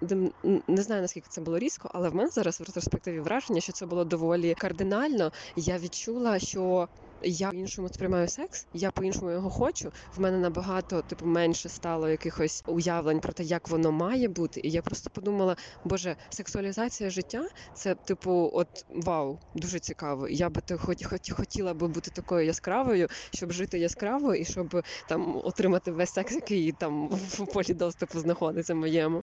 не 0.68 0.82
знаю 0.82 1.02
наскільки 1.02 1.26
це 1.30 1.40
було 1.40 1.58
різко, 1.58 1.90
але 1.94 2.08
в 2.08 2.14
мене 2.14 2.28
зараз 2.30 2.60
в 2.60 2.64
ретроспективі 2.64 3.20
враження, 3.20 3.60
що 3.60 3.72
це 3.72 3.86
було 3.86 4.04
доволі 4.04 4.54
кардинально. 4.54 5.32
Я 5.56 5.78
відчула, 5.78 6.38
що 6.38 6.88
я 7.24 7.50
по-іншому 7.50 7.88
сприймаю 7.88 8.28
секс, 8.28 8.66
я 8.74 8.90
по-іншому 8.90 9.30
його 9.30 9.50
хочу. 9.50 9.92
В 10.16 10.20
мене 10.20 10.38
набагато 10.38 11.02
типу 11.02 11.26
менше 11.26 11.68
стало 11.68 12.08
якихось 12.08 12.62
уявлень 12.66 13.20
про 13.20 13.32
те, 13.32 13.42
як 13.42 13.68
воно 13.68 13.92
має 13.92 14.28
бути. 14.28 14.60
І 14.64 14.70
я 14.70 14.82
просто 14.82 15.10
подумала, 15.10 15.56
боже, 15.84 16.16
сексуалізація 16.30 17.10
життя 17.10 17.48
це, 17.74 17.94
типу, 17.94 18.50
от 18.54 18.84
вау, 18.90 19.38
дуже 19.54 19.78
цікаво. 19.78 20.28
Я 20.28 20.48
би 20.50 20.60
то 20.60 20.78
хоч 20.78 21.30
хотіла 21.30 21.74
би 21.74 21.88
бути 21.88 22.10
такою 22.10 22.46
яскравою, 22.46 23.08
щоб 23.34 23.52
жити 23.52 23.78
яскраво 23.78 24.34
і 24.34 24.44
щоб 24.44 24.82
там 25.08 25.36
отримати 25.44 25.90
весь 25.90 26.12
секс, 26.12 26.34
який 26.34 26.72
там 26.72 27.08
в 27.08 27.46
полі 27.52 27.74
доступу 27.74 28.18
знаходиться 28.18 28.74
моєму. 28.74 29.22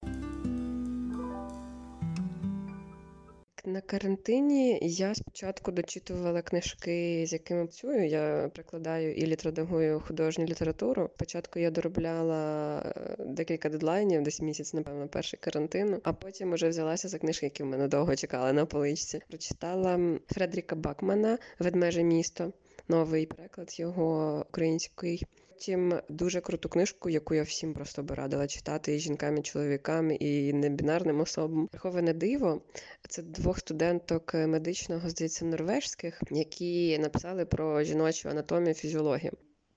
На 3.66 3.82
карантині 3.82 4.80
я 4.82 5.16
спочатку 5.16 5.72
дочитувала 5.72 6.42
книжки, 6.42 7.26
з 7.28 7.34
якими 7.34 7.66
працюю. 7.66 8.08
Я 8.08 8.52
прикладаю 8.54 9.14
і 9.14 9.26
літредагую 9.26 10.00
художню 10.00 10.46
літературу. 10.46 11.10
Спочатку 11.16 11.60
я 11.60 11.72
доробляла 11.72 12.80
е, 12.80 13.16
декілька 13.20 13.70
дедлайнів, 13.70 14.24
десь 14.24 14.42
місяць, 14.42 14.74
напевно, 14.74 15.08
перший 15.08 15.40
карантину, 15.40 16.00
а 16.04 16.14
потім 16.14 16.54
вже 16.54 16.70
взялася 16.70 17.08
за 17.08 17.20
книжки, 17.20 17.46
які 17.46 17.64
в 17.64 17.66
мене 17.66 17.88
довго 17.88 18.16
чекали 18.16 18.54
на 18.54 18.66
поличці. 18.66 19.22
Прочитала 19.30 20.20
Фредріка 20.28 20.76
Бакмана 20.76 21.38
Ведмеже 21.60 22.04
місто. 22.04 22.54
новий 22.88 23.26
переклад 23.26 23.80
його 23.80 24.40
український. 24.50 25.26
Потім 25.62 26.00
дуже 26.10 26.42
круту 26.42 26.70
книжку, 26.70 27.10
яку 27.10 27.36
я 27.36 27.44
всім 27.44 27.74
просто 27.74 28.04
би 28.04 28.16
радила 28.16 28.48
читати 28.48 28.96
і 28.96 29.00
жінкам, 29.00 29.38
і 29.38 29.42
чоловікам, 29.42 30.12
і 30.12 30.54
небінарним 30.54 31.20
особам. 31.20 31.68
Приховане 31.68 32.14
диво 32.14 32.62
це 33.10 33.22
двох 33.22 33.60
студенток 33.60 34.34
медичного, 34.34 35.10
здається, 35.10 35.46
норвежських, 35.46 36.22
які 36.32 36.98
написали 37.00 37.46
про 37.46 37.84
жіночу 37.84 38.30
анатомію, 38.30 38.74
фізіологію 38.74 39.32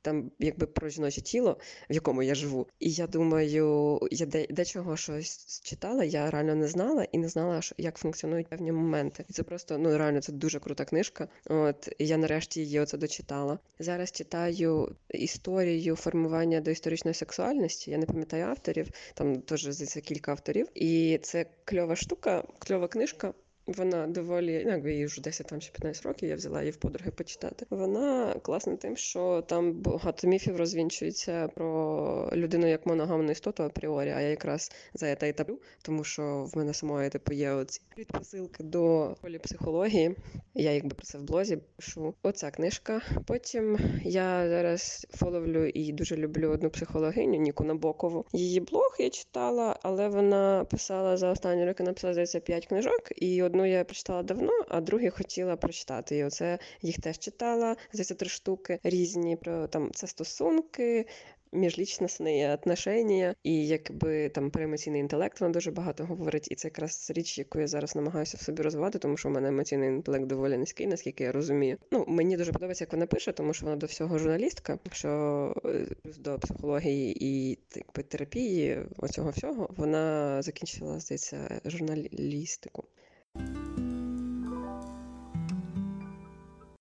там 0.05 0.31
якби 0.39 0.67
про 0.67 0.89
жіноче 0.89 1.21
тіло, 1.21 1.59
в 1.91 1.95
якому 1.95 2.23
я 2.23 2.35
живу. 2.35 2.67
І 2.81 2.93
я 2.93 3.07
думаю, 3.07 4.01
я 4.11 4.27
де, 4.27 4.47
дечого 4.51 4.97
щось 4.97 5.61
читала, 5.61 6.05
я 6.05 6.31
реально 6.31 6.55
не 6.55 6.69
знала 6.69 7.05
і 7.13 7.19
не 7.19 7.29
знала, 7.29 7.61
як 7.79 7.99
функціонують 7.99 8.49
певні 8.49 8.73
моменти. 8.73 9.25
І 9.29 9.33
це 9.33 9.43
просто 9.43 9.79
ну 9.79 9.99
реально 9.99 10.21
це 10.21 10.33
дуже 10.33 10.61
крута 10.61 10.85
книжка. 10.85 11.29
От 11.47 11.89
і 11.99 12.07
я 12.07 12.17
нарешті 12.17 12.61
її 12.61 12.81
оце 12.81 12.99
дочитала. 12.99 13.59
Зараз 13.79 14.13
читаю 14.13 14.97
історію 15.09 15.97
формування 15.97 16.61
доісторичної 16.61 17.15
сексуальності. 17.15 17.91
Я 17.91 17.99
не 17.99 18.07
пам'ятаю 18.07 18.45
авторів, 18.45 18.91
там 19.15 19.41
теж 19.41 19.63
здається 19.63 20.01
кілька 20.01 20.31
авторів. 20.31 20.69
І 20.75 21.19
це 21.23 21.47
кльова 21.65 21.97
штука, 21.97 22.45
кльова 22.59 22.89
книжка. 22.89 23.35
Вона 23.67 24.07
доволі, 24.07 24.63
ну 24.65 24.71
якби 24.71 24.95
їй 24.95 25.07
вже 25.07 25.23
10 25.23 25.47
там 25.47 25.61
чи 25.61 25.73
15 25.73 26.07
років, 26.07 26.29
я 26.29 26.37
взяла 26.37 26.61
її 26.61 26.71
в 26.71 26.77
подруги 26.77 27.11
почитати. 27.11 27.67
Вона 27.71 28.35
класна 28.43 28.77
тим, 28.77 28.97
що 28.97 29.45
там 29.47 29.73
багато 29.73 30.27
міфів 30.27 30.57
розвінчується 30.57 31.49
про 31.49 32.31
людину 32.33 32.67
як 32.67 32.87
моногамну 32.87 33.33
істоту 33.33 33.63
апріорі, 33.63 34.11
а 34.11 34.21
я 34.21 34.29
якраз 34.29 34.73
за 34.95 35.17
це 35.17 35.29
і 35.29 35.33
таблю, 35.33 35.59
тому 35.83 36.05
що 36.05 36.49
в 36.53 36.57
мене 36.57 36.75
самої 36.75 37.11
типу 37.11 37.33
є 37.33 37.53
оці 37.53 37.81
предпосилки 37.95 38.65
до 38.65 39.15
поліпсихології. 39.21 40.17
Я 40.55 40.73
якби 40.73 40.95
про 40.95 41.05
це 41.05 41.19
в 41.19 41.23
блозі 41.23 41.59
пишу. 41.77 42.15
Оця 42.23 42.51
книжка. 42.51 43.03
Потім 43.27 43.79
я 44.05 44.49
зараз 44.49 45.07
фоловлю 45.11 45.67
і 45.67 45.93
дуже 45.93 46.17
люблю 46.17 46.51
одну 46.51 46.71
психологиню 46.71 47.39
Ніку 47.39 47.65
Набокову. 47.65 48.25
Її 48.33 48.61
блог 48.61 48.97
я 48.99 49.11
читала, 49.11 49.79
але 49.83 50.09
вона 50.09 50.65
писала 50.65 51.17
за 51.17 51.31
останні 51.31 51.67
роки, 51.67 51.83
написала 51.83 52.13
здається, 52.13 52.41
5 52.41 52.67
книжок 52.67 53.13
і 53.17 53.43
одну 53.55 53.65
я 53.65 53.85
прочитала 53.85 54.23
давно, 54.23 54.53
а 54.69 54.81
другу 54.81 55.11
хотіла 55.11 55.57
прочитати. 55.57 56.17
І 56.17 56.25
оце 56.25 56.59
їх 56.83 57.01
теж 57.01 57.19
читала. 57.19 57.77
Здається, 57.93 58.15
три 58.15 58.29
штуки 58.29 58.79
різні 58.85 59.37
про 59.37 59.67
там 59.67 59.91
це 59.95 60.07
стосунки. 60.07 61.07
Міжлічностні 61.53 62.49
отношення, 62.49 63.35
і 63.43 63.67
якби 63.67 64.29
там 64.29 64.51
про 64.51 64.65
емоційний 64.65 65.01
інтелект 65.01 65.41
вона 65.41 65.53
дуже 65.53 65.71
багато 65.71 66.05
говорить, 66.05 66.49
і 66.51 66.55
це 66.55 66.69
якраз 66.69 67.13
річ, 67.15 67.39
яку 67.39 67.61
я 67.61 67.67
зараз 67.67 67.97
намагаюся 67.97 68.37
в 68.37 68.41
собі 68.41 68.63
розвивати, 68.63 68.99
тому 68.99 69.17
що 69.17 69.29
в 69.29 69.33
мене 69.33 69.49
емоційний 69.49 69.89
інтелект 69.89 70.27
доволі 70.27 70.57
низький, 70.57 70.87
наскільки 70.87 71.25
я 71.25 71.33
розумію. 71.33 71.77
Ну 71.91 72.05
мені 72.09 72.37
дуже 72.37 72.53
подобається, 72.53 72.85
як 72.85 72.93
вона 72.93 73.07
пише, 73.07 73.33
тому 73.33 73.55
що 73.55 73.67
вона 73.67 73.77
до 73.77 73.87
всього 73.87 74.19
журналістка. 74.19 74.79
Що 74.93 75.55
е, 75.65 75.87
до 76.19 76.39
психології 76.39 77.25
і 77.25 77.59
якби 77.77 78.03
терапії 78.03 78.79
оцього 78.97 79.31
всього 79.31 79.71
вона 79.77 80.43
закінчила 80.43 81.01
здається 81.01 81.61
журналістику. 81.65 82.85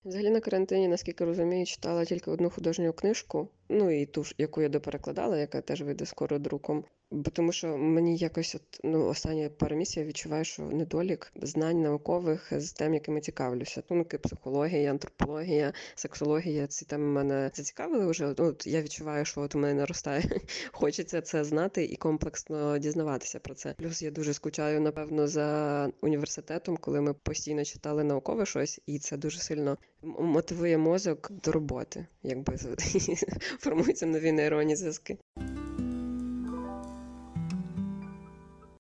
Взагалі 0.06 0.30
на 0.30 0.40
карантині, 0.40 0.88
наскільки 0.88 1.26
розумію, 1.26 1.66
читала 1.66 2.06
тільки 2.06 2.32
одну 2.32 2.50
художню 2.50 2.94
книжку, 2.94 3.50
ну 3.70 3.92
і 4.02 4.06
ту 4.06 4.24
ж, 4.24 4.36
яку 4.38 4.62
я 4.62 4.70
доперекладала, 4.70 5.38
яка 5.38 5.62
теж 5.62 5.82
вийде 5.82 6.06
скоро 6.06 6.40
друком. 6.40 6.84
Бо 7.14 7.32
тому 7.32 7.52
що 7.52 7.78
мені 7.78 8.18
якось 8.18 8.56
от 8.56 8.80
ну 8.84 9.08
останні 9.08 9.50
пару 9.50 9.76
місяців 9.76 10.04
я 10.04 10.10
відчуваю, 10.10 10.46
що 10.46 10.64
недолік 10.64 11.32
знань 11.36 11.82
наукових 11.82 12.54
з 12.58 12.74
тем, 12.74 12.94
якими 12.94 13.22
цікавлюся. 13.22 13.82
Тунки, 13.82 14.18
психологія, 14.18 14.92
антропологія, 14.92 15.74
сексологія. 15.96 16.68
Ці 16.68 16.86
теми 16.86 17.06
мене 17.06 17.52
зацікавили 17.54 18.06
вже. 18.06 18.36
Ну, 18.38 18.46
от 18.46 18.68
я 18.68 18.82
відчуваю, 18.82 19.26
що 19.26 19.42
от 19.42 19.56
у 19.56 19.60
мене 19.60 19.74
наростає. 19.74 20.24
Хочеться 20.72 21.22
це 21.22 21.44
знати 21.44 21.86
і 21.86 21.96
комплексно 21.96 22.78
дізнаватися 22.78 23.40
про 23.40 23.56
це. 23.56 23.74
Плюс 23.78 24.02
я 24.02 24.12
дуже 24.12 24.34
скучаю, 24.34 24.82
напевно, 24.82 25.28
за 25.28 25.90
університетом, 26.02 26.78
коли 26.78 27.02
ми 27.02 27.14
постійно 27.14 27.66
читали 27.66 28.04
наукове 28.04 28.46
щось, 28.46 28.82
і 28.86 29.00
це 29.00 29.18
дуже 29.18 29.40
сильно 29.40 29.78
мотивує 30.04 30.78
мозок 30.78 31.32
до 31.32 31.52
роботи, 31.52 32.06
якби 32.24 32.58
формуються 33.60 34.06
нові 34.06 34.32
нейронні 34.32 34.76
зв'язки. 34.76 35.18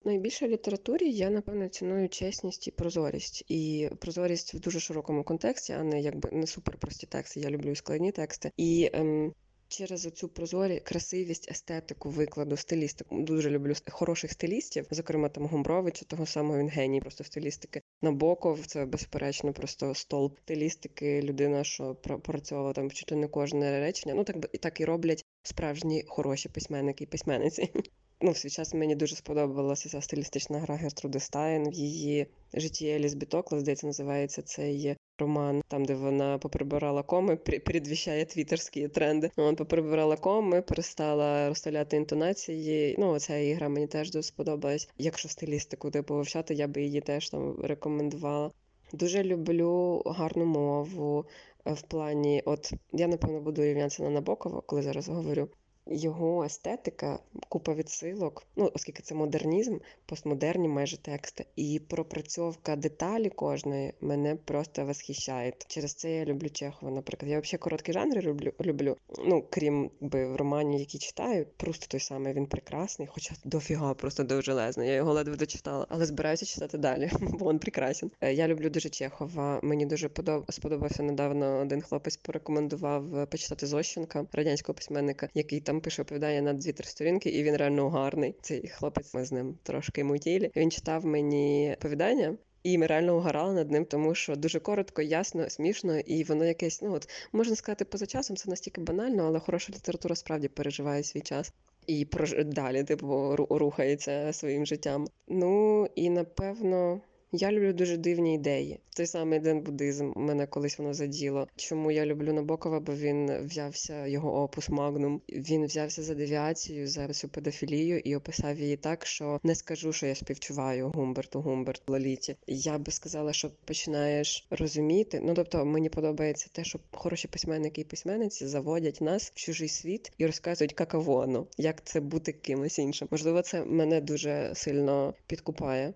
Найбільше 0.06 0.48
в 0.48 0.50
літературі 0.50 1.12
я 1.12 1.30
напевно 1.30 1.68
ціную 1.68 2.10
чесність 2.10 2.68
і 2.68 2.72
прозорість, 2.72 3.44
і 3.48 3.90
прозорість 4.00 4.54
в 4.54 4.60
дуже 4.60 4.80
широкому 4.80 5.24
контексті, 5.24 5.74
а 5.74 5.84
не 5.84 6.02
якби 6.02 6.30
не 6.32 6.48
суперпрості 6.48 7.08
тексти. 7.08 7.40
Я 7.40 7.50
люблю 7.50 7.76
складні 7.76 8.12
тексти. 8.12 8.52
І 8.58 8.90
ем, 8.94 9.34
через 9.68 10.06
оцю 10.06 10.30
прозорі 10.30 10.80
красивість, 10.80 11.52
естетику, 11.52 12.10
викладу, 12.10 12.58
стилістику. 12.58 13.22
Дуже 13.22 13.50
люблю 13.50 13.74
хороших 13.90 14.32
стилістів, 14.32 14.88
зокрема 14.92 15.30
там 15.30 15.46
Гумбровича, 15.46 16.06
того 16.06 16.26
самого 16.26 16.60
він 16.60 16.70
геній, 16.70 17.02
просто 17.02 17.24
стилістики. 17.24 17.82
Набоков 18.02 18.66
це 18.66 18.86
безперечно 18.86 19.54
просто 19.54 19.96
столб 19.96 20.40
стилістики, 20.40 21.22
людина, 21.22 21.64
що 21.64 21.96
працювала 21.96 22.74
там 22.74 22.92
чути 22.92 23.16
не 23.16 23.28
кожне 23.28 23.80
речення. 23.80 24.16
Ну 24.16 24.24
так 24.24 24.50
і 24.54 24.58
так 24.58 24.80
і 24.80 24.86
роблять 24.86 25.26
справжні 25.44 26.04
хороші 26.08 26.50
письменники 26.50 27.04
і 27.04 27.08
письменниці 27.08 27.70
ну, 28.24 28.32
в 28.32 28.38
свій 28.38 28.50
час 28.50 28.74
мені 28.74 28.96
дуже 28.96 29.16
сподобалася 29.16 29.90
ця 29.90 30.02
стилістична 30.02 30.60
гра 30.60 30.76
Гертруди 30.76 31.20
Стайн 31.20 31.70
в 31.70 31.74
її 31.74 32.28
житті 32.54 32.88
Еліс 32.88 33.14
Бітокла, 33.14 33.60
здається, 33.60 33.88
називається 33.88 34.42
цей 34.42 34.96
роман, 35.20 35.62
там, 35.68 35.86
де 35.86 35.96
вона 35.96 36.38
поприбирала 36.38 37.04
коми, 37.04 37.36
передвіщає 37.36 38.26
твіттерські 38.26 38.88
тренди. 38.88 39.32
Вона 39.38 39.54
поприбирала 39.54 40.18
коми, 40.18 40.62
перестала 40.62 41.50
розставляти 41.50 41.98
інтонації. 41.98 42.96
Ну, 43.00 43.20
ця 43.20 43.38
ігра 43.38 43.70
мені 43.70 43.88
теж 43.88 44.12
дуже 44.12 44.24
сподобалась. 44.24 44.90
Якщо 44.98 45.30
стилістику 45.30 45.92
типу 45.92 46.16
вивчати, 46.16 46.54
я 46.54 46.68
би 46.68 46.82
її 46.82 47.02
теж 47.02 47.30
там 47.30 47.56
рекомендувала. 47.64 48.52
Дуже 48.94 49.24
люблю 49.24 50.02
гарну 50.06 50.46
мову 50.46 51.26
в 51.66 51.82
плані, 51.82 52.42
от 52.46 52.74
я 52.92 53.08
напевно 53.08 53.42
буду 53.42 53.64
рівнятися 53.64 54.04
на 54.04 54.10
Набокова, 54.10 54.62
коли 54.62 54.82
зараз 54.82 55.10
говорю. 55.10 55.50
Його 55.86 56.44
естетика, 56.44 57.20
купа 57.50 57.74
відсилок, 57.74 58.44
ну 58.56 58.72
оскільки 58.74 59.04
це 59.04 59.16
модернізм, 59.16 59.78
постмодерні 60.06 60.68
майже 60.68 60.98
тексти, 60.98 61.46
і 61.56 61.82
пропрацьовка 61.88 62.76
деталі 62.76 63.30
кожної 63.30 63.94
мене 64.02 64.36
просто 64.36 64.86
восхищає. 64.86 65.54
Через 65.68 65.94
це 65.94 66.12
я 66.12 66.26
люблю 66.26 66.50
Чехова. 66.50 66.92
Наприклад, 66.92 67.32
я 67.32 67.40
взагалі 67.40 67.58
короткі 67.60 67.94
жанри 67.94 68.22
люблю. 68.22 68.54
люблю. 68.62 68.98
Ну 69.26 69.46
крім 69.50 69.92
би 70.02 70.28
в 70.28 70.36
романі, 70.36 70.80
які 70.80 70.98
читаю, 70.98 71.46
просто 71.58 71.88
той 71.88 72.00
самий 72.00 72.34
він 72.34 72.46
прекрасний, 72.46 73.08
хоча 73.12 73.36
дофіга 73.44 73.94
просто 73.94 74.24
довжелезний. 74.24 74.88
Я 74.88 74.96
його 74.96 75.14
ледве 75.14 75.36
дочитала, 75.36 75.88
але 75.90 76.06
збираюся 76.06 76.46
читати 76.46 76.78
далі, 76.78 77.12
бо 77.22 77.52
він 77.52 77.60
прекрасен. 77.60 78.12
Е, 78.22 78.34
я 78.34 78.48
люблю 78.48 78.70
дуже 78.70 78.90
Чехова. 78.90 79.60
Мені 79.64 79.86
дуже 79.86 80.10
подоб... 80.10 80.52
сподобався 80.52 81.04
недавно. 81.04 81.60
Один 81.60 81.82
хлопець 81.82 82.18
порекомендував 82.18 83.28
почитати 83.30 83.68
Зощенка, 83.68 84.26
радянського 84.32 84.76
письменника, 84.76 85.30
який 85.34 85.62
там 85.62 85.73
там 85.74 85.82
пише 85.82 86.02
оповідання 86.02 86.42
на 86.42 86.54
дві-три 86.54 86.86
сторінки, 86.86 87.30
і 87.30 87.44
він 87.44 87.58
реально 87.58 87.90
гарний. 87.90 88.36
Цей 88.42 88.68
хлопець 88.68 89.14
ми 89.14 89.26
з 89.26 89.32
ним 89.32 89.58
трошки 89.64 90.04
мутілі. 90.04 90.52
Він 90.56 90.72
читав 90.72 91.06
мені 91.06 91.76
оповідання. 91.80 92.38
І 92.64 92.78
ми 92.78 92.88
реально 92.88 93.18
угорали 93.18 93.54
над 93.54 93.72
ним, 93.72 93.86
тому 93.86 94.16
що 94.16 94.36
дуже 94.36 94.60
коротко, 94.60 95.02
ясно, 95.02 95.50
смішно, 95.50 96.00
і 96.00 96.24
воно 96.24 96.46
якесь, 96.46 96.82
ну 96.82 96.94
от 96.94 97.10
можна 97.32 97.56
сказати, 97.56 97.86
поза 97.86 98.06
часом 98.06 98.38
це 98.38 98.50
настільки 98.50 98.82
банально, 98.82 99.24
але 99.24 99.40
хороша 99.40 99.74
література 99.74 100.16
справді 100.16 100.48
переживає 100.48 101.04
свій 101.04 101.22
час 101.22 101.54
і 101.88 102.06
прож... 102.06 102.36
далі, 102.46 102.84
типу, 102.84 103.36
рухається 103.36 104.34
своїм 104.34 104.66
життям. 104.66 105.08
Ну 105.28 105.88
і 105.96 106.10
напевно. 106.10 107.02
Я 107.36 107.52
люблю 107.52 107.74
дуже 107.74 107.98
дивні 107.98 108.36
ідеї. 108.36 108.80
Той 108.96 109.06
самий 109.06 109.40
ден 109.40 109.62
буддизм 109.62 110.12
мене 110.16 110.48
колись 110.48 110.80
воно 110.80 110.94
заділо. 110.94 111.48
Чому 111.56 111.92
я 111.92 112.06
люблю 112.06 112.34
Набокова? 112.34 112.80
Бо 112.80 112.94
він 112.94 113.46
взявся 113.46 114.08
його 114.08 114.44
опус 114.44 114.70
Магнум. 114.70 115.22
Він 115.30 115.66
взявся 115.66 116.04
за 116.04 116.16
девіацію, 116.16 116.88
за 116.88 117.08
цю 117.08 117.28
педофілію 117.28 118.00
і 118.00 118.16
описав 118.16 118.60
її 118.60 118.78
так, 118.78 119.06
що 119.06 119.40
не 119.44 119.56
скажу, 119.56 119.94
що 119.94 120.06
я 120.06 120.16
співчуваю 120.16 120.90
Гумберту, 120.90 121.42
Гумберт 121.42 121.82
Лоліті. 121.88 122.36
Я 122.48 122.78
би 122.78 122.92
сказала, 122.92 123.34
що 123.34 123.52
починаєш 123.66 124.48
розуміти. 124.50 125.22
Ну 125.24 125.34
тобто 125.34 125.66
мені 125.66 125.90
подобається 125.90 126.48
те, 126.52 126.64
що 126.64 126.80
хороші 126.92 127.28
письменники 127.28 127.82
і 127.82 127.84
письменниці 127.84 128.48
заводять 128.48 129.02
нас 129.02 129.32
в 129.32 129.34
чужий 129.36 129.70
світ 129.70 130.12
і 130.18 130.26
розказують, 130.26 130.74
каково 130.74 131.14
воно, 131.14 131.48
як 131.58 131.84
це 131.84 132.00
бути 132.00 132.32
кимось 132.32 132.80
іншим. 132.80 133.08
Можливо, 133.12 133.42
це 133.42 133.66
мене 133.66 134.02
дуже 134.02 134.52
сильно 134.56 135.14
підкупає. 135.28 135.94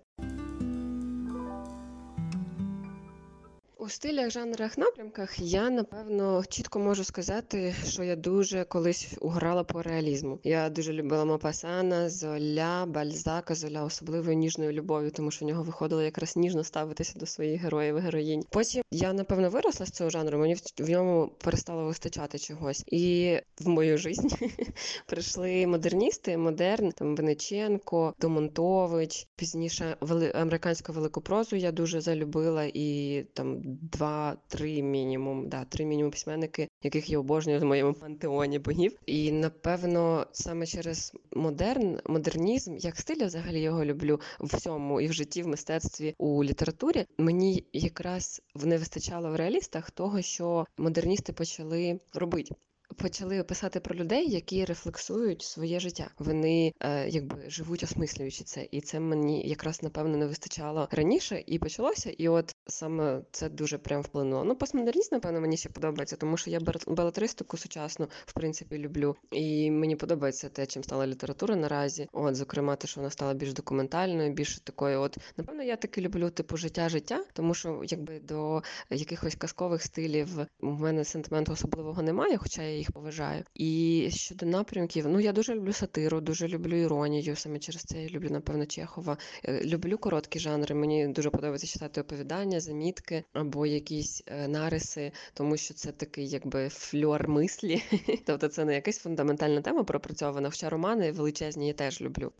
У 3.87 3.89
стилях, 3.89 4.31
жанрах, 4.31 4.77
напрямках 4.77 5.39
я 5.39 5.69
напевно 5.69 6.43
чітко 6.49 6.79
можу 6.79 7.03
сказати, 7.03 7.75
що 7.87 8.03
я 8.03 8.15
дуже 8.15 8.63
колись 8.63 9.07
уграла 9.21 9.63
по 9.63 9.81
реалізму. 9.81 10.39
Я 10.43 10.69
дуже 10.69 10.93
любила 10.93 11.25
Мопасана, 11.25 12.09
Золя, 12.09 12.85
Бальзака, 12.85 13.55
Золя 13.55 13.83
особливою 13.83 14.37
ніжною 14.37 14.71
любов'ю, 14.71 15.11
тому 15.11 15.31
що 15.31 15.45
в 15.45 15.47
нього 15.47 15.63
виходило 15.63 16.01
якраз 16.01 16.37
ніжно 16.37 16.63
ставитися 16.63 17.19
до 17.19 17.25
своїх 17.25 17.61
героїв 17.61 17.97
і 17.97 17.99
героїнь. 17.99 18.43
Потім 18.49 18.83
я 18.91 19.13
напевно 19.13 19.49
виросла 19.49 19.85
з 19.85 19.91
цього 19.91 20.09
жанру. 20.09 20.37
Мені 20.39 20.53
в- 20.53 20.83
в 20.83 20.89
ньому 20.89 21.31
перестало 21.43 21.85
вистачати 21.85 22.39
чогось. 22.39 22.83
І 22.87 23.37
в 23.59 23.67
мою 23.67 23.97
життя 23.97 24.37
прийшли 25.05 25.67
модерністи, 25.67 26.37
модерн, 26.37 26.91
там 26.91 27.15
Венеченко, 27.15 28.13
Домонтович. 28.19 29.27
Пізніше 29.35 29.97
вели... 30.01 30.31
американську 30.35 30.93
велику 30.93 31.21
прозу 31.21 31.55
я 31.55 31.71
дуже 31.71 32.01
залюбила, 32.01 32.63
і 32.73 33.25
там 33.33 33.61
два-три 33.81 34.81
мінімум, 34.81 35.49
да, 35.49 35.65
три 35.65 35.85
мінімум 35.85 36.11
письменники, 36.11 36.67
яких 36.83 37.09
я 37.09 37.19
обожнюю 37.19 37.59
в 37.59 37.63
моєму 37.63 37.93
пантеоні 37.93 38.59
богів. 38.59 38.99
І 39.05 39.31
напевно 39.31 40.27
саме 40.31 40.65
через 40.65 41.13
модерн, 41.35 41.99
модернізм, 42.05 42.77
як 42.77 42.97
стиль, 42.97 43.19
я 43.19 43.25
взагалі 43.25 43.61
його 43.61 43.85
люблю 43.85 44.19
в 44.39 44.57
всьому 44.57 45.01
і 45.01 45.07
в 45.07 45.13
житті, 45.13 45.43
в 45.43 45.47
мистецтві, 45.47 46.15
у 46.17 46.43
літературі. 46.43 47.05
Мені 47.17 47.63
якраз 47.73 48.41
не 48.55 48.77
вистачало 48.77 49.31
в 49.31 49.35
реалістах 49.35 49.91
того, 49.91 50.21
що 50.21 50.65
модерністи 50.77 51.33
почали 51.33 51.99
робити. 52.13 52.55
Почали 52.95 53.43
писати 53.43 53.79
про 53.79 53.95
людей, 53.95 54.29
які 54.29 54.65
рефлексують 54.65 55.41
своє 55.41 55.79
життя. 55.79 56.09
Вони 56.19 56.73
е, 56.79 57.09
якби 57.09 57.49
живуть 57.49 57.83
осмислюючи 57.83 58.43
це, 58.43 58.67
і 58.71 58.81
це 58.81 58.99
мені 58.99 59.47
якраз 59.47 59.83
напевно 59.83 60.17
не 60.17 60.25
вистачало 60.27 60.87
раніше, 60.91 61.43
і 61.47 61.59
почалося. 61.59 62.09
І 62.09 62.27
от 62.27 62.55
саме 62.67 63.21
це 63.31 63.49
дуже 63.49 63.77
прям 63.77 64.01
вплинуло. 64.01 64.43
Ну, 64.43 64.55
постмодерніст, 64.55 65.11
напевно, 65.11 65.41
мені 65.41 65.57
ще 65.57 65.69
подобається, 65.69 66.15
тому 66.15 66.37
що 66.37 66.49
я 66.49 66.59
белетристику 66.87 67.57
сучасну 67.57 68.07
в 68.25 68.33
принципі 68.33 68.77
люблю. 68.77 69.15
І 69.31 69.71
мені 69.71 69.95
подобається 69.95 70.49
те, 70.49 70.65
чим 70.65 70.83
стала 70.83 71.07
література 71.07 71.55
наразі. 71.55 72.07
От, 72.13 72.35
зокрема, 72.35 72.75
те, 72.75 72.87
що 72.87 73.01
вона 73.01 73.09
стала 73.09 73.33
більш 73.33 73.53
документальною, 73.53 74.33
більш 74.33 74.59
такою. 74.59 75.01
От 75.01 75.17
напевно, 75.37 75.63
я 75.63 75.75
таки 75.75 76.01
люблю 76.01 76.29
типу 76.29 76.57
життя 76.57 76.89
життя, 76.89 77.23
тому 77.33 77.53
що 77.53 77.81
якби 77.83 78.19
до 78.19 78.63
якихось 78.89 79.35
казкових 79.35 79.83
стилів 79.83 80.29
у 80.59 80.65
мене 80.65 81.03
сентименту 81.03 81.51
особливого 81.51 82.01
немає, 82.01 82.37
хоча 82.37 82.61
я 82.61 82.76
їх 82.77 82.91
поважаю. 82.91 83.43
І 83.55 84.09
щодо 84.11 84.45
напрямків, 84.45 85.07
ну 85.07 85.19
я 85.19 85.31
дуже 85.31 85.55
люблю 85.55 85.73
сатиру, 85.73 86.21
дуже 86.21 86.47
люблю 86.47 86.75
іронію. 86.75 87.35
Саме 87.35 87.59
через 87.59 87.81
це 87.81 88.03
я 88.03 88.09
люблю, 88.09 88.29
напевно, 88.29 88.65
Чехова. 88.65 89.17
Е, 89.43 89.61
Люблю 89.65 89.97
короткі 89.97 90.39
жанри. 90.39 90.75
Мені 90.75 91.07
дуже 91.07 91.29
подобається 91.29 91.67
читати 91.67 92.01
оповідання, 92.01 92.59
замітки 92.59 93.23
або 93.33 93.65
якісь 93.65 94.23
е, 94.27 94.47
нариси, 94.47 95.11
тому 95.33 95.57
що 95.57 95.73
це 95.73 95.91
такий 95.91 96.27
якби 96.27 96.69
фльор 96.69 97.29
мислі. 97.29 97.83
тобто 98.25 98.47
це 98.47 98.65
не 98.65 98.75
якась 98.75 98.97
фундаментальна 98.97 99.61
тема 99.61 99.83
пропрацьована. 99.83 100.49
Хоча 100.49 100.69
романи 100.69 101.11
величезні 101.11 101.67
я 101.67 101.73
теж 101.73 102.01
люблю. 102.01 102.31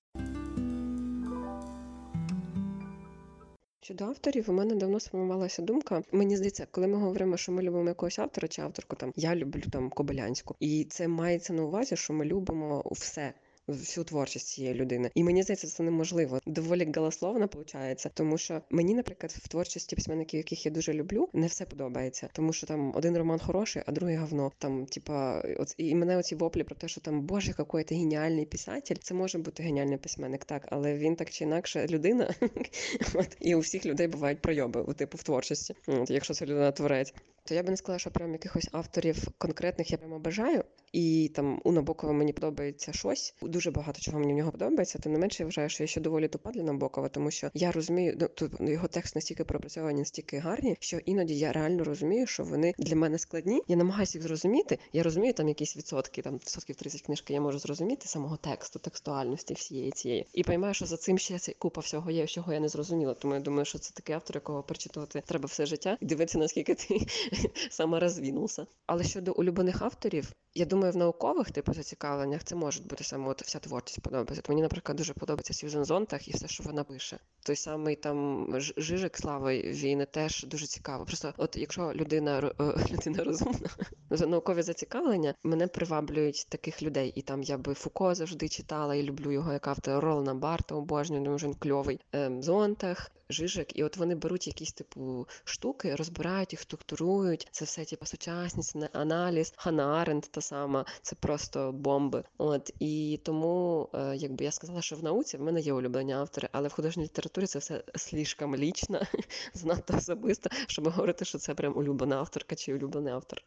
Щодо 3.88 4.06
авторів, 4.06 4.50
у 4.50 4.54
мене 4.54 4.76
давно 4.76 5.00
сформувалася 5.00 5.62
думка. 5.62 6.04
Мені 6.12 6.36
здається, 6.38 6.68
коли 6.72 6.88
ми 6.88 6.98
говоримо, 6.98 7.38
що 7.38 7.52
ми 7.52 7.62
любимо 7.62 7.90
якогось 7.90 8.20
автора 8.20 8.48
чи 8.48 8.62
авторку, 8.62 8.96
там 8.96 9.14
я 9.16 9.36
люблю 9.36 9.62
там 9.72 9.90
Кобилянську, 9.90 10.56
і 10.60 10.84
це 10.84 11.08
мається 11.08 11.54
на 11.54 11.64
увазі, 11.64 11.96
що 11.96 12.14
ми 12.14 12.26
любимо 12.26 12.84
все. 12.92 13.34
Всю 13.68 14.04
творчість 14.04 14.48
цієї 14.48 14.74
людини, 14.74 15.12
і 15.16 15.24
мені 15.24 15.44
здається, 15.44 15.68
це 15.68 15.84
неможливо. 15.84 16.40
Доволі 16.46 16.92
голословно 16.96 17.50
виходить, 17.54 18.08
тому 18.14 18.38
що 18.38 18.62
мені, 18.70 18.94
наприклад, 18.94 19.32
в 19.32 19.48
творчості 19.48 19.96
письменників, 19.96 20.38
яких 20.38 20.66
я 20.66 20.72
дуже 20.72 20.94
люблю, 20.94 21.30
не 21.34 21.48
все 21.48 21.66
подобається, 21.66 22.30
тому 22.34 22.54
що 22.54 22.68
там 22.68 22.96
один 22.96 23.18
роман 23.18 23.40
хороший, 23.40 23.84
а 23.86 23.92
другий 23.92 24.16
говно. 24.16 24.52
Там, 24.58 24.86
типа, 24.86 25.44
от 25.58 25.76
і 25.78 25.96
мене 25.96 26.18
оці 26.18 26.36
воплі 26.36 26.64
про 26.64 26.76
те, 26.76 26.88
що 26.88 27.02
там 27.02 27.22
боже, 27.22 27.54
який 27.58 27.84
ти 27.84 27.96
геніальний 27.96 28.46
писатель. 28.46 28.96
Це 28.96 29.14
може 29.14 29.38
бути 29.38 29.64
геніальний 29.64 29.98
письменник, 29.98 30.46
так, 30.46 30.68
але 30.72 30.98
він 30.98 31.16
так 31.16 31.30
чи 31.30 31.44
інакше 31.44 31.88
людина. 31.90 32.34
От 33.14 33.38
і 33.40 33.56
у 33.56 33.60
всіх 33.60 33.86
людей 33.86 34.08
бувають 34.08 34.42
пройоби, 34.42 34.94
типу 34.94 35.18
в 35.18 35.24
творчості. 35.24 35.76
От, 35.88 36.10
якщо 36.10 36.34
це 36.34 36.46
людина 36.46 36.72
творець. 36.72 37.14
То 37.44 37.56
я 37.56 37.64
би 37.64 37.70
не 37.70 37.78
сказала, 37.78 38.00
що 38.00 38.12
прям 38.12 38.32
якихось 38.32 38.70
авторів 38.72 39.28
конкретних 39.38 39.92
я 39.92 39.98
прямо 39.98 40.20
бажаю. 40.20 40.64
І 40.98 41.32
там 41.36 41.62
у 41.64 41.72
Набокова 41.72 42.14
мені 42.14 42.34
подобається 42.34 42.94
щось. 42.94 43.36
Дуже 43.42 43.72
багато 43.72 44.02
чого 44.02 44.20
мені 44.20 44.34
в 44.34 44.36
нього 44.36 44.52
подобається. 44.52 45.00
Тим 45.00 45.12
не 45.12 45.20
менше, 45.20 45.44
я 45.44 45.48
вважаю, 45.48 45.70
що 45.70 45.84
я 45.84 45.88
ще 45.88 46.02
доволі 46.02 46.28
тупа 46.28 46.52
для 46.52 46.64
Набокова, 46.64 47.10
тому 47.10 47.32
що 47.32 47.50
я 47.54 47.72
розумію, 47.72 48.18
ну 48.22 48.28
тут 48.28 48.52
його 48.60 48.88
текст 48.88 49.16
настільки 49.16 49.44
пропрацьовані, 49.44 50.00
настільки 50.00 50.38
гарні, 50.38 50.78
що 50.80 50.98
іноді 50.98 51.38
я 51.38 51.52
реально 51.52 51.84
розумію, 51.84 52.28
що 52.28 52.44
вони 52.44 52.74
для 52.78 52.96
мене 52.96 53.18
складні. 53.18 53.62
Я 53.68 53.76
намагаюся 53.76 54.18
їх 54.18 54.28
зрозуміти. 54.28 54.80
Я 54.94 55.04
розумію 55.04 55.34
там 55.34 55.48
якісь 55.48 55.78
відсотки, 55.78 56.22
там 56.22 56.34
відсотків 56.34 56.76
30 56.76 57.02
книжки 57.02 57.34
я 57.34 57.42
можу 57.42 57.60
зрозуміти 57.60 58.08
самого 58.08 58.38
тексту, 58.38 58.80
текстуальності 58.80 59.54
всієї 59.54 59.92
цієї. 59.92 60.26
І 60.34 60.44
поймаю, 60.44 60.74
що 60.74 60.86
за 60.86 60.98
цим 60.98 61.18
ще 61.18 61.40
ця 61.40 61.54
купа 61.60 61.82
всього 61.82 62.12
є, 62.12 62.24
всього 62.24 62.54
я 62.54 62.60
не 62.60 62.70
зрозуміла. 62.70 63.14
Тому 63.14 63.34
я 63.34 63.40
думаю, 63.40 63.66
що 63.66 63.80
це 63.80 63.94
такий 63.94 64.16
автор, 64.16 64.38
якого 64.38 64.64
перечитувати 64.64 65.24
треба 65.26 65.46
все 65.46 65.66
життя 65.66 65.98
і 66.02 66.06
дивитися, 66.06 66.38
наскільки 66.38 66.76
ти 66.76 67.00
саме 67.70 68.00
розвінувся. 68.00 68.66
Але 68.86 69.04
щодо 69.04 69.34
улюблених 69.34 69.82
авторів, 69.82 70.34
я 70.58 70.66
думаю, 70.66 70.87
в 70.92 70.98
наукових 70.98 71.52
типу 71.52 71.74
зацікавленнях 71.74 72.44
це 72.44 72.56
може 72.56 72.82
бути 72.82 73.04
саме 73.04 73.30
от 73.30 73.42
вся 73.42 73.60
творчість 73.60 74.02
подобається. 74.02 74.42
От 74.46 74.50
Мені, 74.50 74.62
наприклад, 74.62 74.98
дуже 74.98 75.14
подобається 75.14 75.54
Сьюзен 75.54 75.86
Зонтах 75.86 76.28
і 76.28 76.32
все, 76.32 76.48
що 76.48 76.64
вона 76.64 76.84
пише. 76.84 77.20
Той 77.46 77.56
самий 77.56 77.96
там 77.96 78.48
Жижик 78.78 79.18
Слави, 79.18 79.62
він 79.62 80.06
теж 80.12 80.44
дуже 80.44 80.66
цікаво. 80.66 81.06
Просто, 81.06 81.34
от 81.38 81.58
якщо 81.58 81.94
людина 81.94 82.42
людина 82.92 83.24
розумна, 83.24 83.70
наукові 84.10 84.62
зацікавлення 84.62 85.34
мене 85.44 85.68
приваблюють 85.68 86.46
таких 86.50 86.84
людей. 86.84 87.14
І 87.16 87.22
там 87.22 87.44
я 87.44 87.58
би 87.58 87.74
Фуко 87.74 88.16
завжди 88.16 88.50
читала 88.50 88.96
і 88.96 89.04
люблю 89.04 89.32
його 89.32 89.54
як 89.54 89.68
автор 89.68 90.04
Ролана 90.04 90.34
Барта, 90.34 90.76
обожнюю, 90.76 91.24
думаю, 91.24 91.40
він 91.44 91.54
кльовий. 91.54 92.00
Ем, 92.12 92.44
Зонтах, 92.44 93.12
Жижик, 93.30 93.78
і 93.78 93.84
от 93.84 93.98
вони 93.98 94.16
беруть 94.16 94.48
якісь 94.48 94.74
типу 94.74 95.28
штуки, 95.44 95.96
розбирають 95.96 96.54
їх, 96.54 96.62
структурують. 96.62 97.48
Це 97.52 97.66
все 97.66 97.86
типу 97.86 98.06
сучасність, 98.06 98.76
аналіз, 98.94 99.54
Ханна 99.58 99.88
Аренд 99.88 100.24
та 100.24 100.42
сама. 100.42 100.86
Це 101.02 101.16
просто 101.16 101.72
бомби. 101.72 102.24
От 102.38 102.72
і 102.80 103.20
тому, 103.24 103.90
е, 103.94 104.16
якби 104.16 104.46
я 104.46 104.52
сказала, 104.52 104.82
що 104.82 104.96
в 104.96 105.04
науці 105.04 105.38
в 105.38 105.42
мене 105.42 105.60
є 105.60 105.74
улюблені 105.74 106.14
автори, 106.14 106.50
але 106.52 106.68
в 106.68 106.74
художній 106.74 107.04
літературі 107.04 107.46
це 107.46 107.60
все 107.60 107.84
слишком 107.96 108.56
лічно, 108.56 109.02
занадто 109.54 109.98
особисто, 109.98 110.50
щоб 110.68 110.88
говорити, 110.88 111.26
що 111.26 111.38
це 111.38 111.54
прям 111.54 111.78
улюблена 111.78 112.18
авторка 112.18 112.56
чи 112.56 112.74
улюблений 112.74 113.14
автор. 113.14 113.44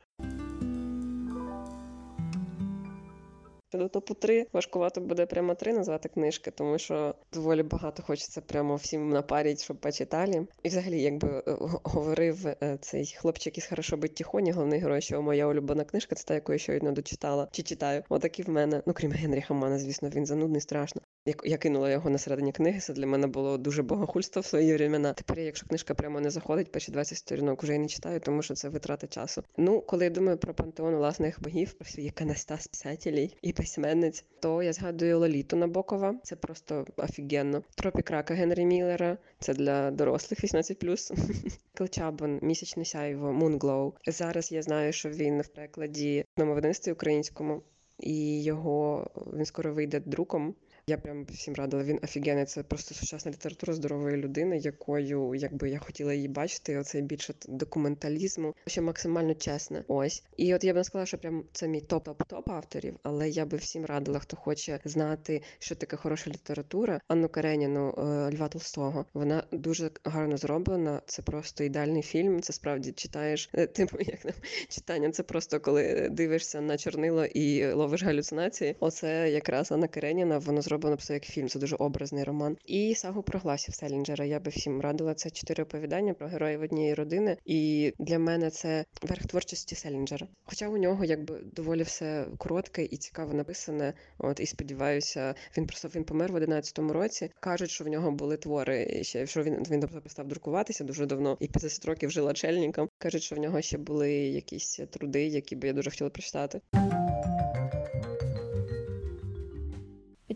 Щодо 3.70 3.88
топу 3.88 4.14
3 4.14 4.46
важкувато 4.52 5.00
буде 5.00 5.26
прямо 5.26 5.54
три 5.54 5.72
назвати 5.72 6.08
книжки, 6.08 6.50
тому 6.50 6.78
що 6.78 7.14
доволі 7.32 7.62
багато 7.62 8.02
хочеться 8.02 8.40
прямо 8.40 8.76
всім 8.76 9.08
напарити, 9.08 9.62
щоб 9.62 9.76
почитали. 9.76 10.46
І 10.62 10.68
взагалі, 10.68 11.02
якби 11.02 11.28
е, 11.28 11.42
говорив 11.84 12.46
е, 12.46 12.78
цей 12.80 13.06
хлопчик 13.06 13.58
із 13.58 13.66
хорошо 13.66 13.96
бить 13.96 14.14
тихоні, 14.14 14.52
головний 14.52 14.80
герой, 14.80 15.00
що 15.00 15.22
моя 15.22 15.46
улюблена 15.46 15.84
книжка, 15.84 16.14
це 16.14 16.24
та, 16.24 16.34
яку 16.34 16.52
я 16.52 16.58
щойно 16.58 16.92
дочитала 16.92 17.48
чи 17.52 17.62
читаю. 17.62 18.02
Отакі 18.08 18.42
в 18.42 18.48
мене. 18.48 18.82
Ну 18.86 18.92
крім 18.92 19.12
Генріха 19.12 19.54
Мана, 19.54 19.78
звісно, 19.78 20.08
він 20.08 20.26
занудний 20.26 20.60
страшно. 20.60 21.02
Я 21.44 21.58
кинула 21.58 21.90
його 21.90 22.10
на 22.10 22.18
середині 22.18 22.52
книги, 22.52 22.80
це 22.80 22.92
для 22.92 23.06
мене 23.06 23.26
було 23.26 23.58
дуже 23.58 23.82
богохульство 23.82 24.42
в 24.42 24.46
свої 24.46 24.74
времена. 24.74 25.12
Тепер, 25.12 25.38
якщо 25.38 25.66
книжка 25.66 25.94
прямо 25.94 26.20
не 26.20 26.30
заходить, 26.30 26.72
перші 26.72 26.92
20 26.92 27.18
сторінок 27.18 27.62
вже 27.62 27.74
і 27.74 27.78
не 27.78 27.88
читаю, 27.88 28.20
тому 28.20 28.42
що 28.42 28.54
це 28.54 28.68
витрата 28.68 29.06
часу. 29.06 29.42
Ну, 29.56 29.80
коли 29.80 30.04
я 30.04 30.10
думаю 30.10 30.38
про 30.38 30.54
пантеон 30.54 30.94
власних 30.94 31.42
богів, 31.42 31.72
про 31.72 31.84
всі 31.84 32.02
іконостас 32.02 32.66
писателів 32.66 33.30
і 33.42 33.52
письменниць, 33.52 34.24
то 34.40 34.62
я 34.62 34.72
згадую 34.72 35.18
Лоліту 35.18 35.56
Набокова. 35.56 36.14
Це 36.22 36.36
просто 36.36 36.86
офігенно. 36.96 37.62
Тропік 37.74 38.10
рака 38.10 38.34
Генрі 38.34 38.64
Міллера. 38.64 39.18
Це 39.38 39.54
для 39.54 39.90
дорослих 39.90 40.40
18+. 40.40 41.58
Клчабон, 41.74 42.38
місячне 42.42 42.84
сяйво, 42.84 43.28
Moonglow. 43.28 43.92
Зараз 44.06 44.52
я 44.52 44.62
знаю, 44.62 44.92
що 44.92 45.08
він 45.08 45.40
в 45.40 45.48
перекладі 45.48 46.24
на 46.36 46.44
видавництві 46.44 46.92
українському, 46.92 47.62
і 47.98 48.42
його 48.42 49.06
він 49.34 49.44
скоро 49.44 49.74
вийде 49.74 50.00
друком. 50.00 50.54
Я 50.86 50.98
прям 50.98 51.24
всім 51.24 51.54
радила. 51.54 51.82
Він 51.84 51.98
офігенний. 52.02 52.44
Це 52.44 52.62
просто 52.62 52.94
сучасна 52.94 53.30
література 53.30 53.72
здорової 53.74 54.16
людини, 54.16 54.58
якою 54.58 55.34
якби 55.34 55.70
я 55.70 55.78
хотіла 55.78 56.14
її 56.14 56.28
бачити. 56.28 56.78
Оцей 56.78 57.02
більше 57.02 57.34
документалізму, 57.48 58.54
ще 58.66 58.80
максимально 58.80 59.34
чесне. 59.34 59.84
Ось. 59.88 60.22
І 60.36 60.54
от 60.54 60.64
я 60.64 60.72
б 60.72 60.76
не 60.76 60.84
сказала, 60.84 61.06
що 61.06 61.18
прям 61.18 61.44
це 61.52 61.68
мій 61.68 61.80
топ-топ-топ 61.80 62.52
авторів, 62.52 62.96
але 63.02 63.28
я 63.28 63.46
би 63.46 63.56
всім 63.56 63.84
радила, 63.84 64.18
хто 64.18 64.36
хоче 64.36 64.80
знати, 64.84 65.42
що 65.58 65.74
таке 65.74 65.96
хороша 65.96 66.30
література. 66.30 67.00
Анну 67.08 67.28
Кареніну 67.28 67.94
е, 67.98 68.02
Льва 68.36 68.48
Толстого. 68.48 69.04
Вона 69.14 69.44
дуже 69.52 69.90
гарно 70.04 70.36
зроблена. 70.36 71.02
Це 71.06 71.22
просто 71.22 71.64
ідеальний 71.64 72.02
фільм. 72.02 72.42
Це 72.42 72.52
справді 72.52 72.92
читаєш. 72.92 73.50
е, 73.54 73.66
Типу, 73.80 73.96
як 74.00 74.20
там 74.20 74.32
читання, 74.68 75.10
це 75.10 75.22
просто 75.22 75.60
коли 75.60 76.08
дивишся 76.10 76.60
на 76.60 76.78
чорнило 76.78 77.24
і 77.24 77.72
ловиш 77.72 78.02
галюцинації. 78.02 78.76
Оце 78.80 79.30
якраз 79.30 79.72
Анна 79.72 79.88
Кареніна, 79.88 80.38
воно 80.38 80.62
зроблено 80.70 80.96
просто 80.96 81.14
як 81.14 81.24
фільм. 81.24 81.48
Це 81.48 81.58
дуже 81.58 81.76
образний 81.76 82.24
роман. 82.24 82.56
І 82.66 82.94
сагу 82.94 83.22
про 83.22 83.38
гласів 83.38 83.74
Селінджера. 83.74 84.24
Я 84.24 84.40
би 84.40 84.50
всім 84.50 84.80
радила. 84.80 85.14
Це 85.14 85.30
чотири 85.30 85.62
оповідання 85.62 86.14
про 86.14 86.28
героїв 86.28 86.62
однієї 86.62 86.94
родини. 86.94 87.36
І 87.44 87.92
для 87.98 88.18
мене 88.18 88.50
це 88.50 88.84
верх 89.02 89.26
творчості 89.26 89.74
Селінджера. 89.74 90.26
Хоча 90.44 90.68
у 90.68 90.76
нього 90.76 91.04
якби 91.04 91.40
доволі 91.52 91.82
все 91.82 92.26
коротке 92.38 92.84
і 92.84 92.96
цікаво 92.96 93.34
написане. 93.34 93.94
От 94.18 94.40
і 94.40 94.46
сподіваюся, 94.46 95.34
він 95.56 95.66
просто 95.66 95.88
він 95.94 96.04
помер 96.04 96.32
в 96.32 96.36
11-му 96.36 96.92
році. 96.92 97.30
кажуть, 97.40 97.70
що 97.70 97.84
в 97.84 97.88
нього 97.88 98.10
були 98.10 98.36
твори 98.36 99.04
ще 99.04 99.26
що 99.26 99.42
він 99.42 99.64
він 99.70 99.80
перестав 99.80 100.28
друкуватися 100.28 100.84
дуже 100.84 101.06
давно 101.06 101.36
і 101.40 101.48
50 101.48 101.84
років 101.84 102.10
жила 102.10 102.32
чельником. 102.32 102.88
кажуть, 102.98 103.22
що 103.22 103.36
в 103.36 103.38
нього 103.38 103.62
ще 103.62 103.78
були 103.78 104.12
якісь 104.12 104.80
труди, 104.90 105.26
які 105.26 105.56
би 105.56 105.66
я 105.68 105.72
дуже 105.72 105.90
хотіла 105.90 106.10
прочитати. 106.10 106.60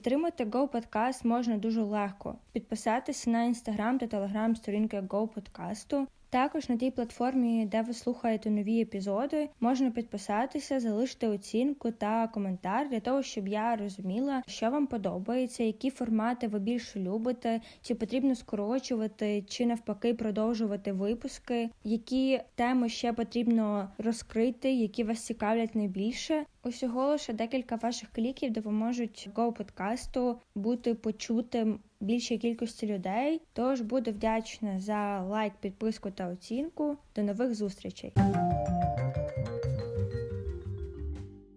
Підтримати 0.04 0.44
Go 0.44 0.68
Podcast 0.68 1.26
можна 1.26 1.56
дуже 1.56 1.82
легко. 1.82 2.34
Підписатися 2.52 3.30
на 3.30 3.42
інстаграм 3.42 3.98
та 3.98 4.06
телеграм 4.06 4.56
сторінки 4.56 5.00
Go 5.00 5.28
Подкасту. 5.28 6.06
Також 6.34 6.68
на 6.68 6.76
тій 6.76 6.90
платформі, 6.90 7.66
де 7.66 7.82
ви 7.82 7.94
слухаєте 7.94 8.50
нові 8.50 8.80
епізоди, 8.80 9.48
можна 9.60 9.90
підписатися, 9.90 10.80
залишити 10.80 11.28
оцінку 11.28 11.90
та 11.90 12.28
коментар 12.28 12.88
для 12.88 13.00
того, 13.00 13.22
щоб 13.22 13.48
я 13.48 13.76
розуміла, 13.76 14.42
що 14.46 14.70
вам 14.70 14.86
подобається, 14.86 15.64
які 15.64 15.90
формати 15.90 16.48
ви 16.48 16.58
більше 16.58 17.00
любите, 17.00 17.60
чи 17.82 17.94
потрібно 17.94 18.34
скорочувати, 18.34 19.44
чи 19.48 19.66
навпаки 19.66 20.14
продовжувати 20.14 20.92
випуски, 20.92 21.70
які 21.84 22.40
теми 22.54 22.88
ще 22.88 23.12
потрібно 23.12 23.90
розкрити, 23.98 24.72
які 24.72 25.04
вас 25.04 25.18
цікавлять 25.18 25.74
найбільше. 25.74 26.44
Усього 26.64 27.06
лише 27.06 27.32
декілька 27.32 27.76
ваших 27.76 28.08
кліків 28.10 28.52
допоможуть 28.52 29.28
Go 29.34 29.52
подкасту 29.52 30.38
бути 30.54 30.94
почутим 30.94 31.78
більшій 32.04 32.38
кількості 32.38 32.86
людей. 32.86 33.40
Тож 33.52 33.80
буду 33.80 34.10
вдячна 34.10 34.80
за 34.80 35.20
лайк, 35.20 35.52
підписку 35.60 36.10
та 36.10 36.28
оцінку. 36.28 36.96
До 37.16 37.22
нових 37.22 37.54
зустрічей. 37.54 38.12